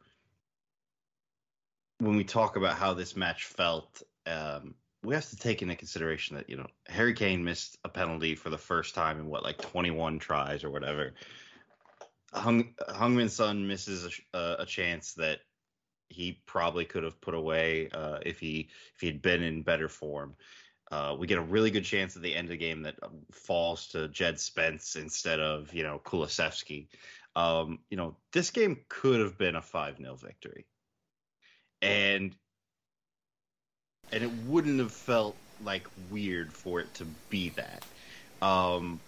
when 2.00 2.16
we 2.16 2.24
talk 2.24 2.58
about 2.58 2.76
how 2.76 2.94
this 2.94 3.16
match 3.16 3.46
felt, 3.46 4.02
um, 4.26 4.76
we 5.04 5.14
have 5.14 5.30
to 5.30 5.36
take 5.36 5.62
into 5.62 5.76
consideration 5.76 6.38
that 6.38 6.50
you 6.50 6.56
know 6.56 6.68
Harry 6.88 7.14
Kane 7.14 7.44
missed 7.44 7.78
a 7.84 7.90
penalty 7.90 8.36
for 8.36 8.50
the 8.50 8.58
first 8.58 8.96
time 8.96 9.20
in 9.20 9.28
what 9.28 9.44
like 9.44 9.58
21 9.58 10.20
tries 10.20 10.64
or 10.64 10.70
whatever. 10.70 11.14
Hung 12.34 12.74
Heung-min 12.90 13.30
Son 13.30 13.68
misses 13.68 14.20
a, 14.34 14.56
a, 14.60 14.66
chance 14.66 15.14
that 15.14 15.40
he 16.10 16.42
probably 16.48 16.84
could 16.84 17.04
have 17.04 17.22
put 17.22 17.36
away 17.36 17.90
uh, 17.94 18.20
if 18.26 18.40
he 18.40 18.70
if 18.96 19.02
he'd 19.02 19.22
been 19.22 19.44
in 19.44 19.62
better 19.62 19.88
form. 19.88 20.36
Uh, 20.92 21.16
we 21.18 21.28
get 21.28 21.38
a 21.38 21.42
really 21.42 21.72
good 21.72 21.86
chance 21.86 22.16
at 22.16 22.22
the 22.22 22.34
end 22.34 22.46
of 22.46 22.52
the 22.52 22.58
game 22.58 22.84
that 22.84 22.96
um, 23.04 23.20
falls 23.32 23.88
to 23.88 24.08
Jed 24.10 24.40
Spence 24.40 24.96
instead 24.96 25.40
of 25.40 25.74
you 25.74 25.84
know 25.84 26.02
Kulusevski. 26.04 26.88
Um, 27.36 27.80
you 27.90 27.98
know 27.98 28.16
this 28.32 28.52
game 28.52 28.80
could 28.90 29.20
have 29.20 29.38
been 29.38 29.56
a 29.56 29.62
five 29.62 29.98
0 29.98 30.16
victory, 30.16 30.66
and 31.82 32.36
and 34.14 34.24
it 34.24 34.32
wouldn't 34.48 34.80
have 34.80 34.92
felt 34.92 35.36
like 35.64 35.86
weird 36.12 36.54
for 36.54 36.80
it 36.80 36.94
to 36.96 37.06
be 37.30 37.50
that. 37.50 37.84
Um, 38.42 39.00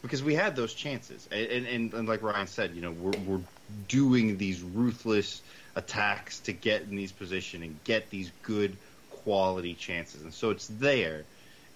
because 0.00 0.22
we 0.22 0.34
had 0.34 0.56
those 0.56 0.74
chances, 0.74 1.28
and, 1.30 1.66
and, 1.66 1.94
and 1.94 2.08
like 2.08 2.22
Ryan 2.22 2.46
said, 2.46 2.74
you 2.74 2.82
know, 2.82 2.92
we're, 2.92 3.18
we're 3.26 3.40
doing 3.88 4.38
these 4.38 4.60
ruthless 4.62 5.42
attacks 5.76 6.40
to 6.40 6.52
get 6.52 6.82
in 6.82 6.96
these 6.96 7.12
positions 7.12 7.64
and 7.64 7.84
get 7.84 8.10
these 8.10 8.30
good 8.42 8.76
quality 9.10 9.74
chances, 9.74 10.22
and 10.22 10.32
so 10.32 10.50
it's 10.50 10.66
there. 10.66 11.24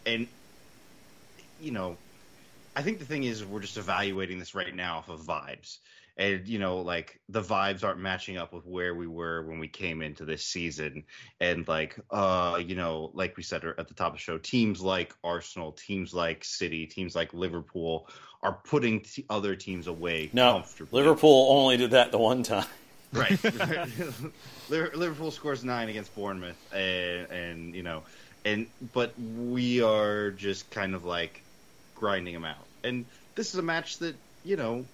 And 0.05 0.27
you 1.61 1.73
know, 1.73 1.97
I 2.75 2.83
think 2.83 2.99
the 2.99 3.05
thing 3.05 3.25
is 3.25 3.44
we're 3.44 3.61
just 3.61 3.77
evaluating 3.77 4.38
this 4.38 4.55
right 4.55 4.75
now 4.75 4.99
off 4.99 5.09
of 5.09 5.21
vibes. 5.21 5.79
And 6.19 6.48
you 6.48 6.58
know, 6.58 6.79
like 6.79 7.21
the 7.29 7.42
vibes 7.42 7.85
aren't 7.85 8.00
matching 8.00 8.38
up 8.38 8.52
with 8.52 8.64
where 8.67 8.94
we 8.94 9.06
were 9.06 9.42
when 9.42 9.58
we 9.58 9.69
came 9.69 10.00
into 10.00 10.25
this 10.25 10.44
season. 10.44 11.04
And 11.40 11.67
like 11.69 11.98
uh, 12.10 12.60
you 12.64 12.75
know, 12.75 13.10
like 13.14 13.37
we 13.37 13.42
said 13.42 13.64
at 13.64 13.88
the 13.88 13.94
top 13.94 14.08
of 14.08 14.14
the 14.14 14.19
show, 14.19 14.38
teams 14.38 14.81
like 14.81 15.14
Arsenal, 15.23 15.73
teams 15.73 16.14
like 16.14 16.44
City, 16.44 16.87
teams 16.87 17.14
like 17.14 17.35
Liverpool 17.35 18.08
are 18.42 18.52
putting 18.64 19.00
t- 19.00 19.25
other 19.29 19.56
teams 19.56 19.87
away 19.87 20.31
no, 20.33 20.52
comfortably. 20.52 21.02
Liverpool 21.02 21.48
only 21.50 21.77
did 21.77 21.90
that 21.90 22.12
the 22.12 22.19
one 22.19 22.42
time. 22.42 22.67
Right. 23.12 23.42
Liverpool 24.69 25.31
scores 25.31 25.64
nine 25.64 25.88
against 25.88 26.14
Bournemouth, 26.14 26.56
and, 26.75 27.31
and 27.31 27.75
you 27.75 27.83
know, 27.83 28.02
and 28.44 28.67
but 28.92 29.12
we 29.19 29.81
are 29.81 30.33
just 30.33 30.69
kind 30.71 30.94
of 30.94 31.04
like 31.04 31.40
grinding 31.94 32.35
them 32.35 32.44
out. 32.44 32.67
And 32.85 33.04
this 33.37 33.54
is 33.54 33.58
a 33.58 33.62
match 33.62 33.98
that 33.98 34.17
you 34.44 34.56
know, 34.56 34.85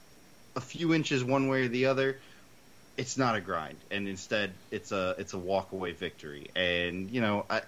a 0.57 0.61
few 0.61 0.94
inches 0.94 1.24
one 1.24 1.48
way 1.48 1.62
or 1.62 1.68
the 1.68 1.86
other, 1.86 2.18
it's 2.96 3.16
not 3.16 3.36
a 3.36 3.40
grind, 3.40 3.76
and 3.90 4.07
instead 4.07 4.53
it's 4.70 4.92
a 4.92 5.14
it's 5.18 5.32
a 5.32 5.38
walk 5.38 5.72
away 5.72 5.92
victory. 5.92 6.50
And 6.55 7.11
you 7.11 7.20
know, 7.20 7.46
I, 7.48 7.62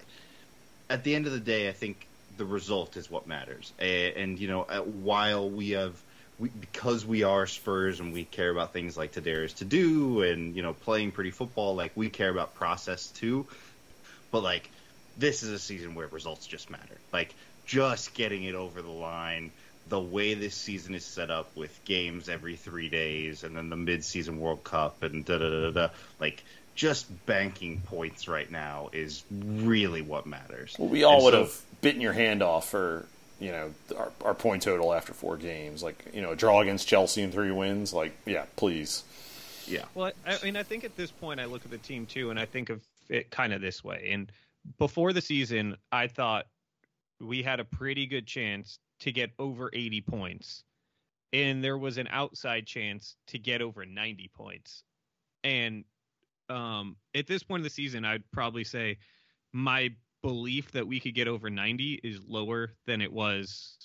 at 0.91 1.05
the 1.05 1.15
end 1.15 1.27
of 1.27 1.33
the 1.33 1.41
day, 1.41 1.69
I 1.69 1.73
think 1.73 2.07
the 2.37 2.45
result 2.45 2.97
is 2.97 3.11
what 3.11 3.27
matters. 3.27 3.73
And, 3.79 4.17
and 4.17 4.39
you 4.39 4.49
know, 4.49 4.63
while 4.63 5.49
we 5.49 5.71
have 5.71 5.95
we, 6.39 6.49
because 6.49 7.07
we 7.07 7.23
are 7.23 7.47
Spurs 7.47 8.01
and 8.01 8.13
we 8.13 8.25
care 8.25 8.51
about 8.51 8.73
things 8.73 8.97
like 8.97 9.13
Tadarius 9.13 9.57
to 9.57 9.65
do 9.65 10.23
and 10.23 10.55
you 10.55 10.63
know 10.63 10.75
playing 10.75 11.13
pretty 11.13 11.31
football, 11.31 11.75
like 11.75 11.93
we 11.95 12.11
care 12.11 12.31
about 12.31 12.55
process 12.55 13.07
too. 13.09 13.47
But 14.31 14.43
like 14.43 14.71
this 15.17 15.43
is 15.43 15.51
a 15.51 15.59
season 15.59 15.95
where 15.95 16.07
results 16.09 16.47
just 16.47 16.71
matter. 16.71 16.97
Like 17.13 17.35
just 17.67 18.15
getting 18.15 18.45
it 18.45 18.55
over 18.55 18.83
the 18.83 18.91
line, 18.91 19.53
the 19.89 20.01
way 20.01 20.35
this 20.35 20.55
season 20.55 20.95
is 20.95 21.05
set 21.05 21.31
up 21.31 21.55
with 21.57 21.79
games 21.85 22.29
every 22.29 22.57
three 22.57 22.89
days 22.89 23.45
and 23.45 23.57
then 23.57 23.69
the 23.71 23.77
mid-season 23.77 24.41
World 24.41 24.65
Cup 24.65 25.03
and 25.03 25.25
da 25.25 25.39
da 25.39 25.49
da 25.49 25.71
da. 25.71 25.89
Like 26.21 26.43
just 26.75 27.07
banking 27.27 27.81
points 27.83 28.27
right 28.27 28.51
now 28.51 28.89
is 28.93 29.23
really 29.31 30.03
what 30.03 30.27
matters. 30.27 30.75
Well, 30.79 30.89
we 30.89 31.05
all 31.05 31.17
And 31.17 31.25
would 31.25 31.35
so- 31.35 31.41
have 31.45 31.61
bitten 31.81 32.01
your 32.01 32.15
hand 32.15 32.43
off 32.43 32.71
for 32.71 33.07
you 33.41 33.51
know 33.51 33.75
our, 33.97 34.13
our 34.25 34.35
point 34.35 34.63
total 34.63 34.95
after 34.95 35.13
four 35.13 35.37
games. 35.37 35.83
Like 35.83 36.03
you 36.15 36.23
know, 36.23 36.31
a 36.33 36.37
draw 36.37 36.61
against 36.61 36.89
Chelsea 36.89 37.23
and 37.23 37.33
three 37.33 37.51
wins. 37.51 37.93
Like 37.93 38.17
yeah, 38.27 38.45
please. 38.57 39.03
yeah. 39.67 39.85
Well, 39.95 40.13
I, 40.27 40.35
I 40.37 40.45
mean, 40.45 40.57
I 40.57 40.63
think 40.63 40.85
at 40.85 40.97
this 40.97 41.11
point, 41.11 41.41
I 41.41 41.45
look 41.45 41.65
at 41.65 41.71
the 41.71 41.79
team 41.79 42.07
too, 42.07 42.31
and 42.31 42.39
I 42.41 42.47
think 42.47 42.71
of 42.71 42.81
it 43.09 43.31
kind 43.31 43.53
of 43.53 43.61
this 43.61 43.85
way. 43.85 44.09
And 44.13 44.33
before 44.79 45.13
the 45.13 45.21
season, 45.21 45.77
I 45.93 46.07
thought 46.07 46.47
we 47.21 47.43
had 47.43 47.61
a 47.61 47.65
pretty 47.65 48.07
good 48.07 48.27
chance 48.27 48.79
to 49.01 49.13
get 49.13 49.31
over 49.39 49.71
80 49.73 50.01
points, 50.03 50.65
and 51.33 51.63
there 51.63 51.79
was 51.79 51.99
an 51.99 52.09
outside 52.11 52.67
chance 52.67 53.17
to 53.29 53.39
get 53.39 53.63
over 53.63 53.85
90 53.85 54.31
points. 54.35 54.85
And 55.43 55.85
um, 56.49 56.97
at 57.15 57.27
this 57.27 57.43
point 57.43 57.61
of 57.61 57.65
the 57.65 57.71
season, 57.71 58.05
I'd 58.05 58.31
probably 58.33 58.65
say 58.65 58.99
my 59.53 59.91
belief 60.23 60.73
that 60.73 60.87
we 60.87 61.01
could 61.01 61.15
get 61.15 61.29
over 61.29 61.51
90 61.51 62.01
is 62.03 62.21
lower 62.27 62.73
than 62.87 63.03
it 63.03 63.13
was 63.13 63.77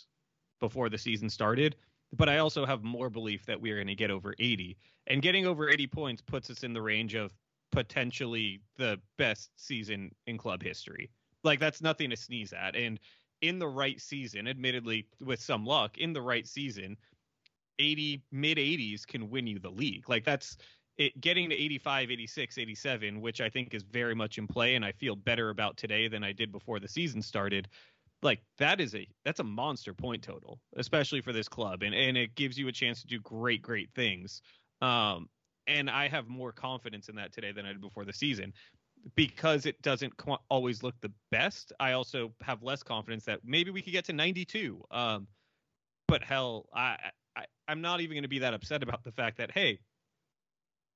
before 0.60 0.90
the 0.90 0.98
season 0.98 1.30
started. 1.30 1.76
But 2.16 2.30
I 2.30 2.40
also 2.40 2.66
have 2.66 2.82
more 2.84 3.10
belief 3.10 3.46
that 3.46 3.62
we 3.62 3.72
are 3.72 3.76
going 3.76 3.88
to 3.88 3.96
get 3.96 4.10
over 4.10 4.34
80. 4.40 4.78
And 5.08 5.22
getting 5.22 5.46
over 5.46 5.70
80 5.70 5.88
points 5.88 6.22
puts 6.22 6.50
us 6.50 6.64
in 6.64 6.74
the 6.74 6.82
range 6.82 7.14
of 7.14 7.34
potentially 7.72 8.62
the 8.78 9.00
best 9.18 9.52
season 9.58 10.12
in 10.26 10.38
club 10.38 10.64
history. 10.64 11.12
Like 11.44 11.60
that's 11.60 11.82
nothing 11.82 12.10
to 12.10 12.18
sneeze 12.18 12.54
at. 12.54 12.76
And 12.76 13.00
in 13.42 13.60
the 13.60 13.68
right 13.68 14.00
season, 14.00 14.48
admittedly 14.48 15.08
with 15.22 15.42
some 15.42 15.66
luck, 15.66 15.98
in 15.98 16.14
the 16.14 16.22
right 16.22 16.48
season, 16.48 16.98
80 17.80 18.24
mid 18.32 18.58
80s 18.58 19.06
can 19.08 19.30
win 19.30 19.48
you 19.48 19.60
the 19.60 19.70
league. 19.70 20.10
Like 20.10 20.26
that's 20.26 20.58
it 20.98 21.20
getting 21.22 21.50
to 21.50 21.56
85, 21.56 22.12
86, 22.12 22.58
87, 22.58 23.22
which 23.22 23.40
I 23.40 23.50
think 23.50 23.74
is 23.74 23.84
very 23.84 24.14
much 24.14 24.38
in 24.38 24.48
play 24.48 24.76
and 24.76 24.84
I 24.84 24.92
feel 24.92 25.16
better 25.16 25.50
about 25.50 25.78
today 25.78 26.08
than 26.10 26.24
I 26.24 26.34
did 26.34 26.52
before 26.52 26.80
the 26.80 26.90
season 26.90 27.22
started. 27.22 27.70
Like 28.22 28.42
that 28.58 28.82
is 28.82 28.96
a 28.96 29.08
that's 29.24 29.40
a 29.40 29.46
monster 29.46 29.94
point 29.94 30.22
total, 30.22 30.60
especially 30.76 31.22
for 31.22 31.32
this 31.32 31.48
club 31.48 31.84
and 31.84 31.96
and 31.96 32.18
it 32.18 32.36
gives 32.36 32.58
you 32.58 32.68
a 32.68 32.74
chance 32.74 33.02
to 33.02 33.08
do 33.08 33.20
great 33.22 33.62
great 33.62 33.90
things. 33.96 34.42
Um 34.82 35.30
and 35.68 35.90
I 35.90 36.08
have 36.08 36.28
more 36.28 36.52
confidence 36.52 37.10
in 37.10 37.16
that 37.16 37.32
today 37.32 37.52
than 37.52 37.66
I 37.66 37.70
did 37.70 37.82
before 37.82 38.04
the 38.04 38.12
season 38.12 38.54
because 39.16 39.66
it 39.66 39.82
doesn't 39.82 40.16
qu- 40.18 40.38
always 40.50 40.84
look 40.84 40.96
the 41.02 41.12
best. 41.32 41.74
I 41.80 41.94
also 41.94 42.34
have 42.42 42.64
less 42.64 42.84
confidence 42.84 43.26
that 43.26 43.40
maybe 43.44 43.72
we 43.72 43.82
could 43.82 43.94
get 43.94 44.06
to 44.06 44.14
92. 44.14 44.84
Um, 44.92 45.28
but 46.08 46.24
hell, 46.24 46.68
I, 46.74 47.12
I 47.36 47.46
I'm 47.68 47.82
not 47.82 48.02
even 48.02 48.16
going 48.16 48.24
to 48.24 48.30
be 48.30 48.40
that 48.40 48.54
upset 48.54 48.84
about 48.84 49.04
the 49.04 49.12
fact 49.12 49.38
that 49.38 49.52
hey, 49.52 49.80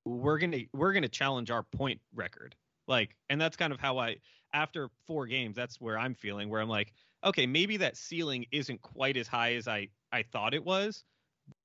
we're 0.06 0.38
gonna 0.38 0.62
we're 0.74 0.94
gonna 0.94 1.08
challenge 1.08 1.52
our 1.52 1.64
point 1.64 2.02
record. 2.14 2.56
Like, 2.88 3.16
and 3.30 3.40
that's 3.40 3.56
kind 3.56 3.72
of 3.72 3.80
how 3.80 3.98
I 4.00 4.18
after 4.54 4.90
four 5.08 5.26
games, 5.26 5.56
that's 5.56 5.80
where 5.80 5.98
I'm 5.98 6.14
feeling. 6.14 6.50
Where 6.50 6.62
I'm 6.62 6.70
like, 6.70 6.94
okay, 7.24 7.46
maybe 7.46 7.78
that 7.78 7.96
ceiling 7.96 8.46
isn't 8.52 8.82
quite 8.82 9.18
as 9.18 9.28
high 9.28 9.54
as 9.54 9.68
I 9.68 9.88
I 10.12 10.24
thought 10.24 10.54
it 10.54 10.64
was, 10.64 11.04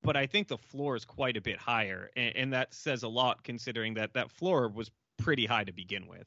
but 0.02 0.16
I 0.16 0.26
think 0.26 0.48
the 0.48 0.58
floor 0.58 0.96
is 0.96 1.04
quite 1.04 1.36
a 1.36 1.40
bit 1.40 1.58
higher, 1.58 2.10
and, 2.16 2.36
and 2.36 2.52
that 2.52 2.74
says 2.74 3.02
a 3.02 3.08
lot 3.08 3.42
considering 3.42 3.94
that 3.94 4.14
that 4.14 4.30
floor 4.30 4.68
was 4.68 4.90
pretty 5.18 5.46
high 5.46 5.64
to 5.64 5.72
begin 5.72 6.06
with. 6.06 6.26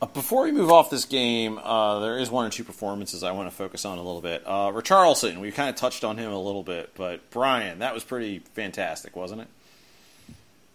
Uh, 0.00 0.06
Before 0.06 0.44
we 0.44 0.52
move 0.52 0.70
off 0.70 0.90
this 0.90 1.04
game, 1.04 1.58
uh, 1.58 2.00
there 2.00 2.18
is 2.18 2.30
one 2.30 2.46
or 2.46 2.50
two 2.50 2.64
performances 2.64 3.22
I 3.22 3.32
want 3.32 3.50
to 3.50 3.54
focus 3.54 3.84
on 3.84 3.98
a 3.98 4.02
little 4.02 4.20
bit. 4.20 4.42
Uh, 4.46 4.70
Richarlison, 4.70 5.40
we 5.40 5.50
kind 5.50 5.68
of 5.68 5.76
touched 5.76 6.04
on 6.04 6.16
him 6.16 6.30
a 6.30 6.40
little 6.40 6.62
bit, 6.62 6.92
but 6.94 7.30
Brian, 7.30 7.80
that 7.80 7.94
was 7.94 8.04
pretty 8.04 8.40
fantastic, 8.54 9.16
wasn't 9.16 9.42
it? 9.42 9.48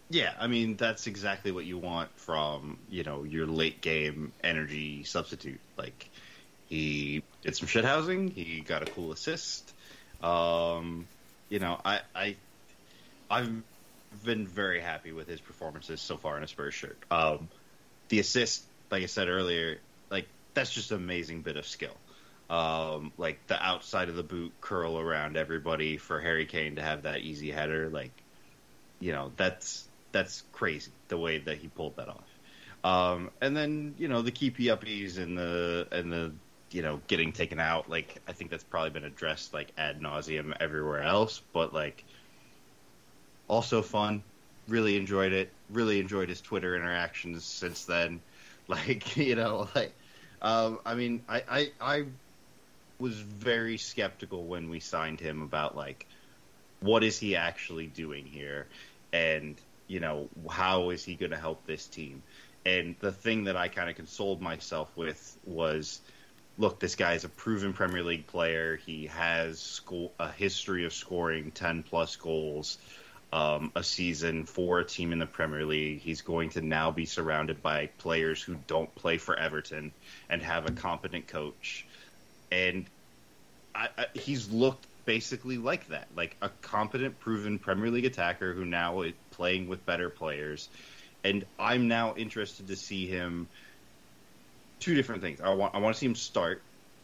Yeah, 0.10 0.34
I 0.40 0.46
mean 0.46 0.76
that's 0.76 1.08
exactly 1.08 1.52
what 1.52 1.66
you 1.66 1.80
want 1.80 2.10
from 2.18 2.78
you 2.88 3.04
know 3.04 3.24
your 3.24 3.48
late 3.48 3.82
game 3.82 4.32
energy 4.44 5.04
substitute. 5.06 5.60
Like 5.76 6.08
he 6.70 7.24
did 7.42 7.56
some 7.56 7.68
shit 7.68 7.84
housing, 7.84 8.30
he 8.30 8.62
got 8.62 8.84
a 8.84 8.92
cool 8.92 9.12
assist. 9.12 9.74
Um, 10.22 11.08
you 11.50 11.58
know, 11.58 11.80
I 11.84 12.02
I 12.14 12.36
I've 13.32 13.64
been 14.24 14.48
very 14.48 14.82
happy 14.82 15.12
with 15.12 15.28
his 15.28 15.40
performances 15.40 16.02
so 16.02 16.18
far 16.18 16.38
in 16.38 16.44
a 16.44 16.48
Spurs 16.48 16.74
shirt. 16.74 16.98
Um, 17.10 17.50
the 18.10 18.20
assist, 18.20 18.64
like 18.92 19.04
I 19.04 19.08
said 19.08 19.28
earlier, 19.28 19.80
like 20.10 20.28
that's 20.54 20.72
just 20.72 20.92
an 20.92 20.98
amazing 20.98 21.42
bit 21.42 21.58
of 21.58 21.66
skill. 21.66 21.96
Um, 22.50 23.12
like 23.18 23.46
the 23.48 23.62
outside 23.62 24.10
of 24.10 24.16
the 24.16 24.24
boot 24.24 24.52
curl 24.62 25.00
around 25.00 25.38
everybody 25.38 25.98
for 25.98 26.20
Harry 26.20 26.46
Kane 26.46 26.76
to 26.76 26.82
have 26.82 27.04
that 27.04 27.20
easy 27.20 27.50
header, 27.52 27.90
like 27.90 28.12
you 29.00 29.12
know 29.12 29.32
that's 29.38 29.88
that's 30.12 30.44
crazy 30.52 30.92
the 31.08 31.18
way 31.18 31.40
that 31.40 31.58
he 31.58 31.68
pulled 31.68 31.96
that 31.96 32.10
off. 32.10 32.24
Um, 32.84 33.32
and 33.42 33.56
then 33.56 33.96
you 33.98 34.08
know 34.08 34.22
the 34.22 34.32
keepy 34.32 34.66
uppies 34.66 35.18
and 35.18 35.38
the 35.38 35.88
and 35.92 36.12
the 36.12 36.34
you 36.72 36.82
know 36.82 37.00
getting 37.08 37.32
taken 37.32 37.60
out. 37.60 37.90
Like 37.90 38.22
I 38.28 38.34
think 38.34 38.52
that's 38.52 38.64
probably 38.64 38.92
been 38.92 39.06
addressed 39.06 39.54
like 39.54 39.72
ad 39.78 40.02
nauseum 40.02 40.56
everywhere 40.60 41.02
else. 41.02 41.42
But 41.54 41.74
like 41.74 42.04
also 43.54 43.82
fun. 43.82 44.24
Really 44.68 44.98
enjoyed 44.98 45.34
it. 45.34 45.52
Really 45.70 46.00
enjoyed 46.00 46.30
his 46.30 46.42
Twitter 46.42 46.76
interactions 46.76 47.46
since 47.46 47.86
then. 47.86 48.22
Like 48.70 49.18
you 49.18 49.36
know 49.36 49.68
like 49.76 49.98
um, 50.42 50.80
I 50.86 50.96
mean 50.96 51.26
I, 51.28 51.44
I 51.50 51.72
I 51.82 52.06
was 53.00 53.20
very 53.20 53.78
skeptical 53.78 54.48
when 54.48 54.70
we 54.70 54.80
signed 54.80 55.20
him 55.20 55.42
about 55.42 55.76
like 55.76 56.08
what 56.80 57.04
is 57.04 57.18
he 57.20 57.36
actually 57.36 57.88
doing 57.88 58.26
here 58.26 58.70
and 59.12 59.62
you 59.88 60.00
know 60.00 60.30
how 60.50 60.92
is 60.92 61.04
he 61.04 61.16
going 61.16 61.32
to 61.32 61.38
help 61.38 61.66
this 61.66 61.88
team 61.88 62.24
and 62.66 62.96
the 63.00 63.12
thing 63.12 63.46
that 63.46 63.58
i 63.58 63.68
kind 63.68 63.90
of 63.90 63.96
consoled 63.96 64.42
myself 64.42 64.96
with 64.98 65.38
was 65.44 66.02
look 66.58 66.80
this 66.80 66.96
guy 66.96 67.14
is 67.14 67.24
a 67.26 67.30
proven 67.30 67.74
premier 67.74 68.04
league 68.04 68.28
player 68.28 68.78
he 68.78 69.08
has 69.08 69.62
sco- 69.62 70.14
a 70.20 70.32
history 70.32 70.86
of 70.86 70.94
scoring 70.94 71.52
10 71.52 71.84
plus 71.84 72.16
goals 72.16 72.78
um, 73.34 73.72
a 73.76 73.84
season 73.84 74.46
for 74.46 74.80
a 74.80 74.86
team 74.86 75.12
in 75.12 75.20
the 75.20 75.26
premier 75.26 75.66
league 75.66 76.00
he's 76.00 76.22
going 76.22 76.52
to 76.52 76.62
now 76.62 76.92
be 76.92 77.06
surrounded 77.06 77.62
by 77.62 77.88
players 77.98 78.42
who 78.42 78.56
don't 78.68 78.94
play 78.96 79.18
for 79.18 79.38
everton 79.38 79.92
and 80.30 80.42
have 80.42 80.70
a 80.70 80.72
competent 80.72 81.28
coach 81.28 81.86
and 82.52 82.86
I, 83.76 83.90
I, 83.98 84.06
he's 84.14 84.50
looked 84.50 84.86
basically 85.06 85.58
like 85.58 85.88
that, 85.90 86.08
like 86.16 86.36
a 86.42 86.50
competent, 86.62 87.20
proven 87.20 87.60
Premier 87.60 87.90
League 87.90 88.06
attacker 88.06 88.54
who 88.54 88.66
now 88.66 89.02
is 89.02 89.14
playing 89.32 89.68
with 89.68 89.86
better 89.86 90.10
players. 90.10 90.70
And 91.24 91.46
I'm 91.58 91.88
now 91.88 92.16
interested 92.16 92.68
to 92.68 92.76
see 92.76 93.08
him. 93.08 93.48
Two 94.80 94.96
different 94.96 95.22
things. 95.22 95.40
I 95.40 95.54
want 95.54 95.76
I 95.76 95.80
want 95.80 95.96
to 95.96 96.00
see 96.00 96.06
him 96.06 96.16
start, 96.16 96.62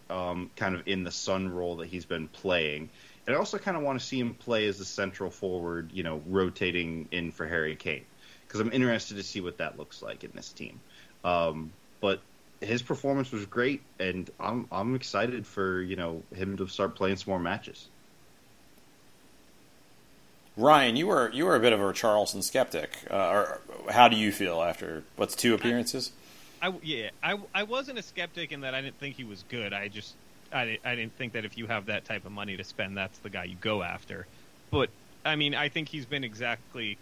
um, 0.09 0.51
kind 0.57 0.75
of 0.75 0.87
in 0.87 1.03
the 1.03 1.11
Son 1.11 1.49
role 1.49 1.77
that 1.77 1.87
he's 1.87 2.05
been 2.05 2.27
playing, 2.27 2.89
and 3.29 3.35
I 3.35 3.39
also 3.39 3.59
kind 3.59 3.77
of 3.77 3.83
want 3.83 3.99
to 3.99 4.03
see 4.03 4.19
him 4.19 4.33
play 4.33 4.65
as 4.65 4.79
the 4.79 4.85
central 4.85 5.29
forward, 5.29 5.91
you 5.93 6.01
know, 6.01 6.19
rotating 6.25 7.07
in 7.11 7.31
for 7.31 7.47
Harry 7.47 7.75
Kane, 7.75 8.03
because 8.47 8.59
I'm 8.59 8.71
interested 8.71 9.17
to 9.17 9.23
see 9.23 9.39
what 9.39 9.59
that 9.59 9.77
looks 9.77 10.01
like 10.01 10.23
in 10.23 10.31
this 10.33 10.51
team. 10.51 10.79
Um, 11.23 11.71
but 12.01 12.21
his 12.59 12.81
performance 12.81 13.31
was 13.31 13.45
great, 13.45 13.83
and 13.99 14.27
I'm 14.39 14.65
I'm 14.71 14.95
excited 14.95 15.45
for 15.45 15.79
you 15.79 15.95
know 15.95 16.23
him 16.33 16.57
to 16.57 16.67
start 16.67 16.95
playing 16.95 17.17
some 17.17 17.29
more 17.29 17.39
matches. 17.39 17.87
Ryan, 20.57 20.95
you 20.95 21.05
were 21.05 21.29
you 21.31 21.45
were 21.45 21.55
a 21.55 21.59
bit 21.59 21.71
of 21.71 21.79
a 21.79 21.83
Richarlison 21.83 22.41
skeptic. 22.41 22.89
Uh, 23.11 23.29
or 23.29 23.61
how 23.91 24.07
do 24.07 24.17
you 24.17 24.31
feel 24.31 24.59
after 24.63 25.03
what's 25.17 25.35
two 25.35 25.53
appearances? 25.53 26.11
I 26.63 26.73
yeah, 26.81 27.11
I 27.21 27.37
I 27.53 27.61
wasn't 27.61 27.99
a 27.99 28.03
skeptic 28.03 28.51
in 28.51 28.61
that 28.61 28.73
I 28.73 28.81
didn't 28.81 28.97
think 28.97 29.17
he 29.17 29.23
was 29.23 29.43
good. 29.49 29.71
I 29.71 29.87
just 29.87 30.15
I 30.51 30.79
I 30.83 30.95
didn't 30.95 31.15
think 31.17 31.33
that 31.33 31.45
if 31.45 31.57
you 31.57 31.67
have 31.67 31.87
that 31.87 32.05
type 32.05 32.25
of 32.25 32.31
money 32.31 32.57
to 32.57 32.63
spend, 32.63 32.97
that's 32.97 33.19
the 33.19 33.29
guy 33.29 33.45
you 33.45 33.57
go 33.57 33.83
after. 33.83 34.27
But 34.71 34.91
I 35.25 35.35
mean, 35.35 35.55
I 35.55 35.69
think 35.69 35.89
he's 35.89 36.05
been 36.05 36.23
exactly 36.23 37.01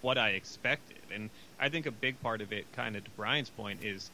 what 0.00 0.18
I 0.18 0.30
expected. 0.30 1.06
And 1.10 1.30
I 1.58 1.68
think 1.70 1.86
a 1.86 1.92
big 1.92 2.20
part 2.20 2.42
of 2.42 2.52
it, 2.52 2.72
kind 2.72 2.96
of 2.96 3.04
to 3.04 3.10
Brian's 3.10 3.50
point, 3.50 3.82
is 3.82 4.12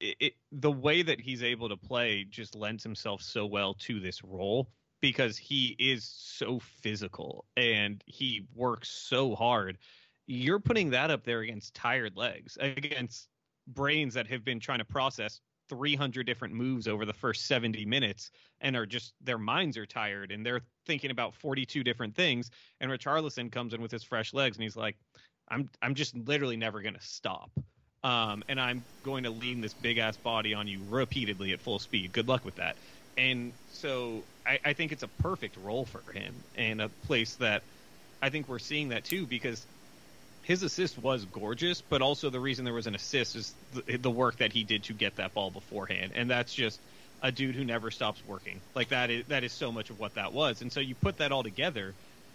it, 0.00 0.16
it, 0.20 0.32
the 0.52 0.72
way 0.72 1.02
that 1.02 1.20
he's 1.20 1.42
able 1.42 1.68
to 1.68 1.76
play 1.76 2.24
just 2.24 2.54
lends 2.54 2.82
himself 2.82 3.22
so 3.22 3.46
well 3.46 3.74
to 3.74 4.00
this 4.00 4.22
role 4.22 4.70
because 5.00 5.36
he 5.36 5.76
is 5.78 6.04
so 6.04 6.58
physical 6.58 7.46
and 7.56 8.02
he 8.06 8.46
works 8.54 8.90
so 8.90 9.34
hard. 9.34 9.78
You're 10.26 10.60
putting 10.60 10.90
that 10.90 11.10
up 11.10 11.24
there 11.24 11.40
against 11.40 11.74
tired 11.74 12.16
legs, 12.16 12.56
against 12.60 13.28
brains 13.66 14.14
that 14.14 14.26
have 14.28 14.44
been 14.44 14.60
trying 14.60 14.78
to 14.78 14.84
process 14.84 15.40
300 15.74 16.26
different 16.26 16.54
moves 16.54 16.88
over 16.88 17.04
the 17.04 17.12
first 17.12 17.46
70 17.46 17.84
minutes 17.84 18.30
and 18.60 18.76
are 18.76 18.86
just 18.86 19.14
their 19.20 19.38
minds 19.38 19.76
are 19.76 19.86
tired 19.86 20.32
and 20.32 20.44
they're 20.44 20.62
thinking 20.86 21.10
about 21.10 21.34
42 21.34 21.82
different 21.84 22.14
things 22.14 22.50
and 22.80 22.90
Richarlison 22.90 23.50
comes 23.50 23.74
in 23.74 23.82
with 23.82 23.90
his 23.90 24.04
fresh 24.04 24.32
legs 24.32 24.56
and 24.56 24.62
he's 24.62 24.76
like 24.76 24.96
I'm 25.48 25.68
I'm 25.82 25.94
just 25.94 26.16
literally 26.16 26.56
never 26.56 26.80
going 26.80 26.94
to 26.94 27.02
stop. 27.02 27.50
Um, 28.02 28.42
and 28.48 28.60
I'm 28.60 28.84
going 29.02 29.24
to 29.24 29.30
lean 29.30 29.60
this 29.60 29.74
big 29.74 29.98
ass 29.98 30.16
body 30.16 30.54
on 30.54 30.68
you 30.68 30.84
repeatedly 30.86 31.52
at 31.52 31.60
full 31.60 31.78
speed. 31.78 32.12
Good 32.12 32.28
luck 32.28 32.44
with 32.44 32.56
that. 32.56 32.76
And 33.16 33.54
so 33.66 34.24
I, 34.46 34.58
I 34.64 34.72
think 34.74 34.92
it's 34.92 35.02
a 35.02 35.08
perfect 35.08 35.56
role 35.56 35.86
for 35.86 36.02
him 36.12 36.44
and 36.54 36.82
a 36.82 36.90
place 37.06 37.36
that 37.36 37.62
I 38.20 38.30
think 38.30 38.48
we're 38.48 38.58
seeing 38.58 38.88
that 38.90 39.04
too 39.04 39.26
because 39.26 39.66
his 40.44 40.62
assist 40.62 40.98
was 40.98 41.24
gorgeous, 41.24 41.80
but 41.80 42.02
also 42.02 42.30
the 42.30 42.38
reason 42.38 42.64
there 42.64 42.74
was 42.74 42.86
an 42.86 42.94
assist 42.94 43.34
is 43.34 43.54
the, 43.72 43.96
the, 43.96 44.10
work 44.10 44.36
that 44.36 44.52
he 44.52 44.62
did 44.62 44.84
to 44.84 44.92
get 44.92 45.16
that 45.16 45.32
ball 45.32 45.50
beforehand, 45.50 46.12
and 46.14 46.30
that's 46.30 46.52
just 46.54 46.78
a 47.22 47.32
dude 47.32 47.54
who 47.54 47.64
never 47.64 47.90
stops 47.90 48.22
working. 48.26 48.60
Like 48.74 48.90
that 48.90 49.10
is 49.10 49.24
that 49.28 49.42
is 49.42 49.52
so 49.52 49.72
much 49.72 49.88
of 49.88 49.98
what 49.98 50.14
that 50.14 50.32
was, 50.32 50.60
and 50.60 50.70
so 50.70 50.80
you 50.80 50.94
put 50.94 51.18
that 51.18 51.32
all 51.32 51.42
together, 51.42 51.94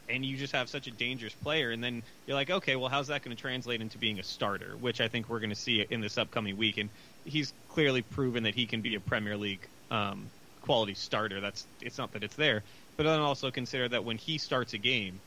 and 0.09 0.25
you 0.25 0.37
just 0.37 0.53
have 0.53 0.69
such 0.69 0.87
a 0.87 0.91
dangerous 0.91 1.33
player, 1.33 1.69
and 1.69 1.83
then 1.83 2.01
you're 2.25 2.35
like, 2.35 2.49
okay, 2.49 2.75
well, 2.75 2.89
how's 2.89 3.07
that 3.07 3.23
going 3.23 3.35
to 3.35 3.39
translate 3.39 3.79
into 3.79 3.99
being 3.99 4.19
a 4.19 4.23
starter? 4.23 4.75
Which 4.79 5.01
I 5.01 5.07
think 5.07 5.29
we're 5.29 5.39
going 5.39 5.51
to 5.51 5.55
see 5.55 5.85
in 5.87 6.01
this 6.01 6.17
upcoming 6.17 6.57
week, 6.57 6.79
and 6.79 6.89
he's 7.25 7.53
clearly 7.69 8.01
proven 8.01 8.43
that 8.43 8.55
he 8.55 8.65
can 8.65 8.81
be 8.81 8.95
a 8.95 8.99
Premier 8.99 9.37
League 9.37 9.65
um, 9.91 10.25
quality 10.63 10.95
starter. 10.95 11.41
That's 11.41 11.63
it's 11.79 11.99
not 11.99 12.13
that 12.13 12.23
it's 12.23 12.35
there, 12.35 12.63
but 12.97 13.03
then 13.03 13.19
also 13.19 13.51
consider 13.51 13.87
that 13.89 14.03
when 14.03 14.17
he 14.17 14.39
starts 14.39 14.73
a 14.73 14.79
game 14.79 15.19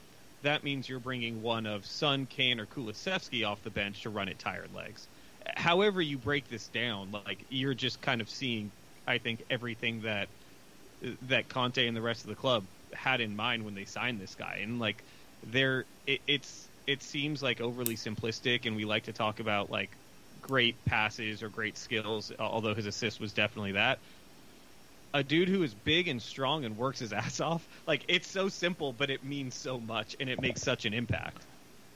that 0.43 0.65
means 0.65 0.89
you're 0.89 1.01
bringing 1.01 1.41
one 1.43 1.67
of 1.67 1.87
Son, 1.87 2.27
Kane, 2.27 2.61
or 2.61 2.67
Kulusevski 2.67 3.47
off 3.47 3.63
the 3.63 3.71
bench 3.71 4.03
to 4.03 4.11
run 4.11 4.29
at 4.29 4.39
tired 4.39 4.73
legs. 4.73 5.09
However, 5.57 6.01
you 6.01 6.19
break 6.19 6.49
this 6.49 6.69
down, 6.69 7.11
like 7.11 7.47
you're 7.49 7.75
just 7.75 8.01
kind 8.01 8.21
of 8.21 8.31
seeing, 8.31 8.73
I 9.07 9.19
think, 9.19 9.43
everything 9.51 10.03
that 10.03 10.31
that 11.23 11.49
Conte 11.49 11.87
and 11.87 11.97
the 11.97 12.03
rest 12.03 12.25
of 12.25 12.29
the 12.29 12.37
club 12.37 12.69
had 12.93 13.21
in 13.21 13.35
mind 13.37 13.65
when 13.65 13.75
they 13.75 13.85
signed 13.85 14.21
this 14.21 14.35
guy, 14.37 14.59
and 14.63 14.79
like 14.79 15.05
there, 15.43 15.87
it, 16.07 16.23
it's 16.27 16.71
it 16.87 17.03
seems 17.03 17.43
like 17.43 17.61
overly 17.61 17.97
simplistic, 17.97 18.67
and 18.67 18.77
we 18.77 18.85
like 18.85 19.05
to 19.05 19.13
talk 19.13 19.41
about 19.41 19.71
like 19.71 19.99
great 20.41 20.85
passes 20.85 21.43
or 21.43 21.51
great 21.51 21.77
skills, 21.77 22.33
although 22.39 22.75
his 22.75 22.87
assist 22.87 23.21
was 23.21 23.33
definitely 23.35 23.73
that 23.73 24.03
a 25.15 25.23
dude 25.23 25.49
who 25.49 25.63
is 25.63 25.75
big 25.75 26.09
and 26.09 26.21
strong 26.21 26.65
and 26.65 26.77
works 26.77 26.99
his 26.99 27.13
ass 27.13 27.41
off. 27.41 27.67
Like 27.87 28.05
it's 28.09 28.29
so 28.29 28.49
simple, 28.49 28.93
but 28.93 29.11
it 29.11 29.25
means 29.25 29.55
so 29.55 29.79
much 29.79 30.17
and 30.21 30.29
it 30.29 30.41
makes 30.41 30.63
such 30.63 30.85
an 30.85 30.95
impact. 30.95 31.43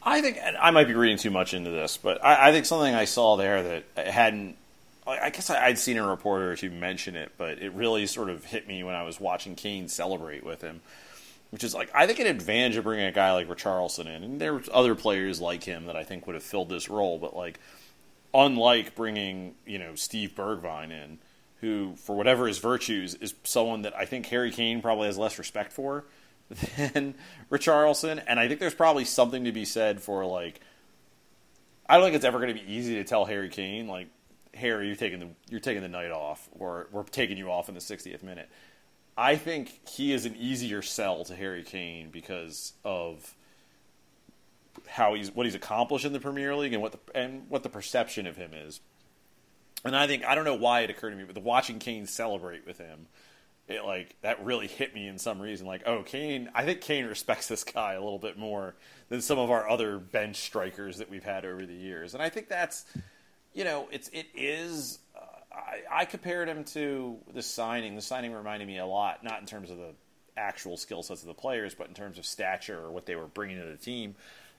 I 0.03 0.21
think 0.21 0.39
I 0.61 0.71
might 0.71 0.87
be 0.87 0.95
reading 0.95 1.19
too 1.19 1.33
much 1.33 1.53
into 1.53 1.71
this, 1.71 1.97
but 1.97 2.25
I, 2.25 2.49
I 2.49 2.53
think 2.53 2.65
something 2.65 2.95
I 2.95 3.07
saw 3.07 3.37
there 3.37 3.83
that 3.97 4.07
hadn't. 4.07 4.57
I 5.09 5.31
guess 5.31 5.51
I'd 5.51 5.79
seen 5.79 5.99
a 5.99 6.07
reporter 6.07 6.51
or 6.51 6.57
two 6.57 6.69
mention 6.69 7.15
it, 7.15 7.31
but 7.39 7.61
it 7.61 7.73
really 7.75 8.07
sort 8.07 8.29
of 8.29 8.45
hit 8.45 8.67
me 8.67 8.83
when 8.83 8.97
I 8.97 9.05
was 9.05 9.21
watching 9.21 9.55
Kane 9.55 9.87
celebrate 9.87 10.45
with 10.45 10.63
him. 10.63 10.81
Which 11.51 11.63
is 11.63 11.75
like 11.75 11.91
I 11.95 12.07
think 12.07 12.19
an 12.19 12.27
advantage 12.27 12.77
of 12.77 12.85
bringing 12.85 13.07
a 13.07 13.13
guy 13.13 13.33
like 13.33 13.49
Richarlison 13.49 14.07
in, 14.07 14.23
and 14.25 14.41
there's 14.41 14.69
other 14.73 14.97
players 14.97 15.41
like 15.41 15.63
him 15.63 15.87
that 15.87 15.97
I 15.97 16.03
think 16.03 16.27
would 16.27 16.35
have 16.35 16.43
filled 16.43 16.69
this 16.69 16.89
role, 16.89 17.19
but 17.19 17.37
like 17.37 17.61
unlike 18.35 18.95
bringing 18.95 19.55
you 19.65 19.79
know 19.79 19.95
Steve 19.95 20.33
Bergwijn 20.37 20.91
in, 20.91 21.19
who, 21.67 21.97
for 21.97 22.15
whatever 22.15 22.47
his 22.47 22.59
virtues, 22.59 23.15
is 23.15 23.35
someone 23.45 23.83
that 23.83 23.97
I 23.97 24.05
think 24.05 24.27
Harry 24.27 24.51
Kane 24.51 24.81
probably 24.81 25.07
has 25.07 25.19
less 25.19 25.39
respect 25.39 25.73
for 25.73 26.05
than 26.77 27.15
Richarlison. 27.51 28.23
And 28.27 28.39
I 28.39 28.47
think 28.47 28.61
there's 28.61 28.75
probably 28.75 29.05
something 29.05 29.45
to 29.45 29.53
be 29.53 29.65
said 29.65 30.01
for 30.01 30.25
like, 30.25 30.61
I 31.89 31.97
don't 31.97 32.05
think 32.05 32.17
it's 32.17 32.25
ever 32.25 32.39
going 32.39 32.55
to 32.55 32.61
be 32.61 32.73
easy 32.73 32.95
to 32.95 33.05
tell 33.05 33.25
Harry 33.25 33.49
Kane 33.49 33.89
like, 33.89 34.09
Harry, 34.55 34.87
you're 34.87 34.97
taking 34.97 35.19
the 35.19 35.29
you're 35.51 35.61
taking 35.61 35.83
the 35.83 35.89
night 35.89 36.11
off, 36.11 36.49
or 36.59 36.89
we're 36.91 37.03
taking 37.03 37.37
you 37.37 37.51
off 37.51 37.69
in 37.69 37.75
the 37.75 37.81
60th 37.81 38.23
minute. 38.23 38.49
I 39.17 39.37
think 39.37 39.87
he 39.89 40.13
is 40.13 40.25
an 40.25 40.35
easier 40.37 40.81
sell 40.81 41.25
to 41.25 41.35
Harry 41.35 41.63
Kane 41.63 42.09
because 42.11 42.73
of 42.85 43.35
how 44.87 45.15
he's 45.15 45.31
what 45.31 45.45
he's 45.45 45.55
accomplished 45.55 46.07
in 46.07 46.13
the 46.13 46.21
Premier 46.21 46.55
League 46.55 46.73
and 46.73 46.81
what 46.81 46.93
the 46.93 47.19
and 47.19 47.49
what 47.51 47.63
the 47.63 47.69
perception 47.69 48.27
of 48.27 48.37
him 48.37 48.53
is. 48.55 48.81
And 49.85 49.97
I 49.97 50.07
think 50.07 50.25
I 50.25 50.35
don't 50.35 50.45
know 50.45 50.55
why 50.55 50.81
it 50.81 50.91
occurred 50.91 51.11
to 51.11 51.17
me, 51.17 51.25
but 51.25 51.35
the 51.35 51.41
watching 51.41 51.79
Kane 51.79 52.07
celebrate 52.07 52.67
with 52.67 52.79
him, 52.79 53.07
it 53.69 53.85
like 53.85 54.17
that 54.23 54.45
really 54.45 54.67
hit 54.67 54.95
me 54.95 55.07
in 55.07 55.19
some 55.19 55.41
reason. 55.41 55.67
Like, 55.67 55.83
oh, 55.87 56.03
Kane, 56.03 56.51
I 56.55 56.65
think 56.65 56.81
Kane 56.81 57.05
respects 57.09 57.49
this 57.49 57.65
guy 57.65 57.95
a 57.95 58.03
little 58.03 58.19
bit 58.19 58.39
more 58.39 58.75
than 59.09 59.21
some 59.21 59.39
of 59.39 59.51
our 59.51 59.69
other 59.69 59.99
bench 59.99 60.37
strikers 60.37 60.99
that 60.99 61.11
we've 61.11 61.25
had 61.25 61.45
over 61.45 61.65
the 61.65 61.75
years. 61.75 62.15
And 62.15 62.23
I 62.23 62.29
think 62.29 62.49
that's, 62.49 62.85
you 63.55 63.65
know, 63.65 63.89
it's 63.91 64.09
it 64.09 64.27
is. 64.35 64.99
Uh, 65.15 65.21
I, 65.53 66.01
I 66.01 66.05
compared 66.05 66.49
him 66.49 66.65
to 66.65 67.19
the 67.33 67.43
signing. 67.43 67.95
The 67.95 68.03
signing 68.03 68.33
reminded 68.33 68.67
me 68.67 68.79
a 68.79 68.87
lot, 68.87 69.23
not 69.23 69.41
in 69.41 69.47
terms 69.47 69.71
of 69.71 69.79
the 69.79 69.95
actual 70.37 70.77
skill 70.77 71.03
sets 71.03 71.23
of 71.23 71.29
the 71.29 71.35
players, 71.35 71.75
but 71.75 71.89
in 71.89 71.95
terms 71.95 72.19
of 72.19 72.27
stature 72.27 72.79
or 72.79 72.91
what 72.91 73.07
they 73.07 73.17
were 73.17 73.27
bringing 73.27 73.59
to 73.59 73.67
the 73.67 73.77
team 73.77 74.15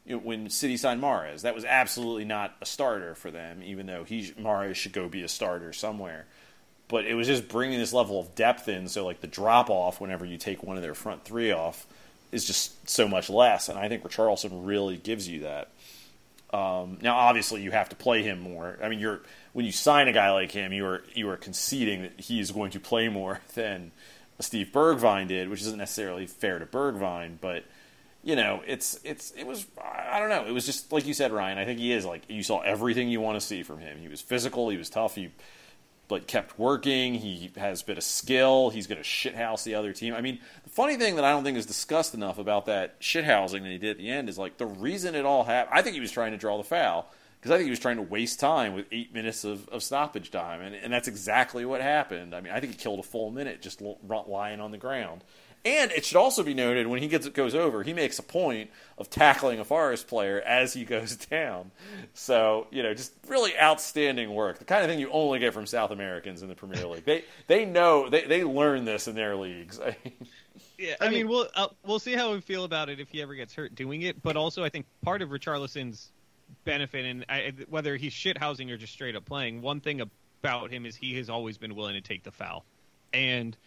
you 0.08 0.16
know, 0.16 0.22
when 0.22 0.50
City 0.50 0.78
signed 0.78 1.02
Mahrez. 1.02 1.42
That 1.42 1.54
was 1.54 1.66
absolutely 1.66 2.26
not 2.26 2.56
a 2.62 2.66
starter 2.66 3.14
for 3.14 3.30
them, 3.30 3.62
even 3.64 3.86
though 3.86 4.04
he 4.04 4.32
Mahrez 4.32 4.76
should 4.76 4.94
go 4.94 5.10
be 5.10 5.24
a 5.24 5.28
starter 5.28 5.74
somewhere. 5.74 6.26
But 6.88 7.06
it 7.06 7.16
was 7.16 7.28
just 7.28 7.50
bringing 7.50 7.78
this 7.78 7.92
level 7.92 8.20
of 8.20 8.34
depth 8.34 8.70
in, 8.70 8.88
so 8.88 9.06
like 9.06 9.20
the 9.20 9.28
drop 9.28 9.70
off 9.70 10.00
whenever 10.00 10.26
you 10.26 10.38
take 10.38 10.64
one 10.64 10.78
of 10.78 10.82
their 10.82 10.94
front 10.96 11.26
three 11.26 11.52
off 11.52 11.86
is 12.32 12.46
just 12.46 12.90
so 12.90 13.08
much 13.08 13.30
less, 13.30 13.70
and 13.70 13.78
I 13.78 13.90
think 13.90 14.04
Richarlison 14.04 14.66
really 14.66 14.98
gives 14.98 15.28
you 15.28 15.42
that. 15.42 15.70
Um, 16.54 16.98
now, 17.02 17.16
obviously, 17.18 17.62
you 17.62 17.72
have 17.72 17.90
to 17.90 17.96
play 17.96 18.24
him 18.24 18.40
more. 18.40 18.80
I 18.82 18.88
mean, 18.88 19.00
you're 19.00 19.22
when 19.52 19.66
you 19.66 19.72
sign 19.72 20.08
a 20.08 20.14
guy 20.14 20.32
like 20.32 20.52
him, 20.52 20.72
you 20.72 20.86
are 20.86 21.04
you 21.14 21.30
are 21.30 21.38
conceding 21.38 22.04
that 22.04 22.20
he 22.20 22.40
is 22.40 22.52
going 22.52 22.72
to 22.72 22.80
play 22.80 23.10
more 23.10 23.42
than 23.56 23.92
Steve 24.40 24.70
Bergwijn 24.72 25.28
did, 25.28 25.50
which 25.50 25.62
isn't 25.62 25.78
necessarily 25.78 26.26
fair 26.26 26.60
to 26.60 26.66
Bergwijn, 26.66 27.38
but 27.42 27.66
you 28.28 28.36
know, 28.36 28.62
it's 28.68 29.00
it's 29.06 29.32
it 29.38 29.48
was 29.48 29.66
I 29.82 30.20
don't 30.20 30.28
know. 30.28 30.46
It 30.46 30.52
was 30.52 30.66
just 30.66 30.92
like 30.92 31.08
you 31.08 31.14
said, 31.14 31.32
Ryan. 31.32 31.58
I 31.58 31.64
think 31.64 31.80
he 31.80 31.94
is 31.94 32.06
like 32.06 32.24
you 32.28 32.44
saw 32.44 32.60
everything 32.60 33.08
you 33.08 33.22
want 33.22 33.40
to 33.40 33.46
see 33.46 33.64
from 33.64 33.80
him. 33.80 34.00
He 34.00 34.10
was 34.10 34.20
physical. 34.20 34.68
He 34.68 34.76
was 34.76 34.90
tough. 34.90 35.16
He 35.16 35.30
like 36.10 36.28
kept 36.28 36.60
working. 36.60 37.14
He 37.14 37.52
has 37.56 37.84
a 37.84 37.86
bit 37.86 37.98
of 37.98 38.04
skill. 38.04 38.70
He's 38.70 38.86
going 38.86 39.02
to 39.02 39.08
shithouse 39.08 39.64
the 39.64 39.76
other 39.76 39.94
team. 39.94 40.14
I 40.14 40.20
mean, 40.20 40.40
the 40.66 40.70
funny 40.70 40.98
thing 40.98 41.16
that 41.16 41.24
I 41.24 41.32
don't 41.32 41.46
think 41.46 41.58
is 41.58 41.66
discussed 41.66 42.14
enough 42.14 42.38
about 42.38 42.66
that 42.66 43.00
shithousing 43.00 43.62
that 43.62 43.72
he 43.72 43.78
did 43.78 43.92
at 43.92 43.98
the 43.98 44.10
end 44.10 44.28
is 44.28 44.38
like 44.38 44.58
the 44.58 44.66
reason 44.66 45.16
it 45.16 45.26
all 45.26 45.46
happened. 45.46 45.80
I 45.80 45.82
think 45.82 45.94
he 45.94 46.02
was 46.02 46.12
trying 46.12 46.34
to 46.34 46.38
draw 46.38 46.58
the 46.58 46.66
foul 46.66 47.10
because 47.40 47.52
I 47.52 47.56
think 47.56 47.68
he 47.68 47.72
was 47.72 47.80
trying 47.80 47.96
to 47.96 48.02
waste 48.02 48.42
time 48.42 48.74
with 48.74 48.88
eight 48.92 49.14
minutes 49.14 49.46
of, 49.46 49.70
of 49.70 49.84
stoppage 49.84 50.32
time, 50.32 50.60
and, 50.60 50.76
and 50.76 50.92
that's 50.92 51.08
exactly 51.08 51.64
what 51.64 51.80
happened. 51.80 52.36
I 52.36 52.42
mean, 52.42 52.52
I 52.52 52.60
think 52.60 52.74
he 52.74 52.78
killed 52.78 53.00
a 53.00 53.04
full 53.04 53.32
minute 53.32 53.62
just 53.62 53.82
lying 53.82 54.60
on 54.60 54.72
the 54.72 54.78
ground. 54.78 55.24
And 55.68 55.92
it 55.92 56.06
should 56.06 56.16
also 56.16 56.44
be 56.44 56.54
noted 56.54 56.88
when 56.88 57.02
he 57.02 57.10
gets 57.10 57.28
goes 57.28 57.54
over, 57.54 57.84
he 57.84 57.94
makes 57.94 58.18
a 58.20 58.24
point 58.24 58.70
of 58.98 59.10
tackling 59.10 59.60
a 59.60 59.66
Forest 59.66 60.08
player 60.08 60.40
as 60.40 60.72
he 60.72 60.86
goes 60.86 61.18
down. 61.18 61.72
So 62.14 62.68
you 62.72 62.84
know, 62.84 62.94
just 62.94 63.12
really 63.28 63.52
outstanding 63.60 64.34
work. 64.34 64.60
The 64.60 64.66
kind 64.66 64.82
of 64.82 64.90
thing 64.90 64.98
you 64.98 65.12
only 65.12 65.40
get 65.40 65.54
from 65.54 65.66
South 65.66 65.92
Americans 65.92 66.42
in 66.42 66.48
the 66.48 66.56
Premier 66.56 66.86
League. 66.88 67.04
They 67.04 67.26
they 67.48 67.66
know 67.66 68.08
they 68.08 68.24
they 68.24 68.46
learn 68.46 68.86
this 68.86 69.10
in 69.10 69.16
their 69.16 69.36
leagues. 69.36 69.78
yeah, 70.78 70.96
I, 71.02 71.08
I 71.08 71.10
mean, 71.10 71.20
mean, 71.20 71.28
we'll 71.28 71.50
uh, 71.54 71.68
we'll 71.86 72.00
see 72.00 72.14
how 72.14 72.32
we 72.32 72.40
feel 72.40 72.64
about 72.64 72.88
it 72.88 73.02
if 73.02 73.10
he 73.10 73.22
ever 73.22 73.36
gets 73.36 73.54
hurt 73.54 73.76
doing 73.76 74.04
it. 74.04 74.24
But 74.24 74.38
also, 74.38 74.64
I 74.64 74.70
think 74.70 74.86
part 75.02 75.22
of 75.22 75.30
Richarlison's 75.30 76.14
benefit, 76.64 77.04
and 77.04 77.26
I, 77.28 77.52
whether 77.68 77.98
he's 77.98 78.14
shithousing 78.14 78.72
or 78.72 78.78
just 78.78 78.94
straight 78.94 79.18
up 79.18 79.26
playing, 79.26 79.62
one 79.62 79.82
thing 79.82 80.00
about 80.00 80.72
him 80.72 80.86
is 80.86 80.96
he 80.96 81.18
has 81.18 81.30
always 81.30 81.58
been 81.58 81.76
willing 81.76 81.96
to 81.96 82.02
take 82.02 82.24
the 82.24 82.32
foul, 82.32 82.64
and 83.12 83.58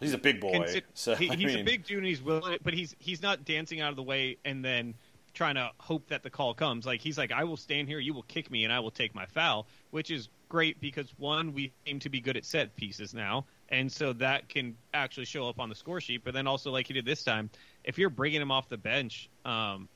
He's 0.00 0.14
a 0.14 0.18
big 0.18 0.40
boy. 0.40 0.82
So, 0.94 1.14
he, 1.14 1.28
he's 1.28 1.36
mean... 1.38 1.60
a 1.60 1.64
big 1.64 1.84
dude, 1.84 1.98
and 1.98 2.06
he's 2.06 2.22
willing, 2.22 2.58
but 2.62 2.74
he's 2.74 2.96
he's 2.98 3.22
not 3.22 3.44
dancing 3.44 3.80
out 3.80 3.90
of 3.90 3.96
the 3.96 4.02
way 4.02 4.38
and 4.44 4.64
then 4.64 4.94
trying 5.34 5.54
to 5.54 5.70
hope 5.78 6.08
that 6.08 6.22
the 6.22 6.30
call 6.30 6.54
comes. 6.54 6.86
Like 6.86 7.00
he's 7.00 7.16
like, 7.16 7.32
I 7.32 7.44
will 7.44 7.56
stand 7.56 7.88
here, 7.88 7.98
you 7.98 8.14
will 8.14 8.24
kick 8.24 8.50
me, 8.50 8.64
and 8.64 8.72
I 8.72 8.80
will 8.80 8.90
take 8.90 9.14
my 9.14 9.26
foul, 9.26 9.66
which 9.90 10.10
is 10.10 10.28
great 10.48 10.80
because 10.80 11.08
one, 11.18 11.52
we 11.52 11.72
seem 11.86 12.00
to 12.00 12.08
be 12.08 12.20
good 12.20 12.36
at 12.36 12.44
set 12.44 12.74
pieces 12.76 13.14
now, 13.14 13.46
and 13.68 13.90
so 13.90 14.12
that 14.14 14.48
can 14.48 14.76
actually 14.92 15.26
show 15.26 15.48
up 15.48 15.60
on 15.60 15.68
the 15.68 15.74
score 15.74 16.00
sheet. 16.00 16.24
But 16.24 16.34
then 16.34 16.46
also, 16.46 16.70
like 16.70 16.86
he 16.86 16.94
did 16.94 17.04
this 17.04 17.22
time, 17.22 17.50
if 17.84 17.98
you're 17.98 18.10
bringing 18.10 18.40
him 18.40 18.50
off 18.50 18.68
the 18.68 18.78
bench, 18.78 19.30
um, 19.44 19.88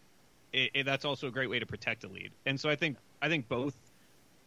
it, 0.53 0.71
it, 0.75 0.87
that's 0.87 1.05
also 1.05 1.29
a 1.29 1.31
great 1.31 1.51
way 1.51 1.59
to 1.59 1.67
protect 1.67 2.05
a 2.05 2.09
lead. 2.09 2.31
And 2.47 2.59
so 2.59 2.69
I 2.69 2.77
think 2.77 2.99
I 3.21 3.29
think 3.29 3.49
both 3.49 3.75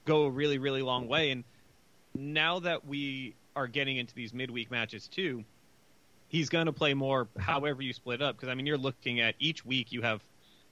go 0.05 0.23
a 0.23 0.29
really 0.29 0.57
really 0.57 0.81
long 0.81 1.07
way. 1.07 1.31
And 1.31 1.43
now 2.15 2.59
that 2.59 2.85
we 2.87 3.35
are 3.57 3.67
getting 3.67 3.97
into 3.97 4.13
these 4.13 4.33
midweek 4.33 4.69
matches 4.69 5.07
too, 5.07 5.43
he's 6.29 6.49
going 6.49 6.67
to 6.67 6.71
play 6.71 6.93
more 6.93 7.27
however 7.37 7.81
you 7.81 7.91
split 7.91 8.21
up. 8.21 8.35
Because 8.35 8.49
I 8.49 8.53
mean, 8.53 8.65
you're 8.65 8.77
looking 8.77 9.19
at 9.19 9.35
each 9.39 9.65
week 9.65 9.91
you 9.91 10.03
have 10.03 10.21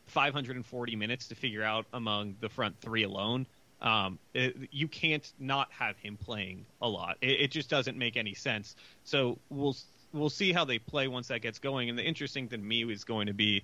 540 0.06 0.96
minutes 0.96 1.28
to 1.28 1.36
figure 1.36 1.64
out 1.64 1.86
among 1.92 2.36
the 2.40 2.50
front 2.50 2.80
three 2.80 3.04
alone. 3.04 3.48
Um, 3.82 4.20
it, 4.34 4.56
you 4.72 4.88
can't 4.88 5.30
not 5.40 5.68
have 5.72 5.98
him 5.98 6.18
playing 6.18 6.66
a 6.82 6.88
lot. 6.88 7.18
It, 7.22 7.42
it 7.42 7.52
just 7.52 7.70
doesn't 7.70 7.98
make 7.98 8.16
any 8.18 8.36
sense. 8.36 8.76
So 9.04 9.40
we'll 9.50 9.76
we'll 10.14 10.30
see 10.30 10.54
how 10.54 10.64
they 10.64 10.80
play 10.80 11.08
once 11.08 11.28
that 11.28 11.42
gets 11.42 11.60
going. 11.60 11.90
And 11.90 11.98
the 11.98 12.04
interesting 12.04 12.48
thing 12.48 12.62
to 12.62 12.66
me 12.66 12.84
is 12.84 13.04
going 13.04 13.28
to 13.28 13.34
be 13.34 13.64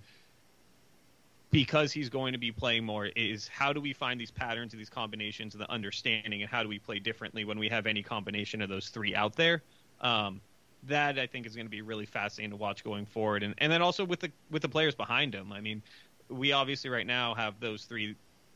because 1.52 1.92
he's 1.92 2.10
going 2.10 2.32
to 2.32 2.40
be 2.40 2.52
playing 2.52 2.86
more 2.86 3.08
is 3.08 3.48
how 3.48 3.74
do 3.74 3.82
we 3.82 3.94
find 3.94 4.20
these 4.20 4.32
patterns 4.32 4.74
and 4.74 4.80
these 4.80 4.90
combinations 4.90 5.54
and 5.54 5.62
the 5.62 5.70
understanding 5.70 6.42
and 6.42 6.50
how 6.50 6.64
do 6.64 6.70
we 6.70 6.80
play 6.80 6.98
differently 6.98 7.44
when 7.44 7.60
we 7.60 7.68
have 7.68 7.86
any 7.86 8.02
combination 8.02 8.62
of 8.62 8.70
those 8.70 8.90
three 8.90 9.14
out 9.14 9.36
there? 9.36 9.62
Um, 10.00 10.42
that 10.86 11.20
i 11.20 11.28
think 11.28 11.46
is 11.46 11.56
going 11.56 11.68
to 11.68 11.72
be 11.72 11.84
really 11.84 12.08
fascinating 12.08 12.50
to 12.52 12.56
watch 12.56 12.84
going 12.84 13.06
forward. 13.06 13.44
And, 13.44 13.54
and 13.60 13.72
then 13.72 13.82
also 13.82 14.04
with 14.04 14.22
the 14.22 14.32
with 14.50 14.62
the 14.62 14.70
players 14.70 14.96
behind 14.96 15.36
him. 15.36 15.52
I 15.52 15.62
mean 15.62 15.84
we 16.30 16.54
obviously 16.54 16.90
right 16.90 17.06
now 17.06 17.36
have 17.36 17.60
those 17.60 17.86
three 17.86 18.16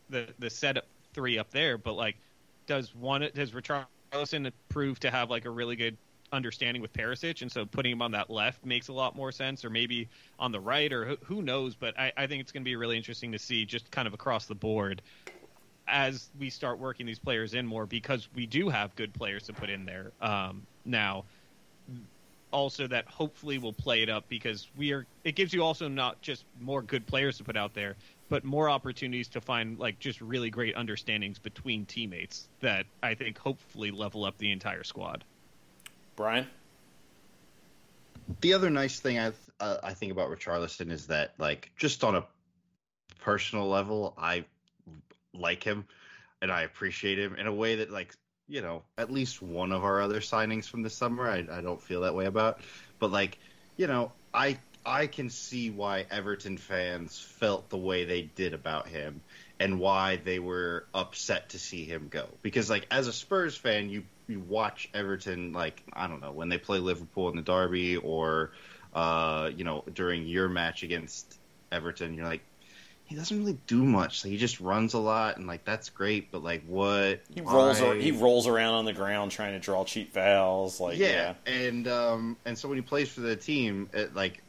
the 0.10 0.28
the 0.40 0.50
set 0.50 0.78
three 1.14 1.38
up 1.38 1.52
there 1.52 1.78
but 1.78 1.94
like 1.94 2.16
does 2.66 2.96
one 2.96 3.30
does 3.36 3.52
Richarlison 3.52 4.52
prove 4.70 5.00
to 5.02 5.12
have 5.12 5.30
like 5.30 5.46
a 5.46 5.50
really 5.50 5.76
good 5.76 5.98
understanding 6.32 6.82
with 6.82 6.94
Perisic, 6.94 7.42
and 7.42 7.52
so 7.52 7.66
putting 7.66 7.92
him 7.92 8.02
on 8.02 8.12
that 8.12 8.30
left 8.30 8.66
makes 8.66 8.88
a 8.88 8.94
lot 8.94 9.16
more 9.16 9.32
sense, 9.32 9.64
or 9.64 9.70
maybe 9.70 10.08
on 10.40 10.52
the 10.52 10.60
right, 10.60 10.92
or 10.92 11.18
who, 11.24 11.42
knows. 11.42 11.76
But 11.76 11.98
I, 12.00 12.12
I 12.18 12.28
think 12.28 12.42
it's 12.42 12.52
going 12.52 12.64
to 12.64 12.66
be 12.66 12.76
really 12.76 12.98
interesting 12.98 13.32
to 13.32 13.40
see 13.40 13.66
just 13.66 13.90
kind 13.92 14.08
of 14.08 14.14
across 14.14 14.46
the 14.46 14.56
board 14.56 15.02
as 15.88 16.30
we 16.40 16.50
start 16.50 16.80
working 16.80 17.06
these 17.06 17.20
players 17.20 17.54
in 17.54 17.66
more 17.66 17.86
because 17.86 18.28
we 18.34 18.48
do 18.48 18.70
have 18.70 18.96
good 18.96 19.14
players 19.14 19.44
to 19.44 19.54
put 19.54 19.70
in 19.70 19.86
there 19.86 20.12
um, 20.22 20.66
now. 20.84 21.26
Also, 22.52 22.88
that 22.88 23.06
hopefully 23.08 23.58
will 23.58 23.74
play 23.74 24.02
it 24.02 24.10
up 24.10 24.24
because 24.30 24.70
we 24.78 24.94
are. 24.94 25.06
It 25.26 25.36
gives 25.36 25.54
you 25.54 25.62
also 25.62 25.90
not 25.90 26.22
just 26.22 26.46
more 26.62 26.82
good 26.82 27.06
players 27.06 27.38
to 27.40 27.44
put 27.44 27.58
out 27.58 27.74
there, 27.74 27.98
but 28.30 28.46
more 28.46 28.70
opportunities 28.70 29.28
to 29.30 29.42
find 29.42 29.78
like 29.78 30.00
just 30.00 30.22
really 30.22 30.50
great 30.50 30.76
understandings 30.76 31.38
between 31.38 31.86
teammates 31.86 32.48
that 32.62 32.86
I 33.04 33.14
think 33.14 33.38
hopefully 33.38 33.92
level 33.92 34.24
up 34.24 34.38
the 34.38 34.52
entire 34.52 34.84
squad. 34.84 35.26
Brian? 36.16 36.48
The 38.42 38.54
other 38.54 38.70
nice 38.70 39.00
thing 39.00 39.20
I 39.20 39.32
uh, 39.60 39.78
I 39.84 39.94
think 39.94 40.12
about 40.12 40.30
Richarlison 40.30 40.92
is 40.92 41.08
that 41.08 41.34
like 41.38 41.72
just 41.78 42.04
on 42.04 42.16
a 42.16 42.26
personal 43.22 43.68
level, 43.70 44.14
I 44.18 44.46
like 45.34 45.64
him 45.64 45.86
and 46.42 46.52
I 46.52 46.62
appreciate 46.62 47.20
him 47.20 47.36
in 47.36 47.48
a 47.48 47.54
way 47.54 47.78
that 47.78 47.92
like 47.92 48.14
you 48.48 48.62
know 48.62 48.84
at 48.98 49.12
least 49.12 49.42
one 49.42 49.72
of 49.72 49.84
our 49.84 50.02
other 50.02 50.20
signings 50.20 50.66
from 50.66 50.84
this 50.84 50.96
summer 50.96 51.28
I, 51.28 51.46
I 51.52 51.62
don't 51.62 51.82
feel 51.82 52.02
that 52.02 52.16
way 52.16 52.26
about, 52.26 52.62
but 53.00 53.12
like 53.12 53.38
you 53.78 53.88
know 53.88 54.12
I 54.34 54.58
I 54.86 55.08
can 55.08 55.30
see 55.30 55.72
why 55.72 56.06
Everton 56.12 56.58
fans 56.58 57.20
felt 57.20 57.70
the 57.70 57.78
way 57.78 58.06
they 58.06 58.22
did 58.22 58.54
about 58.54 58.88
him 58.88 59.22
and 59.60 59.80
why 59.80 60.18
they 60.18 60.38
were 60.38 60.86
upset 60.94 61.50
to 61.50 61.60
see 61.60 61.86
him 61.86 62.08
go. 62.10 62.28
Because 62.44 62.70
like 62.70 62.86
as 62.92 63.08
a 63.08 63.14
Spurs 63.14 63.58
fan, 63.58 63.90
you 63.90 64.04
you 64.28 64.40
watch 64.40 64.90
Everton 64.94 65.54
like 65.54 65.84
I 65.94 66.08
don't 66.08 66.22
know 66.22 66.32
when 66.32 66.50
they 66.50 66.58
play 66.58 66.80
Liverpool 66.80 67.30
in 67.30 67.36
the 67.36 67.42
derby 67.42 67.98
or 67.98 68.52
uh, 68.94 69.52
you 69.56 69.64
know 69.64 69.84
during 69.94 70.28
your 70.28 70.50
match 70.50 70.84
against 70.84 71.38
Everton, 71.72 72.16
you're 72.16 72.26
like 72.26 72.42
he 73.06 73.16
doesn't 73.16 73.38
really 73.38 73.58
do 73.68 73.84
much. 73.84 74.26
Like, 74.26 74.32
he 74.32 74.38
just 74.38 74.60
runs 74.60 74.96
a 74.96 75.00
lot, 75.00 75.38
and 75.38 75.46
like 75.46 75.64
that's 75.64 75.90
great. 75.90 76.32
But 76.32 76.44
like, 76.44 76.64
what 76.66 77.22
he 77.34 77.42
rolls 77.42 77.80
why? 77.80 78.00
he 78.00 78.12
rolls 78.12 78.48
around 78.48 78.74
on 78.74 78.86
the 78.86 78.94
ground 78.94 79.32
trying 79.32 79.54
to 79.54 79.60
draw 79.60 79.86
cheap 79.86 80.12
fouls. 80.12 80.80
Like 80.80 80.98
yeah, 80.98 81.36
yeah. 81.46 81.54
and 81.54 81.88
um, 81.88 82.38
and 82.46 82.58
so 82.58 82.68
when 82.68 82.78
he 82.78 82.82
plays 82.82 83.10
for 83.10 83.22
the 83.22 83.36
team, 83.36 83.90
it, 83.94 84.16
like 84.16 84.42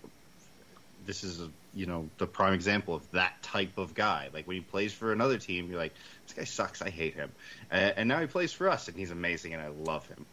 this 1.05 1.23
is 1.23 1.41
a, 1.41 1.51
you 1.77 1.85
know 1.87 2.09
the 2.17 2.27
prime 2.27 2.55
example 2.55 2.95
of 2.95 3.09
that 3.13 3.41
type 3.43 3.77
of 3.77 3.95
guy. 3.95 4.31
Like 4.33 4.47
when 4.47 4.57
he 4.57 4.63
plays 4.63 4.93
for 4.93 5.13
another 5.13 5.39
team, 5.39 5.69
you're 5.71 5.79
like, 5.79 5.95
this 6.27 6.37
guy 6.37 6.45
sucks. 6.45 6.81
I 6.83 6.89
hate 6.91 7.15
him. 7.15 7.31
Uh, 7.71 7.93
and 7.97 8.09
now 8.09 8.19
he 8.19 8.27
plays 8.27 8.53
for 8.53 8.69
us, 8.69 8.89
and 8.89 8.97
he's 8.97 9.11
amazing, 9.11 9.53
and 9.53 9.63
I 9.63 9.69
love 9.69 10.07
him. 10.09 10.25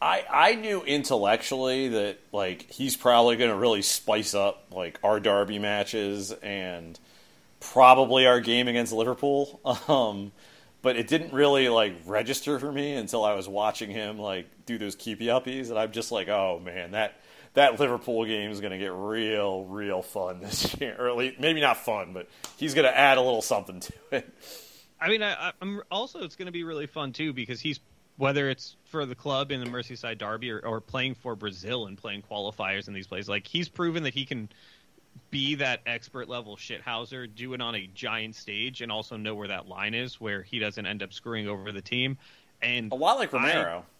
I 0.00 0.24
I 0.30 0.54
knew 0.54 0.82
intellectually 0.82 1.88
that 1.88 2.18
like 2.32 2.70
he's 2.70 2.96
probably 2.96 3.36
going 3.36 3.50
to 3.50 3.56
really 3.56 3.82
spice 3.82 4.34
up 4.34 4.64
like 4.70 5.00
our 5.02 5.18
derby 5.18 5.58
matches 5.58 6.30
and 6.30 6.98
probably 7.58 8.26
our 8.26 8.40
game 8.40 8.68
against 8.68 8.92
Liverpool. 8.92 9.60
Um, 9.88 10.32
but 10.82 10.96
it 10.96 11.08
didn't 11.08 11.32
really 11.32 11.68
like 11.68 11.94
register 12.06 12.60
for 12.60 12.70
me 12.70 12.94
until 12.94 13.24
I 13.24 13.34
was 13.34 13.48
watching 13.48 13.90
him 13.90 14.18
like 14.20 14.46
do 14.66 14.78
those 14.78 14.94
keepy 14.94 15.26
uppies, 15.26 15.70
and 15.70 15.78
I'm 15.78 15.90
just 15.90 16.12
like, 16.12 16.28
oh 16.28 16.60
man, 16.64 16.92
that 16.92 17.20
that 17.56 17.80
Liverpool 17.80 18.26
game 18.26 18.50
is 18.50 18.60
going 18.60 18.72
to 18.72 18.78
get 18.78 18.92
real, 18.92 19.64
real 19.64 20.02
fun 20.02 20.40
this 20.40 20.76
year. 20.80 20.94
Or 20.98 21.08
at 21.08 21.16
least, 21.16 21.40
maybe 21.40 21.60
not 21.60 21.78
fun, 21.78 22.12
but 22.12 22.28
he's 22.58 22.74
going 22.74 22.86
to 22.86 22.96
add 22.96 23.18
a 23.18 23.22
little 23.22 23.42
something 23.42 23.80
to 23.80 23.92
it. 24.12 24.34
I 25.00 25.08
mean, 25.08 25.22
I, 25.22 25.52
am 25.60 25.82
also 25.90 26.20
it's 26.22 26.36
going 26.36 26.46
to 26.46 26.52
be 26.52 26.64
really 26.64 26.86
fun 26.86 27.12
too 27.12 27.32
because 27.32 27.60
he's 27.60 27.80
whether 28.18 28.48
it's 28.48 28.76
for 28.84 29.04
the 29.04 29.14
club 29.14 29.50
in 29.50 29.60
the 29.60 29.66
Merseyside 29.66 30.18
Derby 30.18 30.50
or, 30.50 30.60
or 30.60 30.80
playing 30.80 31.14
for 31.14 31.34
Brazil 31.36 31.86
and 31.86 31.98
playing 31.98 32.22
qualifiers 32.30 32.88
in 32.88 32.94
these 32.94 33.06
places. 33.06 33.28
Like 33.28 33.46
he's 33.46 33.68
proven 33.68 34.04
that 34.04 34.14
he 34.14 34.24
can 34.24 34.48
be 35.30 35.56
that 35.56 35.80
expert 35.86 36.28
level 36.28 36.56
shithouser, 36.56 37.28
do 37.34 37.54
it 37.54 37.60
on 37.60 37.74
a 37.74 37.86
giant 37.94 38.36
stage, 38.36 38.80
and 38.80 38.92
also 38.92 39.16
know 39.16 39.34
where 39.34 39.48
that 39.48 39.66
line 39.66 39.94
is 39.94 40.20
where 40.20 40.42
he 40.42 40.58
doesn't 40.58 40.86
end 40.86 41.02
up 41.02 41.12
screwing 41.12 41.48
over 41.48 41.72
the 41.72 41.82
team. 41.82 42.16
And 42.62 42.92
a 42.92 42.94
lot 42.94 43.18
like 43.18 43.32
Romero. 43.32 43.80
I, 43.80 43.90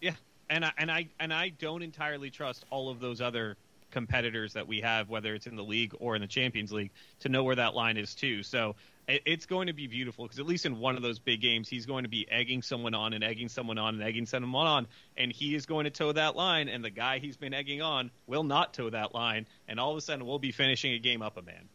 yeah, 0.00 0.12
and 0.50 0.64
I, 0.64 0.72
and 0.78 0.90
I 0.90 1.08
and 1.20 1.32
I 1.32 1.50
don't 1.50 1.82
entirely 1.82 2.30
trust 2.30 2.64
all 2.70 2.90
of 2.90 3.00
those 3.00 3.20
other 3.20 3.56
competitors 3.90 4.54
that 4.54 4.66
we 4.66 4.80
have, 4.80 5.08
whether 5.08 5.34
it's 5.34 5.46
in 5.46 5.56
the 5.56 5.62
league 5.62 5.94
or 6.00 6.16
in 6.16 6.20
the 6.20 6.28
Champions 6.28 6.72
League, 6.72 6.90
to 7.20 7.28
know 7.28 7.44
where 7.44 7.54
that 7.54 7.74
line 7.74 7.96
is 7.96 8.14
too. 8.14 8.42
So 8.42 8.74
it, 9.06 9.22
it's 9.24 9.46
going 9.46 9.68
to 9.68 9.72
be 9.72 9.86
beautiful 9.86 10.24
because 10.24 10.38
at 10.38 10.46
least 10.46 10.66
in 10.66 10.78
one 10.78 10.96
of 10.96 11.02
those 11.02 11.18
big 11.18 11.40
games, 11.40 11.68
he's 11.68 11.86
going 11.86 12.02
to 12.02 12.10
be 12.10 12.26
egging 12.30 12.62
someone 12.62 12.94
on 12.94 13.12
and 13.12 13.22
egging 13.24 13.48
someone 13.48 13.78
on 13.78 13.94
and 13.94 14.02
egging 14.02 14.26
someone 14.26 14.66
on, 14.66 14.86
and 15.16 15.32
he 15.32 15.54
is 15.54 15.64
going 15.64 15.84
to 15.84 15.90
toe 15.90 16.12
that 16.12 16.36
line, 16.36 16.68
and 16.68 16.84
the 16.84 16.90
guy 16.90 17.20
he's 17.20 17.36
been 17.36 17.54
egging 17.54 17.80
on 17.80 18.10
will 18.26 18.44
not 18.44 18.74
toe 18.74 18.90
that 18.90 19.14
line, 19.14 19.46
and 19.68 19.78
all 19.80 19.92
of 19.92 19.96
a 19.96 20.00
sudden 20.00 20.26
we'll 20.26 20.38
be 20.38 20.52
finishing 20.52 20.92
a 20.92 20.98
game 20.98 21.22
up 21.22 21.36
a 21.36 21.42
man. 21.42 21.68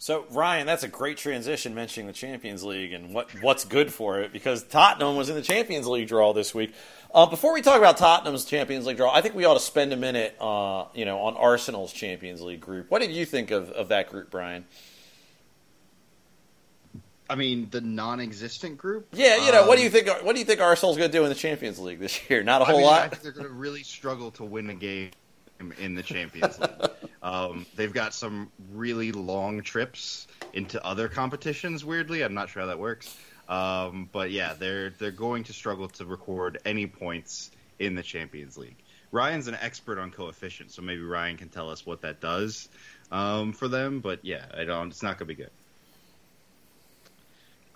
So 0.00 0.24
Ryan, 0.30 0.66
that's 0.66 0.82
a 0.82 0.88
great 0.88 1.18
transition 1.18 1.74
mentioning 1.74 2.06
the 2.06 2.14
Champions 2.14 2.64
League 2.64 2.94
and 2.94 3.12
what 3.12 3.30
what's 3.42 3.66
good 3.66 3.92
for 3.92 4.20
it 4.20 4.32
because 4.32 4.62
Tottenham 4.62 5.14
was 5.14 5.28
in 5.28 5.36
the 5.36 5.42
Champions 5.42 5.86
League 5.86 6.08
draw 6.08 6.32
this 6.32 6.54
week. 6.54 6.72
Uh, 7.12 7.26
before 7.26 7.52
we 7.52 7.60
talk 7.60 7.78
about 7.78 7.96
Tottenham's 7.96 8.44
Champions 8.44 8.86
League 8.86 8.96
draw, 8.96 9.12
I 9.12 9.20
think 9.20 9.34
we 9.34 9.44
ought 9.44 9.54
to 9.54 9.60
spend 9.60 9.92
a 9.92 9.96
minute, 9.96 10.36
uh, 10.40 10.84
you 10.94 11.04
know, 11.04 11.18
on 11.20 11.36
Arsenal's 11.36 11.92
Champions 11.92 12.40
League 12.40 12.60
group. 12.60 12.88
What 12.88 13.02
did 13.02 13.10
you 13.10 13.26
think 13.26 13.50
of, 13.50 13.70
of 13.70 13.88
that 13.88 14.10
group, 14.10 14.30
Brian? 14.30 14.64
I 17.28 17.34
mean, 17.34 17.68
the 17.70 17.80
non-existent 17.80 18.78
group. 18.78 19.08
Yeah, 19.12 19.44
you 19.44 19.52
know, 19.52 19.62
um, 19.62 19.68
what 19.68 19.76
do 19.76 19.82
you 19.82 19.88
um, 19.88 19.92
think? 19.92 20.24
What 20.24 20.34
do 20.34 20.38
you 20.38 20.44
think 20.44 20.60
Arsenal's 20.60 20.96
going 20.96 21.10
to 21.10 21.16
do 21.16 21.22
in 21.24 21.28
the 21.28 21.34
Champions 21.34 21.78
League 21.78 21.98
this 21.98 22.28
year? 22.30 22.42
Not 22.42 22.62
a 22.62 22.64
whole 22.64 22.76
I 22.76 22.78
mean, 22.78 22.86
lot. 22.86 23.02
I 23.02 23.08
think 23.08 23.22
they're 23.22 23.32
going 23.32 23.46
to 23.46 23.52
really 23.52 23.82
struggle 23.82 24.30
to 24.32 24.44
win 24.44 24.70
a 24.70 24.74
game 24.74 25.10
in 25.78 25.94
the 25.94 26.02
Champions 26.02 26.58
League. 26.58 26.70
Um, 27.22 27.66
they've 27.76 27.92
got 27.92 28.14
some 28.14 28.50
really 28.72 29.12
long 29.12 29.60
trips 29.62 30.26
into 30.54 30.82
other 30.82 31.06
competitions. 31.06 31.84
Weirdly, 31.84 32.22
I'm 32.22 32.32
not 32.32 32.48
sure 32.48 32.62
how 32.62 32.68
that 32.68 32.78
works. 32.78 33.14
Um, 33.50 34.08
but 34.12 34.30
yeah, 34.30 34.54
they're 34.54 34.90
they're 34.90 35.10
going 35.10 35.44
to 35.44 35.52
struggle 35.52 35.88
to 35.88 36.06
record 36.06 36.58
any 36.64 36.86
points 36.86 37.50
in 37.80 37.96
the 37.96 38.02
Champions 38.02 38.56
League. 38.56 38.76
Ryan's 39.10 39.48
an 39.48 39.56
expert 39.60 39.98
on 39.98 40.12
coefficients, 40.12 40.76
so 40.76 40.82
maybe 40.82 41.02
Ryan 41.02 41.36
can 41.36 41.48
tell 41.48 41.68
us 41.68 41.84
what 41.84 42.02
that 42.02 42.20
does 42.20 42.68
um, 43.10 43.52
for 43.52 43.66
them. 43.66 43.98
But 43.98 44.24
yeah, 44.24 44.44
I 44.56 44.64
don't. 44.64 44.88
It's 44.88 45.02
not 45.02 45.18
going 45.18 45.26
to 45.28 45.34
be 45.34 45.34
good. 45.34 45.50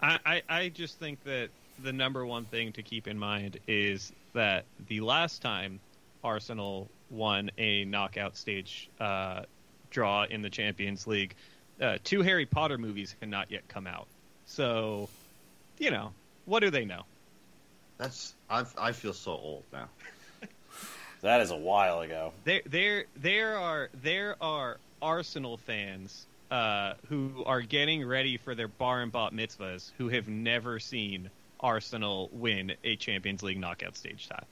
I, 0.01 0.19
I, 0.25 0.43
I 0.49 0.69
just 0.69 1.01
think 1.01 1.25
that 1.25 1.49
the 1.83 1.93
number 1.93 2.25
one 2.25 2.45
thing 2.45 2.73
to 2.75 2.83
keep 2.83 3.09
in 3.09 3.19
mind 3.19 3.59
is 3.67 4.13
that 4.33 4.67
the 4.87 5.01
last 5.01 5.43
time 5.43 5.81
Arsenal 6.23 6.89
won 7.11 7.51
a 7.59 7.85
knockout 7.85 8.37
stage 8.37 8.89
uh, 9.01 9.43
draw 9.91 10.23
in 10.23 10.41
the 10.41 10.51
Champions 10.51 11.09
League. 11.09 11.35
Uh, 11.81 11.99
two 12.05 12.23
Harry 12.23 12.47
Potter 12.47 12.79
movies 12.79 13.17
had 13.19 13.29
not 13.29 13.51
yet 13.51 13.67
come 13.67 13.89
out, 13.89 14.07
so 14.47 15.09
you 15.79 15.91
know 15.91 16.13
what 16.45 16.61
do 16.61 16.71
they 16.71 16.85
know? 16.85 17.03
That's 17.99 18.35
I 18.51 18.65
I 18.79 18.93
feel 18.93 19.13
so 19.13 19.33
old 19.33 19.63
now. 19.73 19.89
that 21.23 21.41
is 21.41 21.51
a 21.51 21.57
while 21.57 22.01
ago. 22.01 22.33
There 22.45 22.63
there 22.67 23.05
there 23.17 23.59
are 23.59 23.89
there 24.03 24.37
are 24.41 24.79
Arsenal 25.01 25.57
fans 25.59 26.27
uh, 26.51 26.95
who 27.09 27.45
are 27.47 27.61
getting 27.61 28.07
ready 28.07 28.37
for 28.37 28.55
their 28.55 28.69
bar 28.69 29.03
and 29.03 29.13
bat 29.13 29.33
mitzvahs 29.33 29.91
who 29.99 30.09
have 30.09 30.29
never 30.29 30.79
seen 30.79 31.31
Arsenal 31.61 32.31
win 32.33 32.73
a 32.85 32.97
Champions 32.97 33.43
League 33.43 33.59
knockout 33.59 33.97
stage 33.97 34.29
tie. 34.29 34.45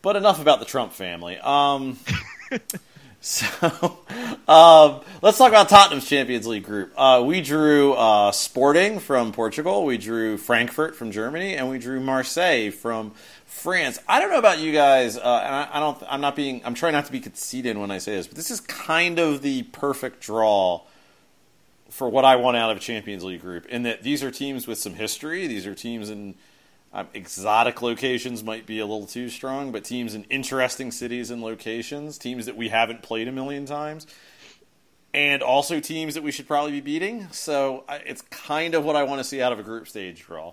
But 0.00 0.16
enough 0.16 0.40
about 0.40 0.58
the 0.58 0.64
Trump 0.64 0.92
family. 0.92 1.38
Um, 1.38 1.98
so 3.22 3.46
um, 4.48 5.00
let's 5.22 5.38
talk 5.38 5.48
about 5.48 5.68
Tottenham's 5.68 6.08
Champions 6.08 6.46
League 6.46 6.64
group. 6.64 6.92
Uh, 6.96 7.22
we 7.24 7.40
drew 7.40 7.94
uh, 7.94 8.32
Sporting 8.32 8.98
from 8.98 9.32
Portugal, 9.32 9.84
we 9.84 9.96
drew 9.96 10.36
Frankfurt 10.36 10.96
from 10.96 11.12
Germany, 11.12 11.54
and 11.54 11.70
we 11.70 11.78
drew 11.78 12.00
Marseille 12.00 12.70
from 12.72 13.12
France. 13.46 14.00
I 14.08 14.18
don't 14.18 14.30
know 14.30 14.38
about 14.38 14.58
you 14.58 14.72
guys, 14.72 15.16
uh, 15.16 15.20
and 15.20 15.54
I, 15.54 15.68
I, 15.74 15.80
don't. 15.80 16.02
I'm 16.08 16.20
not 16.20 16.34
being. 16.34 16.62
I'm 16.64 16.74
trying 16.74 16.94
not 16.94 17.06
to 17.06 17.12
be 17.12 17.20
conceited 17.20 17.78
when 17.78 17.92
I 17.92 17.98
say 17.98 18.16
this, 18.16 18.26
but 18.26 18.36
this 18.36 18.50
is 18.50 18.60
kind 18.60 19.20
of 19.20 19.40
the 19.40 19.62
perfect 19.62 20.20
draw 20.20 20.82
for 21.90 22.08
what 22.08 22.24
I 22.24 22.36
want 22.36 22.56
out 22.56 22.72
of 22.72 22.78
a 22.78 22.80
Champions 22.80 23.22
League 23.22 23.40
group. 23.40 23.66
In 23.66 23.84
that 23.84 24.02
these 24.02 24.24
are 24.24 24.32
teams 24.32 24.66
with 24.66 24.78
some 24.78 24.94
history. 24.94 25.46
These 25.46 25.64
are 25.66 25.76
teams 25.76 26.10
in 26.10 26.34
um, 26.94 27.08
exotic 27.14 27.80
locations 27.80 28.44
might 28.44 28.66
be 28.66 28.78
a 28.78 28.86
little 28.86 29.06
too 29.06 29.28
strong, 29.28 29.72
but 29.72 29.84
teams 29.84 30.14
in 30.14 30.24
interesting 30.24 30.90
cities 30.90 31.30
and 31.30 31.42
locations, 31.42 32.18
teams 32.18 32.46
that 32.46 32.56
we 32.56 32.68
haven't 32.68 33.02
played 33.02 33.28
a 33.28 33.32
million 33.32 33.64
times, 33.64 34.06
and 35.14 35.42
also 35.42 35.80
teams 35.80 36.14
that 36.14 36.22
we 36.22 36.30
should 36.30 36.46
probably 36.46 36.72
be 36.72 36.80
beating. 36.80 37.28
So 37.30 37.84
it's 37.88 38.22
kind 38.22 38.74
of 38.74 38.84
what 38.84 38.96
I 38.96 39.04
want 39.04 39.20
to 39.20 39.24
see 39.24 39.40
out 39.40 39.52
of 39.52 39.58
a 39.58 39.62
group 39.62 39.88
stage 39.88 40.22
draw. 40.22 40.52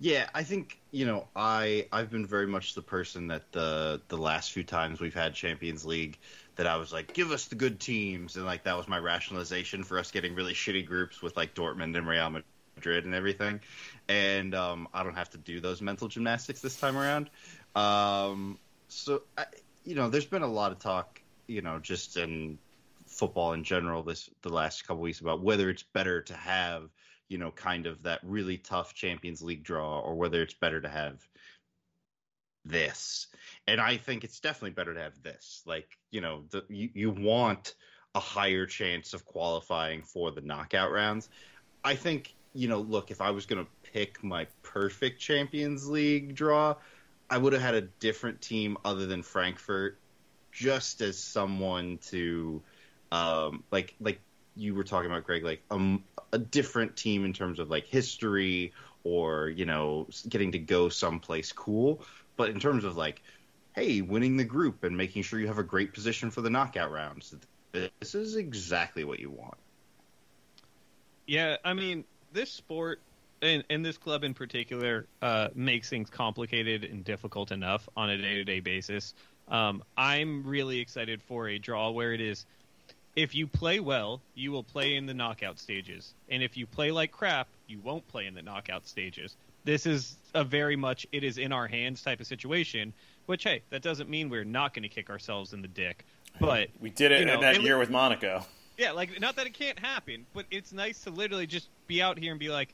Yeah, 0.00 0.28
I 0.32 0.44
think 0.44 0.78
you 0.92 1.04
know 1.06 1.26
I 1.34 1.86
I've 1.92 2.10
been 2.10 2.24
very 2.24 2.46
much 2.46 2.74
the 2.74 2.82
person 2.82 3.26
that 3.28 3.50
the 3.52 4.00
the 4.08 4.16
last 4.16 4.52
few 4.52 4.62
times 4.62 5.00
we've 5.00 5.14
had 5.14 5.34
Champions 5.34 5.84
League 5.84 6.18
that 6.56 6.66
I 6.66 6.76
was 6.76 6.92
like, 6.92 7.12
give 7.12 7.32
us 7.32 7.46
the 7.46 7.54
good 7.54 7.80
teams, 7.80 8.36
and 8.36 8.46
like 8.46 8.64
that 8.64 8.76
was 8.76 8.88
my 8.88 8.98
rationalization 8.98 9.82
for 9.84 9.98
us 9.98 10.10
getting 10.10 10.34
really 10.34 10.54
shitty 10.54 10.86
groups 10.86 11.20
with 11.20 11.36
like 11.36 11.54
Dortmund 11.54 11.96
and 11.96 12.06
Real 12.06 12.30
Madrid 12.78 13.04
and 13.04 13.14
everything, 13.14 13.60
and 14.08 14.54
um, 14.54 14.88
I 14.94 15.02
don't 15.02 15.16
have 15.16 15.30
to 15.30 15.38
do 15.38 15.60
those 15.60 15.80
mental 15.82 16.08
gymnastics 16.08 16.60
this 16.60 16.76
time 16.76 16.96
around. 16.96 17.30
Um, 17.76 18.58
so 18.88 19.22
I, 19.36 19.46
you 19.84 19.94
know, 19.94 20.08
there's 20.08 20.26
been 20.26 20.42
a 20.42 20.50
lot 20.50 20.72
of 20.72 20.78
talk, 20.78 21.20
you 21.46 21.62
know, 21.62 21.78
just 21.78 22.16
in 22.16 22.58
football 23.06 23.54
in 23.54 23.64
general 23.64 24.02
this 24.02 24.28
the 24.42 24.50
last 24.50 24.86
couple 24.86 25.02
weeks 25.02 25.20
about 25.20 25.42
whether 25.42 25.70
it's 25.70 25.82
better 25.82 26.20
to 26.20 26.34
have 26.34 26.90
you 27.28 27.38
know, 27.38 27.50
kind 27.50 27.86
of 27.86 28.02
that 28.02 28.20
really 28.22 28.56
tough 28.56 28.94
Champions 28.94 29.42
League 29.42 29.62
draw, 29.62 30.00
or 30.00 30.14
whether 30.14 30.42
it's 30.42 30.54
better 30.54 30.80
to 30.80 30.88
have 30.88 31.26
this. 32.64 33.28
And 33.66 33.80
I 33.80 33.96
think 33.96 34.24
it's 34.24 34.40
definitely 34.40 34.70
better 34.70 34.94
to 34.94 35.00
have 35.00 35.22
this. 35.22 35.62
Like, 35.66 35.98
you 36.10 36.20
know, 36.20 36.44
the, 36.50 36.64
you, 36.68 36.88
you 36.94 37.10
want 37.10 37.74
a 38.14 38.20
higher 38.20 38.66
chance 38.66 39.12
of 39.12 39.24
qualifying 39.24 40.02
for 40.02 40.30
the 40.30 40.40
knockout 40.40 40.90
rounds. 40.90 41.28
I 41.84 41.94
think, 41.94 42.34
you 42.54 42.66
know, 42.66 42.80
look, 42.80 43.10
if 43.10 43.20
I 43.20 43.30
was 43.30 43.46
going 43.46 43.64
to 43.64 43.70
pick 43.92 44.22
my 44.22 44.46
perfect 44.62 45.20
Champions 45.20 45.88
League 45.88 46.34
draw, 46.34 46.76
I 47.30 47.38
would 47.38 47.52
have 47.52 47.62
had 47.62 47.74
a 47.74 47.82
different 47.82 48.40
team 48.40 48.76
other 48.84 49.06
than 49.06 49.22
Frankfurt, 49.22 49.98
just 50.52 51.00
as 51.00 51.18
someone 51.18 51.98
to, 52.08 52.62
um, 53.12 53.62
like, 53.70 53.94
like 54.00 54.20
you 54.56 54.74
were 54.74 54.84
talking 54.84 55.10
about, 55.10 55.24
Greg, 55.24 55.44
like 55.44 55.62
um, 55.70 56.04
a 56.32 56.38
different 56.38 56.96
team 56.96 57.24
in 57.24 57.32
terms 57.32 57.58
of 57.58 57.70
like 57.70 57.86
history 57.86 58.72
or 59.04 59.48
you 59.48 59.64
know 59.64 60.08
getting 60.28 60.52
to 60.52 60.58
go 60.58 60.88
someplace 60.88 61.52
cool. 61.52 62.02
But 62.36 62.50
in 62.50 62.60
terms 62.60 62.84
of 62.84 62.96
like, 62.96 63.22
hey, 63.74 64.00
winning 64.00 64.36
the 64.36 64.44
group 64.44 64.84
and 64.84 64.96
making 64.96 65.22
sure 65.22 65.40
you 65.40 65.46
have 65.46 65.58
a 65.58 65.64
great 65.64 65.92
position 65.92 66.30
for 66.30 66.40
the 66.40 66.50
knockout 66.50 66.90
rounds, 66.90 67.34
this 67.72 68.14
is 68.14 68.36
exactly 68.36 69.04
what 69.04 69.18
you 69.20 69.30
want. 69.30 69.56
Yeah, 71.26 71.56
I 71.64 71.74
mean, 71.74 72.04
this 72.32 72.50
sport 72.50 73.00
and, 73.42 73.64
and 73.70 73.84
this 73.84 73.98
club 73.98 74.24
in 74.24 74.34
particular 74.34 75.06
uh, 75.22 75.48
makes 75.54 75.88
things 75.88 76.10
complicated 76.10 76.84
and 76.84 77.04
difficult 77.04 77.52
enough 77.52 77.88
on 77.96 78.10
a 78.10 78.16
day 78.16 78.34
to 78.34 78.44
day 78.44 78.60
basis. 78.60 79.14
Um, 79.48 79.82
I'm 79.96 80.44
really 80.44 80.78
excited 80.80 81.22
for 81.22 81.48
a 81.48 81.58
draw 81.58 81.90
where 81.90 82.12
it 82.12 82.20
is 82.20 82.44
if 83.16 83.34
you 83.34 83.48
play 83.48 83.80
well, 83.80 84.20
you 84.36 84.52
will 84.52 84.62
play 84.62 84.94
in 84.94 85.06
the 85.06 85.14
knockout 85.14 85.58
stages. 85.58 86.14
And 86.28 86.40
if 86.40 86.56
you 86.56 86.66
play 86.66 86.92
like 86.92 87.10
crap, 87.10 87.48
you 87.66 87.80
won't 87.80 88.06
play 88.06 88.26
in 88.26 88.34
the 88.34 88.42
knockout 88.42 88.86
stages. 88.86 89.36
This 89.64 89.86
is 89.86 90.16
a 90.34 90.44
very 90.44 90.76
much 90.76 91.06
it 91.10 91.24
is 91.24 91.36
in 91.36 91.52
our 91.52 91.66
hands 91.66 92.00
type 92.00 92.20
of 92.20 92.26
situation, 92.26 92.92
which 93.26 93.42
hey, 93.42 93.62
that 93.70 93.82
doesn't 93.82 94.08
mean 94.08 94.28
we're 94.28 94.44
not 94.44 94.72
going 94.72 94.84
to 94.84 94.88
kick 94.88 95.10
ourselves 95.10 95.52
in 95.52 95.62
the 95.62 95.68
dick. 95.68 96.04
But 96.40 96.68
we 96.80 96.90
did 96.90 97.10
it 97.10 97.20
you 97.20 97.26
know, 97.26 97.34
in 97.34 97.40
that 97.40 97.60
year 97.60 97.76
with 97.76 97.90
Monaco. 97.90 98.44
yeah, 98.78 98.92
like 98.92 99.20
not 99.20 99.34
that 99.36 99.46
it 99.46 99.54
can't 99.54 99.78
happen, 99.78 100.24
but 100.32 100.46
it's 100.52 100.72
nice 100.72 101.02
to 101.02 101.10
literally 101.10 101.48
just 101.48 101.68
be 101.88 102.00
out 102.00 102.18
here 102.18 102.30
and 102.30 102.38
be 102.38 102.50
like, 102.50 102.72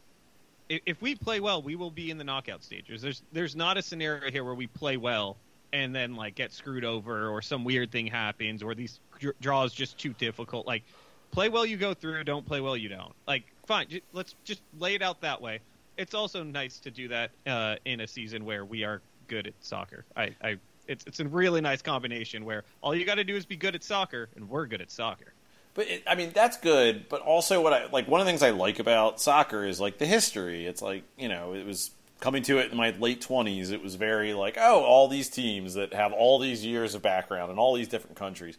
if, 0.69 1.01
we 1.03 1.15
play 1.15 1.41
well, 1.41 1.63
we 1.63 1.77
will 1.77 1.91
be 1.91 2.11
in 2.11 2.19
the 2.19 2.25
knockout 2.25 2.63
stages. 2.63 3.03
There's 3.03 3.23
there's 3.33 3.57
not 3.57 3.77
a 3.77 3.83
scenario 3.83 4.31
here 4.31 4.45
where 4.45 4.55
we 4.55 4.67
play 4.67 4.97
well 4.97 5.37
and 5.73 5.95
then 5.95 6.15
like 6.15 6.37
get 6.37 6.53
screwed 6.53 6.85
over 6.85 7.29
or 7.29 7.43
some 7.43 7.65
weird 7.65 7.91
thing 7.91 8.07
happens 8.07 8.63
or 8.63 8.75
these 8.75 9.01
draws 9.41 9.75
just 9.75 9.99
too 9.99 10.13
difficult. 10.15 10.67
Like 10.67 10.85
play 11.33 11.49
well, 11.49 11.67
you 11.67 11.77
go 11.77 11.95
through. 11.95 12.25
Don't 12.25 12.47
play 12.47 12.61
well, 12.61 12.77
you 12.77 12.89
don't. 12.89 13.13
Like 13.27 13.45
fine, 13.67 13.89
j- 13.89 14.03
let's 14.13 14.35
just 14.45 14.63
lay 14.79 14.95
it 14.95 15.03
out 15.03 15.21
that 15.21 15.43
way. 15.43 15.61
It's 15.97 16.15
also 16.15 16.43
nice 16.43 16.79
to 16.81 16.91
do 16.91 17.09
that 17.09 17.31
uh, 17.47 17.77
in 17.85 18.01
a 18.01 18.07
season 18.07 18.45
where 18.45 18.65
we 18.65 18.85
are 18.85 19.03
good 19.29 19.47
at 19.47 19.55
soccer. 19.61 20.05
I, 20.17 20.35
I 20.43 20.59
it's 20.87 21.05
it's 21.07 21.21
a 21.21 21.25
really 21.27 21.61
nice 21.61 21.83
combination 21.83 22.45
where 22.45 22.65
all 22.81 22.95
you 22.95 23.05
got 23.05 23.17
to 23.17 23.25
do 23.25 23.37
is 23.37 23.45
be 23.45 23.57
good 23.57 23.75
at 23.75 23.85
soccer, 23.85 24.29
and 24.37 24.49
we're 24.49 24.67
good 24.67 24.81
at 24.81 24.91
soccer. 24.91 25.34
But 25.75 25.89
it, 25.89 26.03
I 26.07 26.15
mean, 26.15 26.31
that's 26.33 26.57
good. 26.57 27.09
But 27.09 27.21
also, 27.21 27.61
what 27.63 27.73
I 27.73 27.87
like 27.87 28.09
one 28.09 28.21
of 28.21 28.27
the 28.27 28.31
things 28.31 28.43
I 28.43 28.51
like 28.51 28.79
about 28.79 29.21
soccer 29.21 29.65
is 29.65 29.81
like 29.81 29.99
the 29.99 30.07
history. 30.07 30.67
It's 30.67 30.83
like 30.83 31.05
you 31.19 31.29
know, 31.29 31.55
it 31.55 31.67
was 31.67 31.91
coming 32.21 32.43
to 32.45 32.59
it 32.59 32.71
in 32.71 32.77
my 32.77 32.91
late 32.99 33.21
twenties. 33.21 33.71
It 33.71 33.83
was 33.83 33.97
very 33.97 34.35
like, 34.35 34.57
oh, 34.59 34.83
all 34.83 35.09
these 35.09 35.29
teams 35.29 35.75
that 35.75 35.93
have 35.93 36.13
all 36.13 36.39
these 36.39 36.65
years 36.65 36.95
of 36.95 37.03
background 37.03 37.51
and 37.51 37.59
all 37.59 37.75
these 37.75 37.89
different 37.89 38.17
countries. 38.17 38.57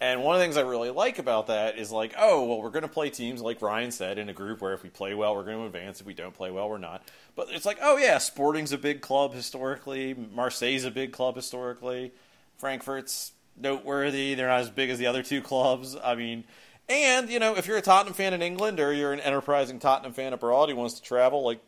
And 0.00 0.22
one 0.22 0.36
of 0.36 0.38
the 0.38 0.44
things 0.44 0.56
I 0.56 0.60
really 0.60 0.90
like 0.90 1.18
about 1.18 1.48
that 1.48 1.76
is 1.76 1.90
like, 1.90 2.14
oh, 2.16 2.44
well, 2.44 2.62
we're 2.62 2.70
going 2.70 2.82
to 2.82 2.88
play 2.88 3.10
teams 3.10 3.42
like 3.42 3.60
Ryan 3.60 3.90
said 3.90 4.16
in 4.18 4.28
a 4.28 4.32
group 4.32 4.60
where 4.60 4.72
if 4.72 4.84
we 4.84 4.90
play 4.90 5.12
well, 5.12 5.34
we're 5.34 5.42
going 5.42 5.58
to 5.58 5.64
advance. 5.64 6.00
If 6.00 6.06
we 6.06 6.14
don't 6.14 6.34
play 6.34 6.52
well, 6.52 6.70
we're 6.70 6.78
not. 6.78 7.02
But 7.34 7.48
it's 7.50 7.66
like, 7.66 7.78
oh 7.82 7.96
yeah, 7.96 8.18
Sporting's 8.18 8.72
a 8.72 8.78
big 8.78 9.00
club 9.00 9.34
historically. 9.34 10.14
Marseille's 10.14 10.84
a 10.84 10.92
big 10.92 11.12
club 11.12 11.34
historically. 11.34 12.12
Frankfurt's 12.58 13.32
noteworthy. 13.60 14.34
They're 14.34 14.48
not 14.48 14.60
as 14.60 14.70
big 14.70 14.90
as 14.90 14.98
the 14.98 15.06
other 15.06 15.22
two 15.22 15.42
clubs. 15.42 15.96
I 16.02 16.14
mean, 16.14 16.44
and 16.88 17.28
you 17.28 17.38
know, 17.38 17.56
if 17.56 17.66
you're 17.66 17.76
a 17.76 17.82
Tottenham 17.82 18.14
fan 18.14 18.34
in 18.34 18.42
England 18.42 18.80
or 18.80 18.92
you're 18.92 19.12
an 19.12 19.20
enterprising 19.20 19.78
Tottenham 19.78 20.12
fan 20.12 20.32
abroad 20.32 20.68
who 20.68 20.76
wants 20.76 20.94
to 20.94 21.02
travel, 21.02 21.44
like 21.44 21.60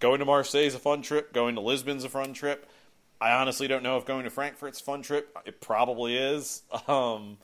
going 0.00 0.20
to 0.20 0.24
Marseille 0.24 0.66
is 0.66 0.74
a 0.74 0.78
fun 0.78 1.02
trip. 1.02 1.32
Going 1.32 1.54
to 1.56 1.60
Lisbon's 1.60 2.04
a 2.04 2.08
fun 2.08 2.32
trip. 2.32 2.68
I 3.20 3.32
honestly 3.32 3.66
don't 3.66 3.82
know 3.82 3.96
if 3.96 4.04
going 4.04 4.24
to 4.24 4.30
Frankfurt's 4.30 4.80
a 4.80 4.84
fun 4.84 5.02
trip. 5.02 5.36
It 5.44 5.60
probably 5.60 6.16
is. 6.16 6.62
Um, 6.88 7.38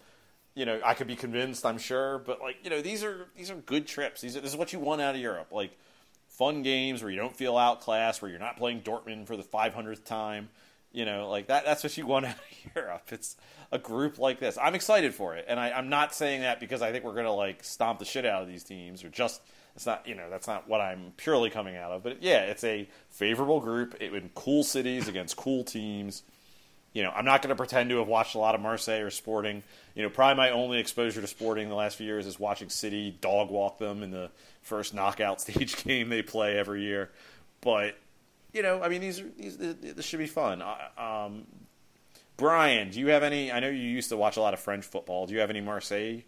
you 0.55 0.67
know, 0.67 0.79
I 0.85 0.93
could 0.93 1.07
be 1.07 1.17
convinced. 1.17 1.65
I'm 1.65 1.79
sure, 1.79 2.19
but 2.19 2.43
like, 2.43 2.57
you 2.63 2.69
know, 2.69 2.83
these 2.83 3.03
are 3.03 3.27
these 3.35 3.51
are 3.51 3.55
good 3.55 3.87
trips. 3.87 4.21
These 4.21 4.37
are, 4.37 4.41
this 4.41 4.51
is 4.51 4.57
what 4.57 4.73
you 4.73 4.79
want 4.79 5.01
out 5.01 5.15
of 5.15 5.21
Europe. 5.21 5.49
Like 5.51 5.77
fun 6.29 6.63
games 6.63 7.03
where 7.03 7.11
you 7.11 7.17
don't 7.17 7.35
feel 7.35 7.57
outclassed, 7.57 8.21
where 8.21 8.31
you're 8.31 8.41
not 8.41 8.59
playing 8.59 8.83
Dortmund 8.83 9.27
for 9.27 9.37
the 9.37 9.43
500th 9.43 10.05
time. 10.05 10.51
You 10.93 11.05
know, 11.05 11.29
like 11.31 11.47
that. 11.47 11.65
That's 11.65 11.83
what 11.83 11.97
you 11.97 12.07
want 12.07 12.27
out 12.27 12.35
of 12.35 12.75
Europe. 12.77 13.09
It's 13.11 13.37
a 13.71 13.79
group 13.79 14.19
like 14.19 14.39
this. 14.39 14.59
I'm 14.61 14.75
excited 14.75 15.15
for 15.15 15.35
it, 15.37 15.47
and 15.49 15.59
I, 15.59 15.71
I'm 15.71 15.89
not 15.89 16.15
saying 16.15 16.43
that 16.43 16.61
because 16.61 16.83
I 16.83 16.93
think 16.93 17.05
we're 17.05 17.15
to 17.25 17.33
like 17.33 17.65
stomp 17.65 17.99
the 17.99 18.05
shit 18.05 18.27
out 18.27 18.43
of 18.43 18.49
these 18.49 18.65
teams 18.65 19.05
or 19.05 19.09
just. 19.09 19.41
It's 19.75 19.87
not, 19.87 20.07
you 20.07 20.15
know, 20.15 20.29
that's 20.29 20.47
not 20.47 20.69
what 20.69 20.83
I'm 20.83 21.15
purely 21.17 21.49
coming 21.49 21.79
out 21.79 21.93
of. 21.93 22.03
But 22.03 22.23
yeah, 22.23 22.41
it's 22.43 22.63
a 22.63 22.87
favorable 23.09 23.59
group 23.59 23.95
it, 24.01 24.13
in 24.13 24.29
cool 24.35 24.65
cities 24.65 25.09
against 25.09 25.35
cool 25.39 25.65
teams. 25.65 26.25
You 26.93 27.03
know, 27.03 27.11
I'm 27.11 27.25
not 27.25 27.41
to 27.49 27.57
pretend 27.57 27.89
to 27.89 27.97
have 27.97 28.07
watched 28.07 28.35
a 28.35 28.39
lot 28.39 28.55
of 28.55 28.61
Marseille 28.61 29.01
or 29.01 29.09
Sporting. 29.09 29.63
You 29.95 30.03
know, 30.03 30.11
probably 30.11 30.37
my 30.37 30.51
only 30.51 30.79
exposure 30.79 31.23
to 31.23 31.27
Sporting 31.27 31.71
the 31.71 31.75
last 31.75 31.97
few 31.97 32.07
years 32.07 32.27
is 32.27 32.39
watching 32.39 32.69
City 32.69 33.17
dog 33.23 33.51
walk 33.51 33.79
them 33.79 34.03
in 34.03 34.11
the 34.11 34.31
first 34.61 34.93
knockout 34.93 35.41
stage 35.41 35.83
game 35.83 36.11
they 36.11 36.21
play 36.21 36.59
every 36.59 36.83
year. 36.83 37.11
But 37.63 37.97
you 38.53 38.63
know, 38.63 38.83
I 38.83 38.89
mean, 38.89 39.01
these 39.01 39.23
these 39.37 39.57
this 39.57 40.05
should 40.05 40.19
be 40.19 40.27
fun. 40.27 40.63
Um, 40.99 41.47
Brian, 42.37 42.91
do 42.91 43.01
you 43.01 43.09
have 43.09 43.23
any? 43.23 43.51
I 43.51 43.61
know 43.61 43.69
you 43.69 43.83
used 43.83 44.11
to 44.11 44.17
watch 44.17 44.37
a 44.37 44.41
lot 44.41 44.55
of 44.55 44.61
French 44.61 44.85
football. 44.85 45.27
Do 45.27 45.35
you 45.35 45.41
have 45.41 45.51
any 45.51 45.61
Marseille 45.61 46.21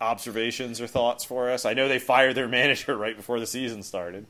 observations 0.00 0.80
or 0.80 0.86
thoughts 0.86 1.24
for 1.24 1.50
us? 1.50 1.64
I 1.64 1.74
know 1.74 1.88
they 1.88 1.98
fired 1.98 2.34
their 2.34 2.48
manager 2.60 2.96
right 2.96 3.16
before 3.16 3.40
the 3.40 3.46
season 3.46 3.82
started. 3.82 4.26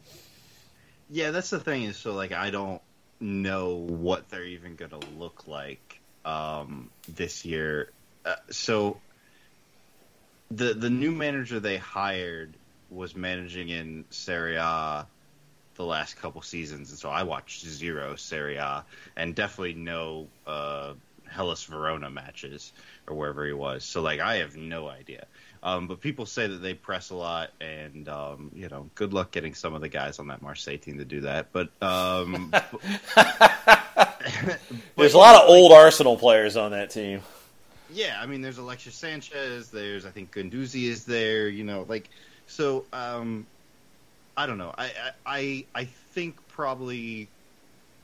Yeah, 1.11 1.31
that's 1.31 1.51
the 1.51 1.61
thing 1.61 1.85
is 1.85 1.97
so 1.97 2.13
like 2.13 2.33
I 2.33 2.51
don't 2.51 2.83
know 3.21 3.75
what 3.75 4.29
they're 4.29 4.45
even 4.45 4.77
going 4.77 4.91
to 4.91 5.01
look 5.19 5.49
like 5.49 6.01
um, 6.25 6.91
this 7.09 7.45
year. 7.45 7.91
Uh, 8.25 8.35
so 8.51 9.01
the 10.51 10.75
the 10.75 10.91
new 10.91 11.13
manager 11.13 11.61
they 11.61 11.79
hired 11.79 12.55
was 12.91 13.15
managing 13.15 13.69
in 13.69 14.05
Serie 14.11 14.57
A 14.57 15.07
the 15.79 15.85
last 15.85 16.21
couple 16.21 16.43
seasons, 16.43 16.91
and 16.91 16.99
so 16.99 17.09
I 17.09 17.23
watched 17.23 17.65
zero 17.65 18.17
Serie 18.17 18.57
A 18.57 18.85
and 19.17 19.35
definitely 19.35 19.75
no 19.75 20.29
uh, 20.47 20.93
Hellas 21.27 21.65
Verona 21.65 22.11
matches 22.11 22.73
or 23.07 23.17
wherever 23.17 23.47
he 23.47 23.53
was. 23.53 23.85
So 23.85 24.03
like 24.03 24.21
I 24.21 24.37
have 24.37 24.57
no 24.57 24.89
idea. 24.89 25.27
Um, 25.63 25.89
but 25.89 26.01
people 26.01 26.27
say 26.27 26.47
that 26.47 26.59
they 26.59 26.75
press 26.75 27.11
a 27.11 27.17
lot, 27.17 27.51
and 27.61 28.09
um, 28.09 28.51
you 28.55 28.69
know, 28.69 28.91
good 28.95 29.13
luck 29.13 29.31
getting 29.31 29.55
some 29.55 29.75
of 29.75 29.81
the 29.81 29.89
guys 29.89 30.19
on 30.19 30.29
that 30.29 30.43
Marseille 30.43 30.79
team 30.79 30.99
to 30.99 31.05
do 31.05 31.23
that. 31.23 31.53
But 31.53 31.71
um, 31.83 32.53
There's 34.97 35.15
a 35.15 35.19
lot 35.19 35.43
of 35.43 35.49
old 35.49 35.73
Arsenal 35.73 36.17
players 36.17 36.57
on 36.57 36.73
that 36.73 36.91
team. 36.91 37.23
Yeah, 37.91 38.19
I 38.21 38.27
mean, 38.27 38.43
there's 38.43 38.59
Alexis 38.59 38.95
Sanchez. 38.95 39.71
There's, 39.71 40.05
I 40.05 40.11
think, 40.11 40.33
Guendouzi 40.35 40.85
is 40.85 41.05
there. 41.05 41.49
You 41.49 41.65
know, 41.65 41.87
like, 41.89 42.11
so, 42.47 42.85
um, 42.93 43.47
I 44.39 44.47
don't 44.47 44.59
know. 44.59 44.73
I, 44.79 44.93
I, 45.27 45.65
I, 45.75 45.85
think 46.13 46.37
probably 46.47 47.27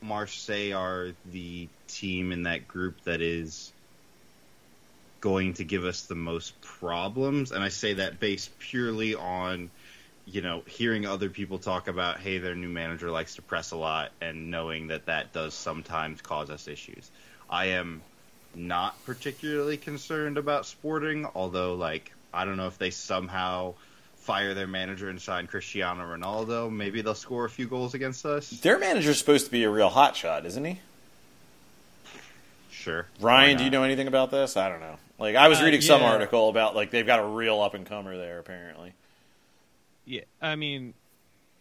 Marseille 0.02 0.72
are 0.72 1.12
the 1.30 1.68
team 1.86 2.32
in 2.32 2.42
that 2.42 2.66
group 2.66 3.00
that 3.04 3.20
is 3.20 3.72
going 5.20 5.54
to 5.54 5.64
give 5.64 5.84
us 5.84 6.02
the 6.06 6.16
most 6.16 6.60
problems, 6.60 7.52
and 7.52 7.62
I 7.62 7.68
say 7.68 7.94
that 7.94 8.18
based 8.18 8.50
purely 8.58 9.14
on 9.14 9.70
you 10.26 10.42
know 10.42 10.64
hearing 10.66 11.06
other 11.06 11.30
people 11.30 11.60
talk 11.60 11.86
about 11.86 12.18
hey 12.18 12.38
their 12.38 12.56
new 12.56 12.68
manager 12.68 13.12
likes 13.12 13.36
to 13.36 13.42
press 13.42 13.70
a 13.70 13.76
lot 13.76 14.10
and 14.20 14.50
knowing 14.50 14.88
that 14.88 15.06
that 15.06 15.32
does 15.32 15.54
sometimes 15.54 16.20
cause 16.20 16.50
us 16.50 16.66
issues. 16.66 17.08
I 17.48 17.66
am 17.66 18.02
not 18.56 18.96
particularly 19.06 19.76
concerned 19.76 20.36
about 20.36 20.66
Sporting, 20.66 21.28
although 21.32 21.74
like 21.74 22.12
I 22.32 22.44
don't 22.44 22.56
know 22.56 22.66
if 22.66 22.78
they 22.78 22.90
somehow 22.90 23.74
fire 24.24 24.54
their 24.54 24.66
manager 24.66 25.10
and 25.10 25.20
sign 25.20 25.46
Cristiano 25.46 26.02
Ronaldo, 26.02 26.72
maybe 26.72 27.02
they'll 27.02 27.14
score 27.14 27.44
a 27.44 27.50
few 27.50 27.66
goals 27.66 27.92
against 27.92 28.24
us. 28.24 28.48
Their 28.48 28.78
manager's 28.78 29.18
supposed 29.18 29.44
to 29.44 29.52
be 29.52 29.64
a 29.64 29.70
real 29.70 29.90
hotshot, 29.90 30.46
isn't 30.46 30.64
he? 30.64 30.80
Sure. 32.70 33.06
Ryan, 33.20 33.58
do 33.58 33.64
you 33.64 33.70
know 33.70 33.82
anything 33.82 34.08
about 34.08 34.30
this? 34.30 34.56
I 34.56 34.70
don't 34.70 34.80
know. 34.80 34.96
Like 35.18 35.36
I 35.36 35.48
was 35.48 35.60
Uh, 35.60 35.64
reading 35.64 35.82
some 35.82 36.02
article 36.02 36.48
about 36.48 36.74
like 36.74 36.90
they've 36.90 37.06
got 37.06 37.20
a 37.20 37.24
real 37.24 37.60
up 37.60 37.74
and 37.74 37.84
comer 37.84 38.16
there 38.16 38.38
apparently. 38.38 38.94
Yeah, 40.06 40.22
I 40.40 40.56
mean, 40.56 40.94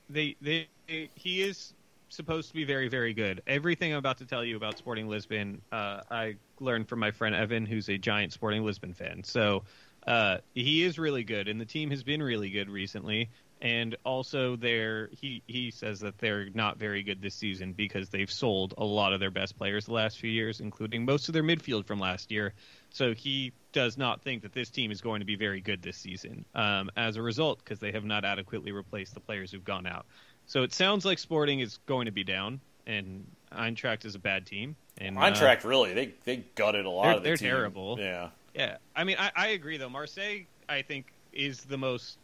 they, 0.09 0.35
they 0.41 0.67
he 1.15 1.41
is 1.41 1.73
supposed 2.09 2.47
to 2.49 2.53
be 2.53 2.63
very 2.63 2.87
very 2.87 3.13
good. 3.13 3.41
Everything 3.45 3.91
I'm 3.91 3.99
about 3.99 4.17
to 4.19 4.25
tell 4.25 4.43
you 4.43 4.55
about 4.55 4.77
Sporting 4.77 5.07
Lisbon, 5.09 5.61
uh, 5.71 6.01
I 6.09 6.35
learned 6.61 6.87
from 6.87 6.99
my 6.99 7.11
friend 7.11 7.35
Evan, 7.35 7.65
who's 7.65 7.89
a 7.89 7.97
giant 7.97 8.31
Sporting 8.31 8.63
Lisbon 8.65 8.93
fan. 8.93 9.21
So 9.23 9.63
uh, 10.07 10.37
he 10.53 10.83
is 10.83 10.99
really 10.99 11.23
good, 11.23 11.47
and 11.47 11.59
the 11.59 11.65
team 11.65 11.89
has 11.91 12.03
been 12.03 12.21
really 12.21 12.49
good 12.49 12.69
recently. 12.69 13.29
And 13.61 13.95
also, 14.03 14.57
they're 14.57 15.07
he 15.13 15.41
he 15.47 15.71
says 15.71 16.01
that 16.01 16.17
they're 16.17 16.49
not 16.53 16.77
very 16.77 17.01
good 17.01 17.21
this 17.21 17.33
season 17.33 17.71
because 17.71 18.09
they've 18.09 18.29
sold 18.29 18.73
a 18.77 18.83
lot 18.83 19.13
of 19.13 19.21
their 19.21 19.31
best 19.31 19.57
players 19.57 19.85
the 19.85 19.93
last 19.93 20.19
few 20.19 20.29
years, 20.29 20.59
including 20.59 21.05
most 21.05 21.29
of 21.29 21.33
their 21.33 21.43
midfield 21.43 21.85
from 21.85 21.97
last 21.97 22.29
year. 22.29 22.53
So 22.89 23.13
he 23.13 23.53
does 23.71 23.97
not 23.97 24.21
think 24.21 24.41
that 24.41 24.51
this 24.51 24.69
team 24.69 24.91
is 24.91 24.99
going 24.99 25.21
to 25.21 25.25
be 25.25 25.37
very 25.37 25.61
good 25.61 25.81
this 25.81 25.95
season 25.95 26.43
um, 26.53 26.89
as 26.97 27.15
a 27.15 27.21
result 27.21 27.59
because 27.63 27.79
they 27.79 27.93
have 27.93 28.03
not 28.03 28.25
adequately 28.25 28.73
replaced 28.73 29.13
the 29.13 29.21
players 29.21 29.49
who've 29.51 29.63
gone 29.63 29.87
out. 29.87 30.05
So 30.45 30.63
it 30.63 30.73
sounds 30.73 31.05
like 31.05 31.17
Sporting 31.17 31.61
is 31.61 31.79
going 31.85 32.07
to 32.07 32.11
be 32.11 32.25
down, 32.25 32.59
and 32.85 33.25
Eintracht 33.53 34.03
is 34.03 34.15
a 34.15 34.19
bad 34.19 34.45
team. 34.45 34.75
And 34.97 35.17
uh, 35.17 35.21
Eintracht 35.21 35.63
really 35.63 35.93
they 35.93 36.13
they 36.25 36.43
gutted 36.55 36.85
a 36.85 36.89
lot 36.89 37.03
they're- 37.03 37.13
of 37.15 37.23
the 37.23 37.29
they're 37.29 37.37
team. 37.37 37.47
terrible. 37.47 37.95
Yeah. 37.97 38.27
Yeah, 38.53 38.77
I 38.95 39.03
mean, 39.03 39.17
I, 39.19 39.31
I 39.35 39.47
agree 39.49 39.77
though. 39.77 39.89
Marseille, 39.89 40.41
I 40.69 40.81
think, 40.81 41.07
is 41.31 41.61
the 41.61 41.77
most 41.77 42.17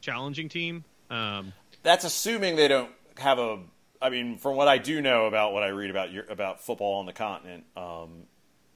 challenging 0.00 0.48
team. 0.48 0.84
Um, 1.10 1.52
That's 1.82 2.04
assuming 2.04 2.56
they 2.56 2.68
don't 2.68 2.90
have 3.18 3.38
a. 3.38 3.60
I 4.00 4.10
mean, 4.10 4.38
from 4.38 4.54
what 4.54 4.68
I 4.68 4.78
do 4.78 5.00
know 5.00 5.26
about 5.26 5.52
what 5.52 5.64
I 5.64 5.68
read 5.68 5.90
about 5.90 6.12
your, 6.12 6.24
about 6.28 6.60
football 6.60 7.00
on 7.00 7.06
the 7.06 7.12
continent, 7.12 7.64
um, 7.76 8.24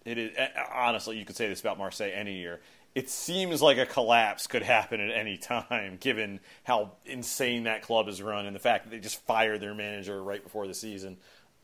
it 0.04 0.18
is 0.18 0.36
honestly 0.72 1.18
you 1.18 1.24
could 1.24 1.36
say 1.36 1.48
this 1.48 1.60
about 1.60 1.78
Marseille 1.78 2.10
any 2.12 2.38
year. 2.38 2.60
It 2.94 3.08
seems 3.08 3.62
like 3.62 3.78
a 3.78 3.86
collapse 3.86 4.46
could 4.46 4.62
happen 4.62 5.00
at 5.00 5.16
any 5.16 5.38
time, 5.38 5.96
given 6.00 6.40
how 6.64 6.92
insane 7.06 7.64
that 7.64 7.82
club 7.82 8.08
is 8.08 8.20
run 8.20 8.46
and 8.46 8.54
the 8.54 8.60
fact 8.60 8.84
that 8.84 8.90
they 8.90 8.98
just 8.98 9.24
fired 9.24 9.60
their 9.60 9.74
manager 9.74 10.22
right 10.22 10.42
before 10.42 10.66
the 10.66 10.74
season. 10.74 11.16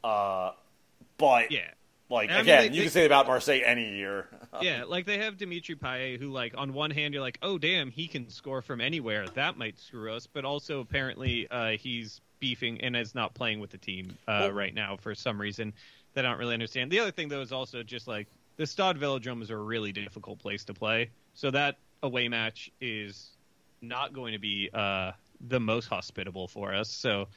Uh, 0.03 0.53
but 1.19 1.51
yeah, 1.51 1.71
like 2.11 2.31
I 2.31 2.35
mean, 2.35 2.41
again, 2.43 2.61
they- 2.61 2.67
you 2.69 2.81
they- 2.81 2.83
could 2.87 2.93
say 2.93 3.07
about 3.07 3.27
Marseille 3.27 3.61
any 3.65 3.97
year. 3.97 4.29
yeah, 4.63 4.85
like 4.85 5.07
they 5.07 5.19
have 5.19 5.37
Dimitri 5.37 5.75
Payet, 5.77 6.19
who, 6.19 6.29
like, 6.31 6.55
on 6.57 6.73
one 6.73 6.91
hand, 6.91 7.13
you're 7.15 7.23
like, 7.23 7.39
oh, 7.43 7.59
damn, 7.59 7.91
he 7.91 8.09
can 8.09 8.29
score 8.31 8.63
from 8.63 8.81
anywhere. 8.81 9.27
That 9.35 9.59
might 9.59 9.79
screw 9.79 10.13
us. 10.15 10.27
But 10.27 10.45
also, 10.45 10.81
apparently, 10.81 11.49
uh, 11.51 11.71
he's 11.73 12.21
beefing 12.41 12.81
and 12.83 12.97
is 12.97 13.15
not 13.15 13.35
playing 13.35 13.61
with 13.61 13.71
the 13.71 13.79
team 13.79 14.17
uh, 14.27 14.47
Well- 14.49 14.53
right 14.53 14.75
now 14.75 14.97
for 14.97 15.15
some 15.15 15.41
reason 15.41 15.73
that 16.15 16.25
I 16.25 16.31
don't 16.31 16.39
really 16.39 16.55
understand. 16.55 16.91
The 16.91 17.01
other 17.01 17.11
thing, 17.11 17.29
though, 17.29 17.43
is 17.43 17.53
also 17.53 17.83
just 17.83 18.09
like 18.09 18.27
the 18.57 18.67
Stade 18.67 18.97
Velodrome 18.97 19.43
is 19.43 19.51
a 19.51 19.57
really 19.57 19.93
difficult 19.93 20.39
place 20.39 20.65
to 20.65 20.75
play. 20.75 21.11
So 21.35 21.51
that 21.51 21.77
away 22.03 22.29
match 22.29 22.71
is 22.81 23.31
not 23.83 24.13
going 24.13 24.33
to 24.33 24.39
be 24.41 24.71
uh, 24.73 25.13
the 25.47 25.61
most 25.61 25.87
hospitable 25.87 26.49
for 26.49 26.75
us. 26.75 26.89
So 26.89 27.29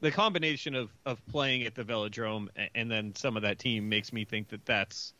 the 0.00 0.10
combination 0.10 0.74
of, 0.74 0.90
of 1.04 1.24
playing 1.26 1.64
at 1.64 1.74
the 1.74 1.84
Velodrome 1.84 2.48
a- 2.56 2.70
and 2.76 2.90
then 2.90 3.14
some 3.14 3.36
of 3.36 3.42
that 3.42 3.58
team 3.58 3.88
makes 3.88 4.12
me 4.12 4.24
think 4.24 4.48
that 4.48 4.64
that's 4.64 5.12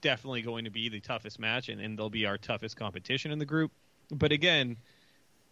definitely 0.00 0.42
going 0.42 0.64
to 0.64 0.70
be 0.70 0.88
the 0.88 1.00
toughest 1.00 1.38
match 1.38 1.68
and, 1.68 1.80
and 1.80 1.98
they'll 1.98 2.10
be 2.10 2.26
our 2.26 2.38
toughest 2.38 2.76
competition 2.76 3.30
in 3.30 3.38
the 3.38 3.44
group. 3.44 3.70
But 4.10 4.32
again, 4.32 4.76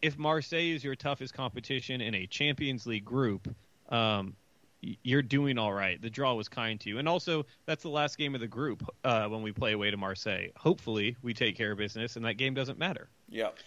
if 0.02 0.18
Marseille 0.18 0.74
is 0.74 0.82
your 0.82 0.94
toughest 0.94 1.34
competition 1.34 2.00
in 2.00 2.14
a 2.14 2.26
Champions 2.26 2.86
League 2.86 3.04
group, 3.04 3.54
um, 3.90 4.34
you're 4.80 5.22
doing 5.22 5.58
all 5.58 5.72
right. 5.72 6.00
The 6.00 6.08
draw 6.08 6.34
was 6.34 6.48
kind 6.48 6.80
to 6.80 6.88
you. 6.88 6.98
And 6.98 7.08
also, 7.08 7.44
that's 7.66 7.82
the 7.82 7.90
last 7.90 8.16
game 8.16 8.34
of 8.34 8.40
the 8.40 8.48
group 8.48 8.88
uh, 9.04 9.26
when 9.28 9.42
we 9.42 9.52
play 9.52 9.72
away 9.72 9.90
to 9.90 9.96
Marseille. 9.96 10.48
Hopefully, 10.56 11.16
we 11.22 11.34
take 11.34 11.56
care 11.56 11.72
of 11.72 11.78
business 11.78 12.16
and 12.16 12.24
that 12.24 12.34
game 12.34 12.54
doesn't 12.54 12.78
matter. 12.78 13.08
Yep. 13.28 13.58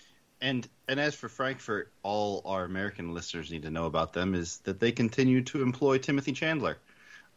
And 0.44 0.68
and 0.90 1.00
as 1.00 1.16
for 1.16 1.30
Frankfurt, 1.30 1.90
all 2.04 2.42
our 2.46 2.66
American 2.66 3.14
listeners 3.14 3.50
need 3.50 3.62
to 3.62 3.72
know 3.72 3.86
about 3.86 4.12
them 4.12 4.36
is 4.36 4.58
that 4.66 4.78
they 4.78 4.92
continue 4.92 5.42
to 5.44 5.62
employ 5.62 5.98
Timothy 5.98 6.34
Chandler 6.34 6.78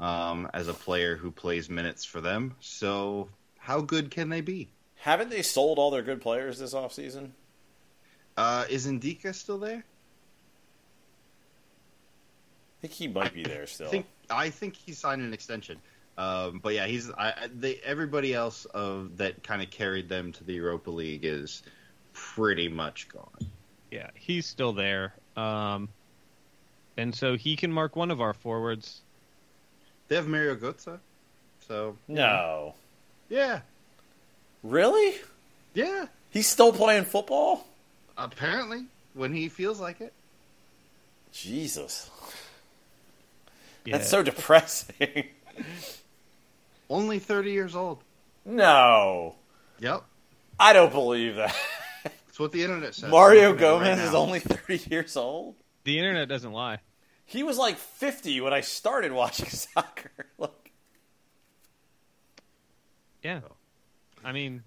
um, 0.01 0.51
as 0.53 0.67
a 0.67 0.75
player 0.75 1.15
who 1.15 1.31
plays 1.31 1.71
minutes 1.71 2.05
for 2.05 2.21
them. 2.21 2.57
So 2.59 3.29
how 3.59 3.81
good 3.81 4.11
can 4.11 4.29
they 4.29 4.41
be? 4.41 4.71
Haven't 4.97 5.31
they 5.31 5.43
sold 5.43 5.79
all 5.79 5.93
their 5.93 6.03
good 6.03 6.21
players 6.21 6.59
this 6.59 6.75
offseason? 6.75 7.31
Uh, 8.37 8.65
is 8.69 8.89
Ndicka 8.89 9.33
still 9.37 9.59
there? 9.59 9.85
I 12.79 12.81
think 12.81 12.93
he 12.93 13.07
might 13.07 13.33
be 13.33 13.45
there 13.45 13.69
still. 13.69 13.87
I 13.87 13.91
think 13.91 14.07
I 14.29 14.51
think 14.51 14.75
he 14.75 14.93
signed 14.93 15.23
an 15.23 15.33
extension. 15.33 15.79
Um, 16.19 16.59
but 16.61 16.75
yeah, 16.75 16.87
he's 16.87 17.09
I, 17.13 17.49
they 17.55 17.77
everybody 17.85 18.35
else 18.35 18.65
of 18.65 19.19
that 19.19 19.45
kind 19.45 19.63
of 19.63 19.71
carried 19.71 20.09
them 20.09 20.33
to 20.33 20.43
the 20.45 20.55
Europa 20.55 20.91
League 20.91 21.25
is 21.25 21.63
pretty 22.17 22.69
much 22.69 23.09
gone. 23.09 23.47
Yeah, 23.91 24.11
he's 24.15 24.47
still 24.47 24.73
there. 24.73 25.13
Um, 25.37 25.89
and 26.97 27.15
so 27.15 27.37
he 27.37 27.57
can 27.57 27.71
mark 27.71 27.95
one 27.95 28.11
of 28.11 28.21
our 28.21 28.33
forwards. 28.33 29.01
They 30.09 30.17
have 30.17 30.27
Mario 30.27 30.55
Götze, 30.57 30.99
so 31.69 31.97
no. 32.09 32.75
yeah, 33.29 33.61
Really? 34.63 35.15
yeah. 35.75 36.07
He's 36.31 36.47
still 36.47 36.73
playing 36.73 37.05
football? 37.05 37.67
Apparently, 38.17 38.85
when 39.15 39.33
he 39.33 39.49
feels 39.49 39.79
like 39.81 40.01
it. 40.01 40.13
Jesus. 41.33 42.11
Yeah. 43.85 43.99
That's 43.99 44.09
so 44.11 44.23
depressing. 44.23 45.27
Only 46.89 47.19
30 47.19 47.51
years 47.53 47.75
old. 47.77 47.99
no. 48.45 49.35
Yep. 49.81 50.03
I 50.59 50.73
don't 50.73 50.91
believe 50.93 51.37
that. 51.37 51.55
That's 52.37 52.41
what 52.43 52.53
the 52.53 52.65
internet 52.65 52.95
says. 52.95 53.11
Mario 53.11 53.45
I'm 53.45 53.53
looking 53.53 53.65
at 53.65 53.69
it 53.69 53.79
Gomez 53.79 53.99
right 53.99 54.09
is 54.09 54.15
only 54.15 54.41
30 54.41 54.91
years 54.91 55.17
old? 55.17 55.55
the 55.85 55.99
internet 55.99 56.29
doesn't 56.29 56.53
lie. 56.53 56.81
He 57.25 57.43
was 57.43 57.57
like 57.57 57.79
50 57.79 58.43
when 58.43 58.53
I 58.53 58.61
started 58.61 59.11
watching 59.11 59.49
soccer. 59.49 60.11
Look. 60.37 60.71
Yeah. 63.23 63.41
I 64.23 64.33
mean, 64.33 64.65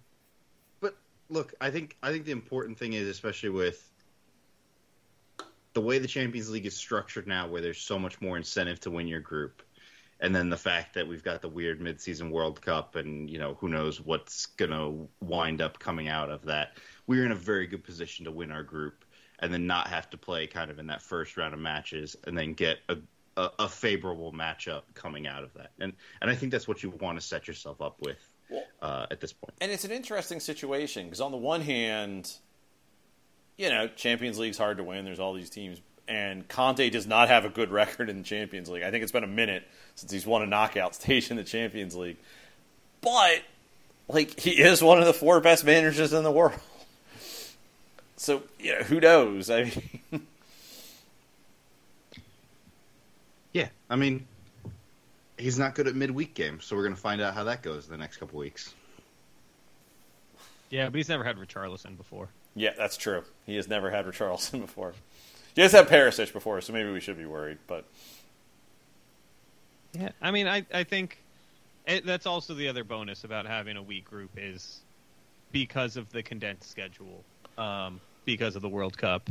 But 0.82 0.98
look, 1.30 1.54
I 1.62 1.70
think 1.70 1.96
I 2.02 2.12
think 2.12 2.26
the 2.26 2.32
important 2.32 2.80
thing 2.80 2.94
is, 2.94 3.08
especially 3.08 3.50
with 3.50 3.88
the 5.74 5.82
way 5.82 6.00
the 6.00 6.08
Champions 6.08 6.50
League 6.50 6.66
is 6.66 6.76
structured 6.76 7.28
now, 7.28 7.48
where 7.48 7.62
there's 7.62 7.80
so 7.80 8.00
much 8.00 8.20
more 8.20 8.36
incentive 8.36 8.80
to 8.80 8.90
win 8.90 9.08
your 9.08 9.20
group, 9.20 9.62
and 10.20 10.36
then 10.36 10.50
the 10.50 10.58
fact 10.58 10.96
that 10.96 11.08
we've 11.08 11.24
got 11.24 11.44
the 11.44 11.50
weird 11.50 11.80
midseason 11.80 12.32
World 12.32 12.62
Cup, 12.62 12.96
and 12.96 13.30
you 13.30 13.38
know 13.38 13.54
who 13.60 13.70
knows 13.70 14.02
what's 14.02 14.48
gonna 14.48 14.92
wind 15.22 15.62
up 15.62 15.78
coming 15.78 16.08
out 16.08 16.32
of 16.32 16.46
that. 16.46 16.78
We're 17.10 17.26
in 17.26 17.32
a 17.32 17.36
very 17.36 17.66
good 17.66 17.84
position 17.84 18.26
to 18.26 18.32
win 18.32 18.52
our 18.52 18.62
group, 18.62 19.04
and 19.40 19.52
then 19.52 19.66
not 19.66 19.88
have 19.88 20.12
to 20.12 20.18
play 20.18 20.46
kind 20.46 20.70
of 20.70 20.78
in 20.78 20.86
that 20.88 21.02
first 21.02 21.38
round 21.38 21.56
of 21.56 21.60
matches, 21.60 22.16
and 22.28 22.38
then 22.38 22.54
get 22.54 22.78
a 22.88 22.98
a, 23.36 23.50
a 23.58 23.68
favorable 23.68 24.32
matchup 24.32 24.84
coming 24.94 25.26
out 25.26 25.44
of 25.44 25.52
that. 25.56 25.72
And 25.80 25.94
and 26.22 26.30
I 26.30 26.36
think 26.36 26.52
that's 26.52 26.68
what 26.68 26.84
you 26.84 26.92
want 26.92 27.20
to 27.20 27.26
set 27.26 27.48
yourself 27.48 27.82
up 27.82 27.96
with 28.00 28.20
uh, 28.84 29.08
at 29.10 29.22
this 29.22 29.34
point. 29.34 29.56
And 29.60 29.72
it's 29.72 29.86
an 29.86 29.92
interesting 29.92 30.40
situation 30.40 31.06
because 31.06 31.20
on 31.20 31.32
the 31.32 31.38
one 31.38 31.62
hand, 31.62 32.32
you 33.58 33.72
know, 33.72 33.88
Champions 33.88 34.38
League's 34.38 34.60
hard 34.60 34.78
to 34.78 34.84
win. 34.84 35.04
There's 35.04 35.20
all 35.20 35.34
these 35.34 35.50
teams, 35.50 35.82
and 36.08 36.48
Conte 36.48 36.92
does 36.92 37.08
not 37.08 37.30
have 37.30 37.44
a 37.44 37.50
good 37.50 37.72
record 37.72 38.12
in 38.12 38.20
the 38.20 38.24
Champions 38.24 38.70
League. 38.70 38.84
I 38.84 38.92
think 38.92 39.02
it's 39.02 39.12
been 39.12 39.24
a 39.24 39.28
minute 39.28 39.64
since 39.96 40.12
he's 40.12 40.28
won 40.28 40.44
a 40.44 40.48
knockout 40.48 40.94
stage 40.94 41.32
in 41.32 41.38
the 41.38 41.44
Champions 41.44 41.96
League. 41.96 42.18
But 43.02 43.42
like, 44.08 44.40
he 44.40 44.52
is 44.52 44.84
one 44.84 45.00
of 45.00 45.08
the 45.08 45.14
four 45.14 45.42
best 45.42 45.66
managers 45.66 46.14
in 46.14 46.22
the 46.22 46.32
world. 46.32 46.60
So 48.20 48.44
you 48.60 48.74
know, 48.74 48.80
who 48.84 49.00
knows? 49.00 49.50
I 49.50 49.64
mean, 49.64 50.28
Yeah, 53.54 53.70
I 53.90 53.96
mean, 53.96 54.28
he's 55.38 55.58
not 55.58 55.74
good 55.74 55.88
at 55.88 55.96
midweek 55.96 56.34
games, 56.36 56.66
so 56.66 56.76
we're 56.76 56.84
going 56.84 56.94
to 56.96 57.02
find 57.02 57.22
out 57.22 57.34
how 57.34 57.46
that 57.46 57.64
goes 57.64 57.86
in 57.86 57.92
the 57.92 57.98
next 57.98 58.18
couple 58.18 58.38
weeks. 58.38 58.76
yeah, 60.70 60.86
but 60.90 60.96
he's 60.98 61.10
never 61.10 61.24
had 61.24 61.38
Richarlison 61.38 61.98
before. 61.98 62.28
yeah, 62.56 62.74
that's 62.78 62.98
true. 62.98 63.24
He 63.46 63.56
has 63.56 63.68
never 63.68 63.90
had 63.90 64.06
Richarlison 64.06 64.60
before. 64.66 64.94
He 65.56 65.62
has 65.62 65.72
had 65.72 65.88
Perisic 65.88 66.32
before, 66.34 66.60
so 66.62 66.74
maybe 66.74 66.92
we 66.92 67.00
should 67.00 67.18
be 67.18 67.26
worried. 67.26 67.58
But 67.68 67.86
Yeah, 69.94 70.10
I 70.22 70.30
mean, 70.32 70.48
I 70.48 70.66
I 70.74 70.84
think 70.84 71.18
it, 71.88 72.06
that's 72.06 72.26
also 72.28 72.54
the 72.54 72.68
other 72.68 72.84
bonus 72.84 73.24
about 73.24 73.48
having 73.48 73.78
a 73.78 73.82
weak 73.82 74.06
group 74.06 74.32
is 74.38 74.82
because 75.54 75.96
of 75.98 76.12
the 76.12 76.22
condensed 76.22 76.70
schedule, 76.70 77.24
um, 77.58 78.00
because 78.38 78.56
of 78.56 78.62
the 78.62 78.70
World 78.70 78.98
Cup, 78.98 79.30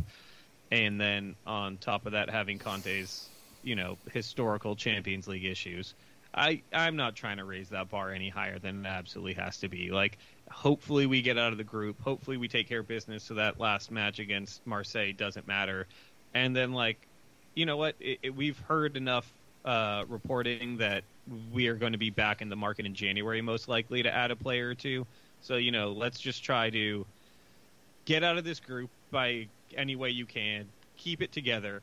and 0.70 1.00
then 1.00 1.36
on 1.46 1.78
top 1.78 2.06
of 2.06 2.12
that, 2.12 2.30
having 2.30 2.58
Conte's 2.58 3.30
you 3.62 3.76
know 3.76 3.98
historical 4.10 4.76
Champions 4.76 5.28
League 5.28 5.44
issues. 5.44 5.94
I 6.34 6.62
I'm 6.72 6.96
not 6.96 7.16
trying 7.16 7.38
to 7.38 7.44
raise 7.44 7.70
that 7.70 7.88
bar 7.88 8.12
any 8.12 8.28
higher 8.28 8.58
than 8.58 8.84
it 8.84 8.88
absolutely 8.88 9.34
has 9.34 9.58
to 9.58 9.68
be. 9.68 9.90
Like, 9.90 10.18
hopefully 10.50 11.06
we 11.06 11.22
get 11.22 11.38
out 11.38 11.52
of 11.52 11.58
the 11.58 11.64
group. 11.64 12.00
Hopefully 12.02 12.36
we 12.36 12.48
take 12.48 12.68
care 12.68 12.80
of 12.80 12.88
business 12.88 13.24
so 13.24 13.34
that 13.34 13.58
last 13.58 13.90
match 13.90 14.18
against 14.18 14.66
Marseille 14.66 15.12
doesn't 15.12 15.46
matter. 15.46 15.88
And 16.34 16.54
then 16.54 16.72
like, 16.72 17.08
you 17.54 17.66
know 17.66 17.76
what? 17.76 17.96
It, 18.00 18.18
it, 18.22 18.30
we've 18.34 18.58
heard 18.58 18.96
enough 18.96 19.32
uh, 19.64 20.04
reporting 20.08 20.78
that 20.78 21.04
we 21.52 21.68
are 21.68 21.76
going 21.76 21.92
to 21.92 21.98
be 21.98 22.10
back 22.10 22.42
in 22.42 22.48
the 22.48 22.56
market 22.56 22.86
in 22.86 22.94
January, 22.94 23.40
most 23.42 23.68
likely 23.68 24.02
to 24.02 24.14
add 24.14 24.30
a 24.30 24.36
player 24.36 24.68
or 24.70 24.74
two. 24.74 25.06
So 25.40 25.56
you 25.56 25.72
know, 25.72 25.92
let's 25.92 26.20
just 26.20 26.44
try 26.44 26.70
to 26.70 27.06
get 28.08 28.24
out 28.24 28.38
of 28.38 28.44
this 28.44 28.58
group 28.58 28.88
by 29.10 29.46
any 29.76 29.94
way 29.94 30.08
you 30.08 30.24
can, 30.24 30.66
keep 30.96 31.20
it 31.20 31.30
together, 31.30 31.82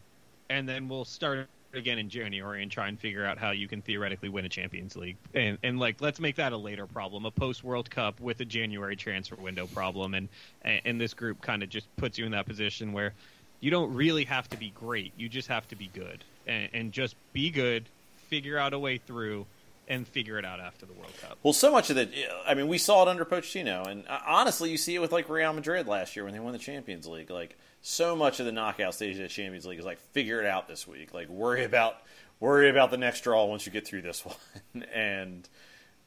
and 0.49 0.67
then 0.67 0.89
we'll 0.89 1.05
start 1.05 1.47
again 1.75 1.99
in 1.99 2.09
January 2.09 2.63
and 2.63 2.71
try 2.71 2.87
and 2.87 2.99
figure 2.99 3.23
out 3.23 3.37
how 3.37 3.51
you 3.51 3.67
can 3.67 3.81
theoretically 3.83 4.29
win 4.29 4.43
a 4.43 4.49
Champions 4.49 4.95
League. 4.95 5.17
And 5.35 5.59
and 5.61 5.79
like 5.79 6.01
let's 6.01 6.19
make 6.19 6.37
that 6.37 6.51
a 6.51 6.57
later 6.57 6.87
problem, 6.87 7.25
a 7.25 7.31
post 7.31 7.63
World 7.63 7.91
Cup 7.91 8.19
with 8.19 8.39
a 8.39 8.45
January 8.45 8.95
transfer 8.95 9.35
window 9.35 9.67
problem 9.67 10.15
and 10.15 10.27
and 10.63 10.99
this 10.99 11.13
group 11.13 11.41
kind 11.41 11.61
of 11.61 11.69
just 11.69 11.95
puts 11.95 12.17
you 12.17 12.25
in 12.25 12.31
that 12.31 12.47
position 12.47 12.91
where 12.91 13.13
you 13.59 13.69
don't 13.69 13.93
really 13.93 14.25
have 14.25 14.49
to 14.49 14.57
be 14.57 14.71
great. 14.71 15.13
You 15.17 15.29
just 15.29 15.47
have 15.49 15.67
to 15.67 15.75
be 15.75 15.91
good. 15.93 16.23
And, 16.47 16.69
and 16.73 16.91
just 16.91 17.15
be 17.33 17.51
good, 17.51 17.85
figure 18.29 18.57
out 18.57 18.73
a 18.73 18.79
way 18.79 18.97
through 18.97 19.45
and 19.87 20.07
figure 20.07 20.37
it 20.37 20.45
out 20.45 20.59
after 20.59 20.85
the 20.85 20.93
World 20.93 21.13
Cup. 21.21 21.37
Well, 21.43 21.53
so 21.53 21.71
much 21.71 21.89
of 21.89 21.97
it, 21.97 22.11
I 22.45 22.53
mean, 22.53 22.67
we 22.67 22.77
saw 22.77 23.03
it 23.03 23.07
under 23.07 23.25
Pochettino, 23.25 23.87
and 23.87 24.07
uh, 24.07 24.19
honestly, 24.25 24.71
you 24.71 24.77
see 24.77 24.95
it 24.95 24.99
with 24.99 25.11
like 25.11 25.29
Real 25.29 25.53
Madrid 25.53 25.87
last 25.87 26.15
year 26.15 26.25
when 26.25 26.33
they 26.33 26.39
won 26.39 26.53
the 26.53 26.59
Champions 26.59 27.07
League. 27.07 27.29
Like, 27.29 27.57
so 27.81 28.15
much 28.15 28.39
of 28.39 28.45
the 28.45 28.51
knockout 28.51 28.95
stage 28.95 29.15
of 29.15 29.21
the 29.21 29.27
Champions 29.27 29.65
League 29.65 29.79
is 29.79 29.85
like 29.85 29.99
figure 29.99 30.39
it 30.39 30.47
out 30.47 30.67
this 30.67 30.87
week. 30.87 31.13
Like, 31.13 31.29
worry 31.29 31.63
about 31.63 31.97
worry 32.39 32.69
about 32.69 32.91
the 32.91 32.97
next 32.97 33.21
draw 33.21 33.45
once 33.45 33.65
you 33.65 33.71
get 33.71 33.87
through 33.87 34.01
this 34.01 34.25
one, 34.73 34.83
and 34.93 35.47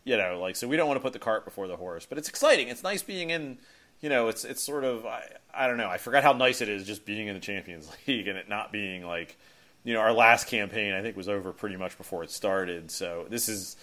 you 0.05 0.17
know, 0.17 0.41
like, 0.41 0.57
so 0.57 0.67
we 0.67 0.77
don't 0.77 0.89
want 0.89 0.99
to 0.99 1.03
put 1.03 1.13
the 1.13 1.19
cart 1.19 1.45
before 1.45 1.69
the 1.69 1.77
horse. 1.77 2.07
But 2.07 2.19
it's 2.19 2.29
exciting. 2.29 2.69
It's 2.69 2.83
nice 2.83 3.03
being 3.03 3.31
in. 3.31 3.59
You 4.01 4.09
know, 4.09 4.29
it's 4.29 4.45
it's 4.45 4.63
sort 4.63 4.85
of 4.85 5.07
I, 5.07 5.25
I 5.53 5.67
don't 5.67 5.77
know. 5.77 5.89
I 5.89 5.99
forgot 5.99 6.23
how 6.23 6.33
nice 6.33 6.61
it 6.61 6.69
is 6.69 6.85
just 6.85 7.05
being 7.05 7.27
in 7.27 7.35
the 7.35 7.41
Champions 7.41 7.91
League 8.07 8.29
and 8.29 8.39
it 8.39 8.49
not 8.49 8.73
being 8.73 9.05
like 9.05 9.37
you 9.85 9.95
know, 9.95 10.01
our 10.01 10.13
last 10.13 10.47
campaign 10.49 10.93
I 10.93 11.03
think 11.03 11.17
was 11.17 11.29
over 11.29 11.53
pretty 11.53 11.77
much 11.77 11.97
before 11.97 12.25
it 12.25 12.31
started. 12.31 12.91
So 12.91 13.27
this 13.29 13.49
is, 13.49 13.77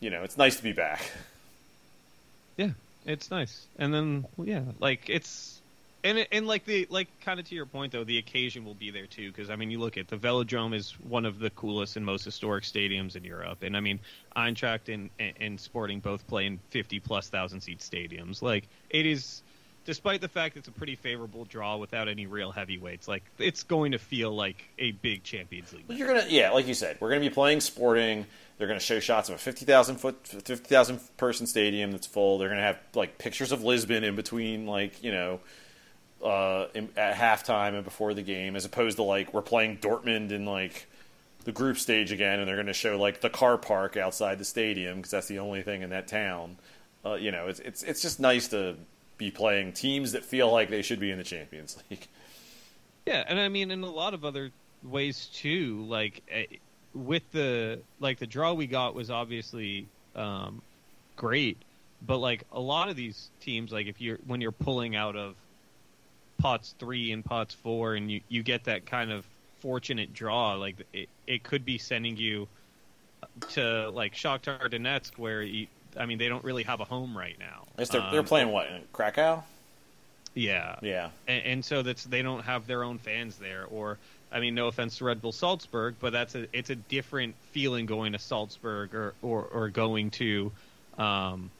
you 0.00 0.10
know, 0.10 0.22
it's 0.22 0.36
nice 0.36 0.56
to 0.56 0.62
be 0.62 0.72
back. 0.72 1.00
Yeah, 2.56 2.70
it's 3.04 3.32
nice. 3.32 3.66
And 3.80 3.92
then 3.92 4.26
yeah, 4.38 4.62
like 4.78 5.10
it's 5.10 5.60
and 6.04 6.26
and 6.30 6.46
like 6.46 6.66
the 6.66 6.86
like 6.90 7.08
kind 7.22 7.40
of 7.40 7.48
to 7.48 7.54
your 7.54 7.66
point 7.66 7.92
though, 7.92 8.04
the 8.04 8.18
occasion 8.18 8.64
will 8.64 8.74
be 8.74 8.90
there 8.90 9.06
too 9.06 9.32
because 9.32 9.50
I 9.50 9.56
mean 9.56 9.70
you 9.70 9.80
look 9.80 9.96
at 9.96 10.06
the 10.06 10.16
Velodrome 10.16 10.74
is 10.74 10.92
one 11.00 11.24
of 11.24 11.38
the 11.38 11.50
coolest 11.50 11.96
and 11.96 12.04
most 12.04 12.24
historic 12.24 12.64
stadiums 12.64 13.16
in 13.16 13.24
Europe, 13.24 13.62
and 13.62 13.76
I 13.76 13.80
mean 13.80 13.98
Eintracht 14.36 14.92
and 14.92 15.10
and 15.40 15.58
Sporting 15.58 16.00
both 16.00 16.26
play 16.28 16.46
in 16.46 16.60
fifty 16.70 17.00
plus 17.00 17.28
thousand 17.28 17.62
seat 17.62 17.78
stadiums. 17.80 18.42
Like 18.42 18.68
it 18.90 19.06
is 19.06 19.42
despite 19.84 20.20
the 20.20 20.28
fact 20.28 20.56
it's 20.56 20.68
a 20.68 20.72
pretty 20.72 20.96
favorable 20.96 21.44
draw 21.44 21.76
without 21.76 22.08
any 22.08 22.26
real 22.26 22.50
heavyweights, 22.50 23.06
like 23.06 23.22
it's 23.38 23.62
going 23.62 23.92
to 23.92 23.98
feel 23.98 24.34
like 24.34 24.64
a 24.78 24.92
big 24.92 25.22
Champions 25.22 25.72
League. 25.72 25.84
Well, 25.88 25.98
you're 25.98 26.08
gonna, 26.08 26.26
yeah, 26.28 26.50
like 26.50 26.66
you 26.66 26.74
said, 26.74 26.96
we're 27.00 27.10
gonna 27.10 27.20
be 27.20 27.30
playing 27.30 27.60
Sporting. 27.60 28.26
They're 28.58 28.68
gonna 28.68 28.80
show 28.80 29.00
shots 29.00 29.28
of 29.28 29.34
a 29.34 29.38
fifty 29.38 29.64
thousand 29.64 29.96
foot, 29.96 30.26
fifty 30.26 30.56
thousand 30.56 31.00
person 31.16 31.46
stadium 31.46 31.92
that's 31.92 32.06
full. 32.06 32.38
They're 32.38 32.48
gonna 32.48 32.62
have 32.62 32.78
like 32.94 33.18
pictures 33.18 33.52
of 33.52 33.62
Lisbon 33.62 34.04
in 34.04 34.16
between, 34.16 34.66
like 34.66 35.02
you 35.02 35.12
know, 35.12 35.40
uh, 36.22 36.66
in, 36.74 36.88
at 36.96 37.14
halftime 37.14 37.74
and 37.74 37.84
before 37.84 38.14
the 38.14 38.22
game, 38.22 38.56
as 38.56 38.64
opposed 38.64 38.96
to 38.96 39.02
like 39.02 39.34
we're 39.34 39.42
playing 39.42 39.78
Dortmund 39.78 40.30
in 40.30 40.46
like 40.46 40.86
the 41.44 41.52
group 41.52 41.78
stage 41.78 42.10
again, 42.10 42.38
and 42.38 42.48
they're 42.48 42.56
gonna 42.56 42.72
show 42.72 42.98
like 42.98 43.20
the 43.20 43.30
car 43.30 43.58
park 43.58 43.96
outside 43.96 44.38
the 44.38 44.44
stadium 44.44 44.96
because 44.96 45.10
that's 45.10 45.28
the 45.28 45.40
only 45.40 45.62
thing 45.62 45.82
in 45.82 45.90
that 45.90 46.06
town. 46.06 46.56
Uh, 47.04 47.14
you 47.14 47.30
know, 47.30 47.48
it's 47.48 47.60
it's 47.60 47.82
it's 47.82 48.00
just 48.00 48.18
nice 48.18 48.48
to 48.48 48.76
be 49.16 49.30
playing 49.30 49.72
teams 49.72 50.12
that 50.12 50.24
feel 50.24 50.50
like 50.50 50.70
they 50.70 50.82
should 50.82 51.00
be 51.00 51.10
in 51.10 51.18
the 51.18 51.24
Champions 51.24 51.76
League. 51.90 52.06
Yeah, 53.06 53.24
and 53.26 53.38
I 53.38 53.48
mean, 53.48 53.70
in 53.70 53.82
a 53.82 53.90
lot 53.90 54.14
of 54.14 54.24
other 54.24 54.50
ways 54.84 55.26
too. 55.26 55.84
Like 55.88 56.22
eh, 56.30 56.46
with 56.94 57.22
the 57.32 57.80
like 58.00 58.18
the 58.18 58.26
draw 58.26 58.52
we 58.52 58.66
got 58.66 58.94
was 58.94 59.10
obviously 59.10 59.88
um, 60.14 60.62
great, 61.16 61.58
but 62.06 62.18
like 62.18 62.44
a 62.52 62.60
lot 62.60 62.88
of 62.88 62.96
these 62.96 63.30
teams, 63.40 63.72
like 63.72 63.86
if 63.86 64.00
you're 64.00 64.18
when 64.26 64.40
you're 64.40 64.52
pulling 64.52 64.94
out 64.94 65.16
of 65.16 65.34
pots 66.38 66.74
three 66.78 67.12
and 67.12 67.24
pots 67.24 67.54
four, 67.54 67.94
and 67.94 68.10
you 68.10 68.20
you 68.28 68.42
get 68.42 68.64
that 68.64 68.86
kind 68.86 69.10
of 69.10 69.26
fortunate 69.60 70.12
draw, 70.12 70.54
like 70.54 70.86
it, 70.92 71.08
it 71.26 71.42
could 71.42 71.64
be 71.64 71.78
sending 71.78 72.16
you 72.16 72.46
to 73.50 73.90
like 73.90 74.14
Shakhtar 74.14 74.70
Donetsk, 74.70 75.18
where 75.18 75.42
you, 75.42 75.66
I 75.98 76.06
mean, 76.06 76.18
they 76.18 76.28
don't 76.28 76.44
really 76.44 76.64
have 76.64 76.80
a 76.80 76.84
home 76.84 77.16
right 77.16 77.36
now. 77.38 77.66
Yes, 77.78 77.88
they're, 77.90 78.06
they're 78.10 78.20
Um, 78.20 78.26
playing 78.26 78.48
what 78.48 78.68
in 78.68 78.82
Krakow? 78.92 79.42
Yeah, 80.34 80.76
Yeah, 80.82 81.10
and, 81.28 81.44
and 81.44 81.64
so 81.64 81.82
that's 81.82 82.04
they 82.04 82.22
don't 82.22 82.42
have 82.42 82.66
their 82.66 82.82
own 82.82 82.98
fans 82.98 83.36
there. 83.36 83.66
Or 83.70 83.98
I 84.32 84.40
mean, 84.40 84.54
no 84.56 84.66
offense 84.66 84.98
to 84.98 85.04
Red 85.04 85.22
Bull 85.22 85.30
Salzburg, 85.32 85.94
but 86.00 86.12
that's 86.12 86.34
a 86.34 86.46
it's 86.52 86.70
a 86.70 86.74
different 86.74 87.36
feeling 87.52 87.86
going 87.86 88.12
to 88.12 88.18
Salzburg 88.18 88.94
or 88.94 89.14
or, 89.22 89.44
or 89.44 89.68
going 89.68 90.10
to 90.12 90.50
um, 90.98 91.50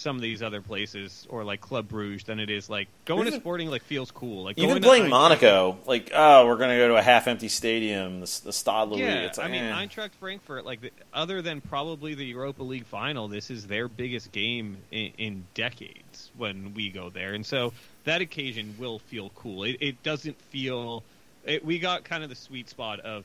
some 0.00 0.16
of 0.16 0.22
these 0.22 0.42
other 0.42 0.60
places 0.60 1.26
or 1.30 1.44
like 1.44 1.60
Club 1.60 1.88
Bruges 1.88 2.24
than 2.24 2.40
it 2.40 2.50
is 2.50 2.68
like 2.70 2.88
going 3.04 3.20
Even- 3.22 3.34
to 3.34 3.40
Sporting. 3.40 3.68
Like 3.70 3.82
feels 3.84 4.10
cool. 4.10 4.44
Like 4.44 4.58
even 4.58 4.70
going 4.70 4.82
playing 4.82 5.04
Eintracht- 5.04 5.10
Monaco, 5.10 5.78
like 5.86 6.10
oh, 6.14 6.46
we're 6.46 6.56
gonna 6.56 6.76
go 6.76 6.88
to 6.88 6.96
a 6.96 7.02
half-empty 7.02 7.48
stadium, 7.48 8.20
the, 8.20 8.40
the 8.44 8.52
Stade 8.52 8.88
Louis. 8.88 9.00
Yeah, 9.00 9.20
it's 9.20 9.38
like, 9.38 9.48
I 9.48 9.50
mean, 9.50 9.62
eh. 9.62 9.72
Eintracht 9.72 10.10
Frankfurt, 10.18 10.64
like 10.64 10.80
the, 10.80 10.90
other 11.14 11.42
than 11.42 11.60
probably 11.60 12.14
the 12.14 12.24
Europa 12.24 12.62
League 12.62 12.86
final, 12.86 13.28
this 13.28 13.50
is 13.50 13.66
their 13.66 13.88
biggest 13.88 14.32
game 14.32 14.78
in, 14.90 15.12
in 15.18 15.44
decades 15.54 16.30
when 16.36 16.74
we 16.74 16.90
go 16.90 17.10
there, 17.10 17.34
and 17.34 17.44
so 17.44 17.72
that 18.04 18.20
occasion 18.20 18.74
will 18.78 18.98
feel 18.98 19.30
cool. 19.34 19.64
It, 19.64 19.76
it 19.80 20.02
doesn't 20.02 20.40
feel. 20.50 21.02
It, 21.44 21.64
we 21.64 21.78
got 21.78 22.04
kind 22.04 22.22
of 22.22 22.30
the 22.30 22.36
sweet 22.36 22.68
spot 22.68 23.00
of 23.00 23.24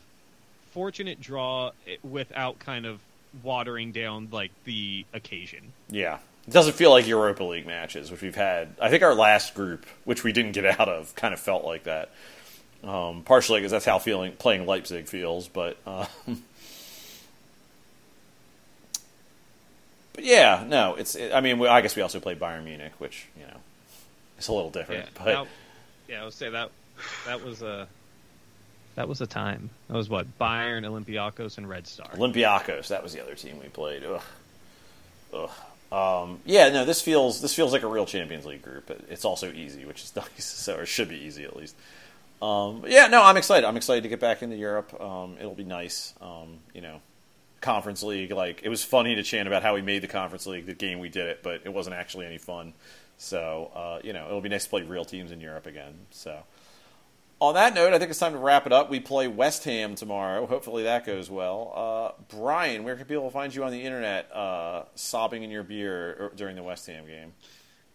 fortunate 0.72 1.22
draw 1.22 1.72
eh, 1.88 1.96
without 2.04 2.60
kind 2.60 2.86
of 2.86 3.00
watering 3.44 3.92
down 3.92 4.30
like 4.32 4.52
the 4.64 5.06
occasion. 5.14 5.74
yeah, 5.90 6.20
it 6.48 6.52
doesn't 6.52 6.74
feel 6.74 6.92
like 6.92 7.08
Europa 7.08 7.44
League 7.44 7.66
matches, 7.66 8.12
which 8.12 8.22
we've 8.22 8.36
had. 8.36 8.76
I 8.82 8.90
think 8.90 9.04
our 9.04 9.16
last 9.16 9.54
group, 9.56 9.86
which 10.04 10.24
we 10.24 10.32
didn't 10.32 10.52
get 10.54 10.66
out 10.80 10.88
of, 10.90 11.16
kind 11.16 11.34
of 11.34 11.40
felt 11.40 11.66
like 11.66 11.84
that. 11.86 12.10
Um, 12.84 13.24
partially 13.24 13.60
because 13.60 13.72
that's 13.72 13.86
how 13.86 13.98
feeling 13.98 14.34
playing 14.34 14.68
Leipzig 14.68 15.08
feels, 15.08 15.48
but 15.48 15.78
um, 15.88 16.44
but 20.14 20.24
yeah, 20.24 20.64
no, 20.68 20.96
it's. 20.96 21.18
I 21.18 21.42
mean, 21.42 21.60
we, 21.60 21.68
I 21.68 21.82
guess 21.82 21.96
we 21.96 22.02
also 22.02 22.20
played 22.20 22.40
Bayern 22.40 22.64
Munich, 22.64 22.94
which 23.00 23.26
you 23.38 23.46
know, 23.46 23.58
it's 24.38 24.48
a 24.48 24.54
little 24.54 24.70
different. 24.70 25.06
Yeah, 25.06 25.10
but 25.16 25.26
that- 25.26 25.48
yeah, 26.08 26.22
I 26.22 26.26
would 26.26 26.34
say 26.34 26.50
that 26.52 26.70
that 27.26 27.44
was 27.44 27.62
a 27.64 27.88
that 28.96 29.08
was 29.10 29.20
a 29.22 29.28
time. 29.28 29.72
That 29.88 29.96
was 29.98 30.08
what 30.08 30.38
Bayern, 30.40 30.86
Olympiacos, 30.86 31.58
and 31.58 31.68
Red 31.68 31.88
Star. 31.88 32.10
Olympiacos, 32.14 32.90
that 32.90 33.02
was 33.02 33.14
the 33.14 33.22
other 33.24 33.34
team 33.36 33.60
we 33.60 33.68
played. 33.70 34.04
Ugh. 34.04 34.22
Ugh. 35.34 35.50
Um, 35.92 36.40
yeah, 36.46 36.70
no, 36.70 36.86
this 36.86 37.02
feels 37.02 37.42
this 37.42 37.54
feels 37.54 37.72
like 37.72 37.84
a 37.84 37.88
real 37.88 38.06
Champions 38.06 38.46
League 38.46 38.62
group. 38.62 38.90
It's 39.10 39.26
also 39.26 39.52
easy, 39.52 39.86
which 39.86 40.04
is 40.04 40.16
nice. 40.16 40.44
So 40.44 40.80
it 40.80 40.88
should 40.88 41.10
be 41.10 41.18
easy 41.18 41.44
at 41.44 41.56
least. 41.56 41.76
Um, 42.42 42.84
yeah, 42.88 43.08
no, 43.08 43.24
I'm 43.24 43.38
excited. 43.38 43.66
I'm 43.66 43.78
excited 43.78 44.04
to 44.04 44.10
get 44.10 44.20
back 44.20 44.42
into 44.42 44.56
Europe. 44.56 45.00
Um, 45.00 45.38
it'll 45.40 45.56
be 45.56 45.64
nice. 45.64 46.14
Um, 46.22 46.60
you 46.74 46.82
know, 46.82 47.02
Conference 47.62 48.04
League. 48.04 48.32
Like 48.32 48.62
it 48.64 48.70
was 48.70 48.84
funny 48.84 49.16
to 49.16 49.24
chant 49.24 49.48
about 49.48 49.64
how 49.64 49.74
we 49.74 49.82
made 49.82 50.04
the 50.04 50.08
Conference 50.08 50.46
League, 50.46 50.66
the 50.66 50.74
game 50.74 51.00
we 51.00 51.10
did 51.10 51.28
it, 51.28 51.44
but 51.44 51.62
it 51.64 51.74
wasn't 51.74 51.96
actually 51.96 52.26
any 52.26 52.38
fun. 52.38 52.74
So 53.18 53.72
uh, 53.76 54.00
you 54.04 54.14
know, 54.14 54.26
it'll 54.28 54.42
be 54.42 54.50
nice 54.50 54.66
to 54.66 54.70
play 54.70 54.82
real 54.82 55.06
teams 55.06 55.32
in 55.32 55.40
Europe 55.42 55.66
again. 55.66 55.94
So. 56.12 56.44
On 57.42 57.54
that 57.56 57.76
note, 57.76 57.94
I 57.94 58.00
think 58.00 58.10
it's 58.10 58.20
time 58.20 58.32
to 58.32 58.38
wrap 58.38 58.66
it 58.66 58.72
up. 58.72 58.90
We 58.90 59.02
play 59.02 59.28
West 59.28 59.66
Ham 59.66 59.96
tomorrow. 59.96 60.46
Hopefully 60.46 60.84
that 60.84 61.06
goes 61.06 61.30
well. 61.30 61.74
Uh, 61.76 62.24
Brian, 62.30 62.86
where 62.86 62.96
can 62.96 63.06
people 63.06 63.30
find 63.30 63.54
you 63.54 63.66
on 63.66 63.72
the 63.72 63.82
internet 63.82 64.34
uh, 64.34 64.84
sobbing 64.96 65.44
in 65.44 65.52
your 65.52 65.64
beer 65.64 66.12
er, 66.12 66.32
during 66.34 66.56
the 66.56 66.64
West 66.64 66.88
Ham 66.88 67.06
game? 67.06 67.34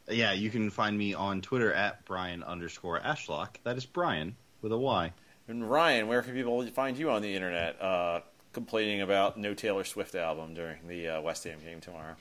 Yeah, 0.09 0.33
you 0.33 0.51
can 0.51 0.69
find 0.69 0.97
me 0.97 1.15
on 1.15 1.41
Twitter 1.41 1.73
at 1.73 2.05
Brian 2.05 2.43
underscore 2.43 3.01
Ashlock. 3.01 3.57
That 3.65 3.79
is 3.79 3.87
Brian 3.87 4.37
with 4.61 4.73
a 4.73 4.79
Y. 4.79 5.13
And 5.49 5.71
Ryan, 5.71 6.07
where 6.07 6.21
can 6.21 6.35
people 6.35 6.65
find 6.67 6.99
you 6.99 7.11
on 7.11 7.23
the 7.23 7.35
internet 7.35 7.81
uh, 7.81 8.21
complaining 8.53 9.01
about 9.01 9.39
no 9.39 9.55
Taylor 9.55 9.85
Swift 9.85 10.15
album 10.17 10.53
during 10.53 10.87
the 10.87 11.09
uh, 11.09 11.21
West 11.23 11.45
Ham 11.45 11.59
game 11.65 11.81
tomorrow? 11.81 12.15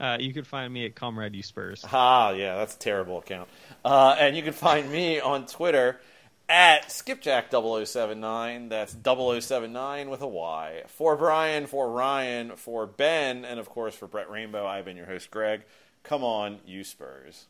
Uh, 0.00 0.16
you 0.18 0.32
could 0.32 0.46
find 0.46 0.72
me 0.72 0.86
at 0.86 0.94
Comrade 0.94 1.34
U 1.34 1.42
Spurs. 1.42 1.84
Ah, 1.92 2.30
yeah, 2.30 2.56
that's 2.56 2.74
a 2.74 2.78
terrible 2.78 3.18
account. 3.18 3.50
Uh, 3.84 4.16
and 4.18 4.34
you 4.34 4.42
can 4.42 4.54
find 4.54 4.90
me 4.90 5.20
on 5.20 5.44
Twitter 5.46 6.00
at 6.48 6.88
skipjack0079. 6.88 8.68
That's 8.70 8.96
0079 9.02 10.10
with 10.10 10.22
a 10.22 10.28
Y. 10.28 10.82
For 10.86 11.16
Brian, 11.16 11.66
for 11.66 11.90
Ryan, 11.90 12.56
for 12.56 12.86
Ben, 12.86 13.44
and 13.44 13.60
of 13.60 13.68
course 13.68 13.94
for 13.94 14.06
Brett 14.06 14.30
Rainbow, 14.30 14.66
I've 14.66 14.84
been 14.84 14.96
your 14.96 15.06
host, 15.06 15.30
Greg. 15.30 15.64
Come 16.02 16.24
on, 16.24 16.60
you 16.66 16.84
Spurs. 16.84 17.46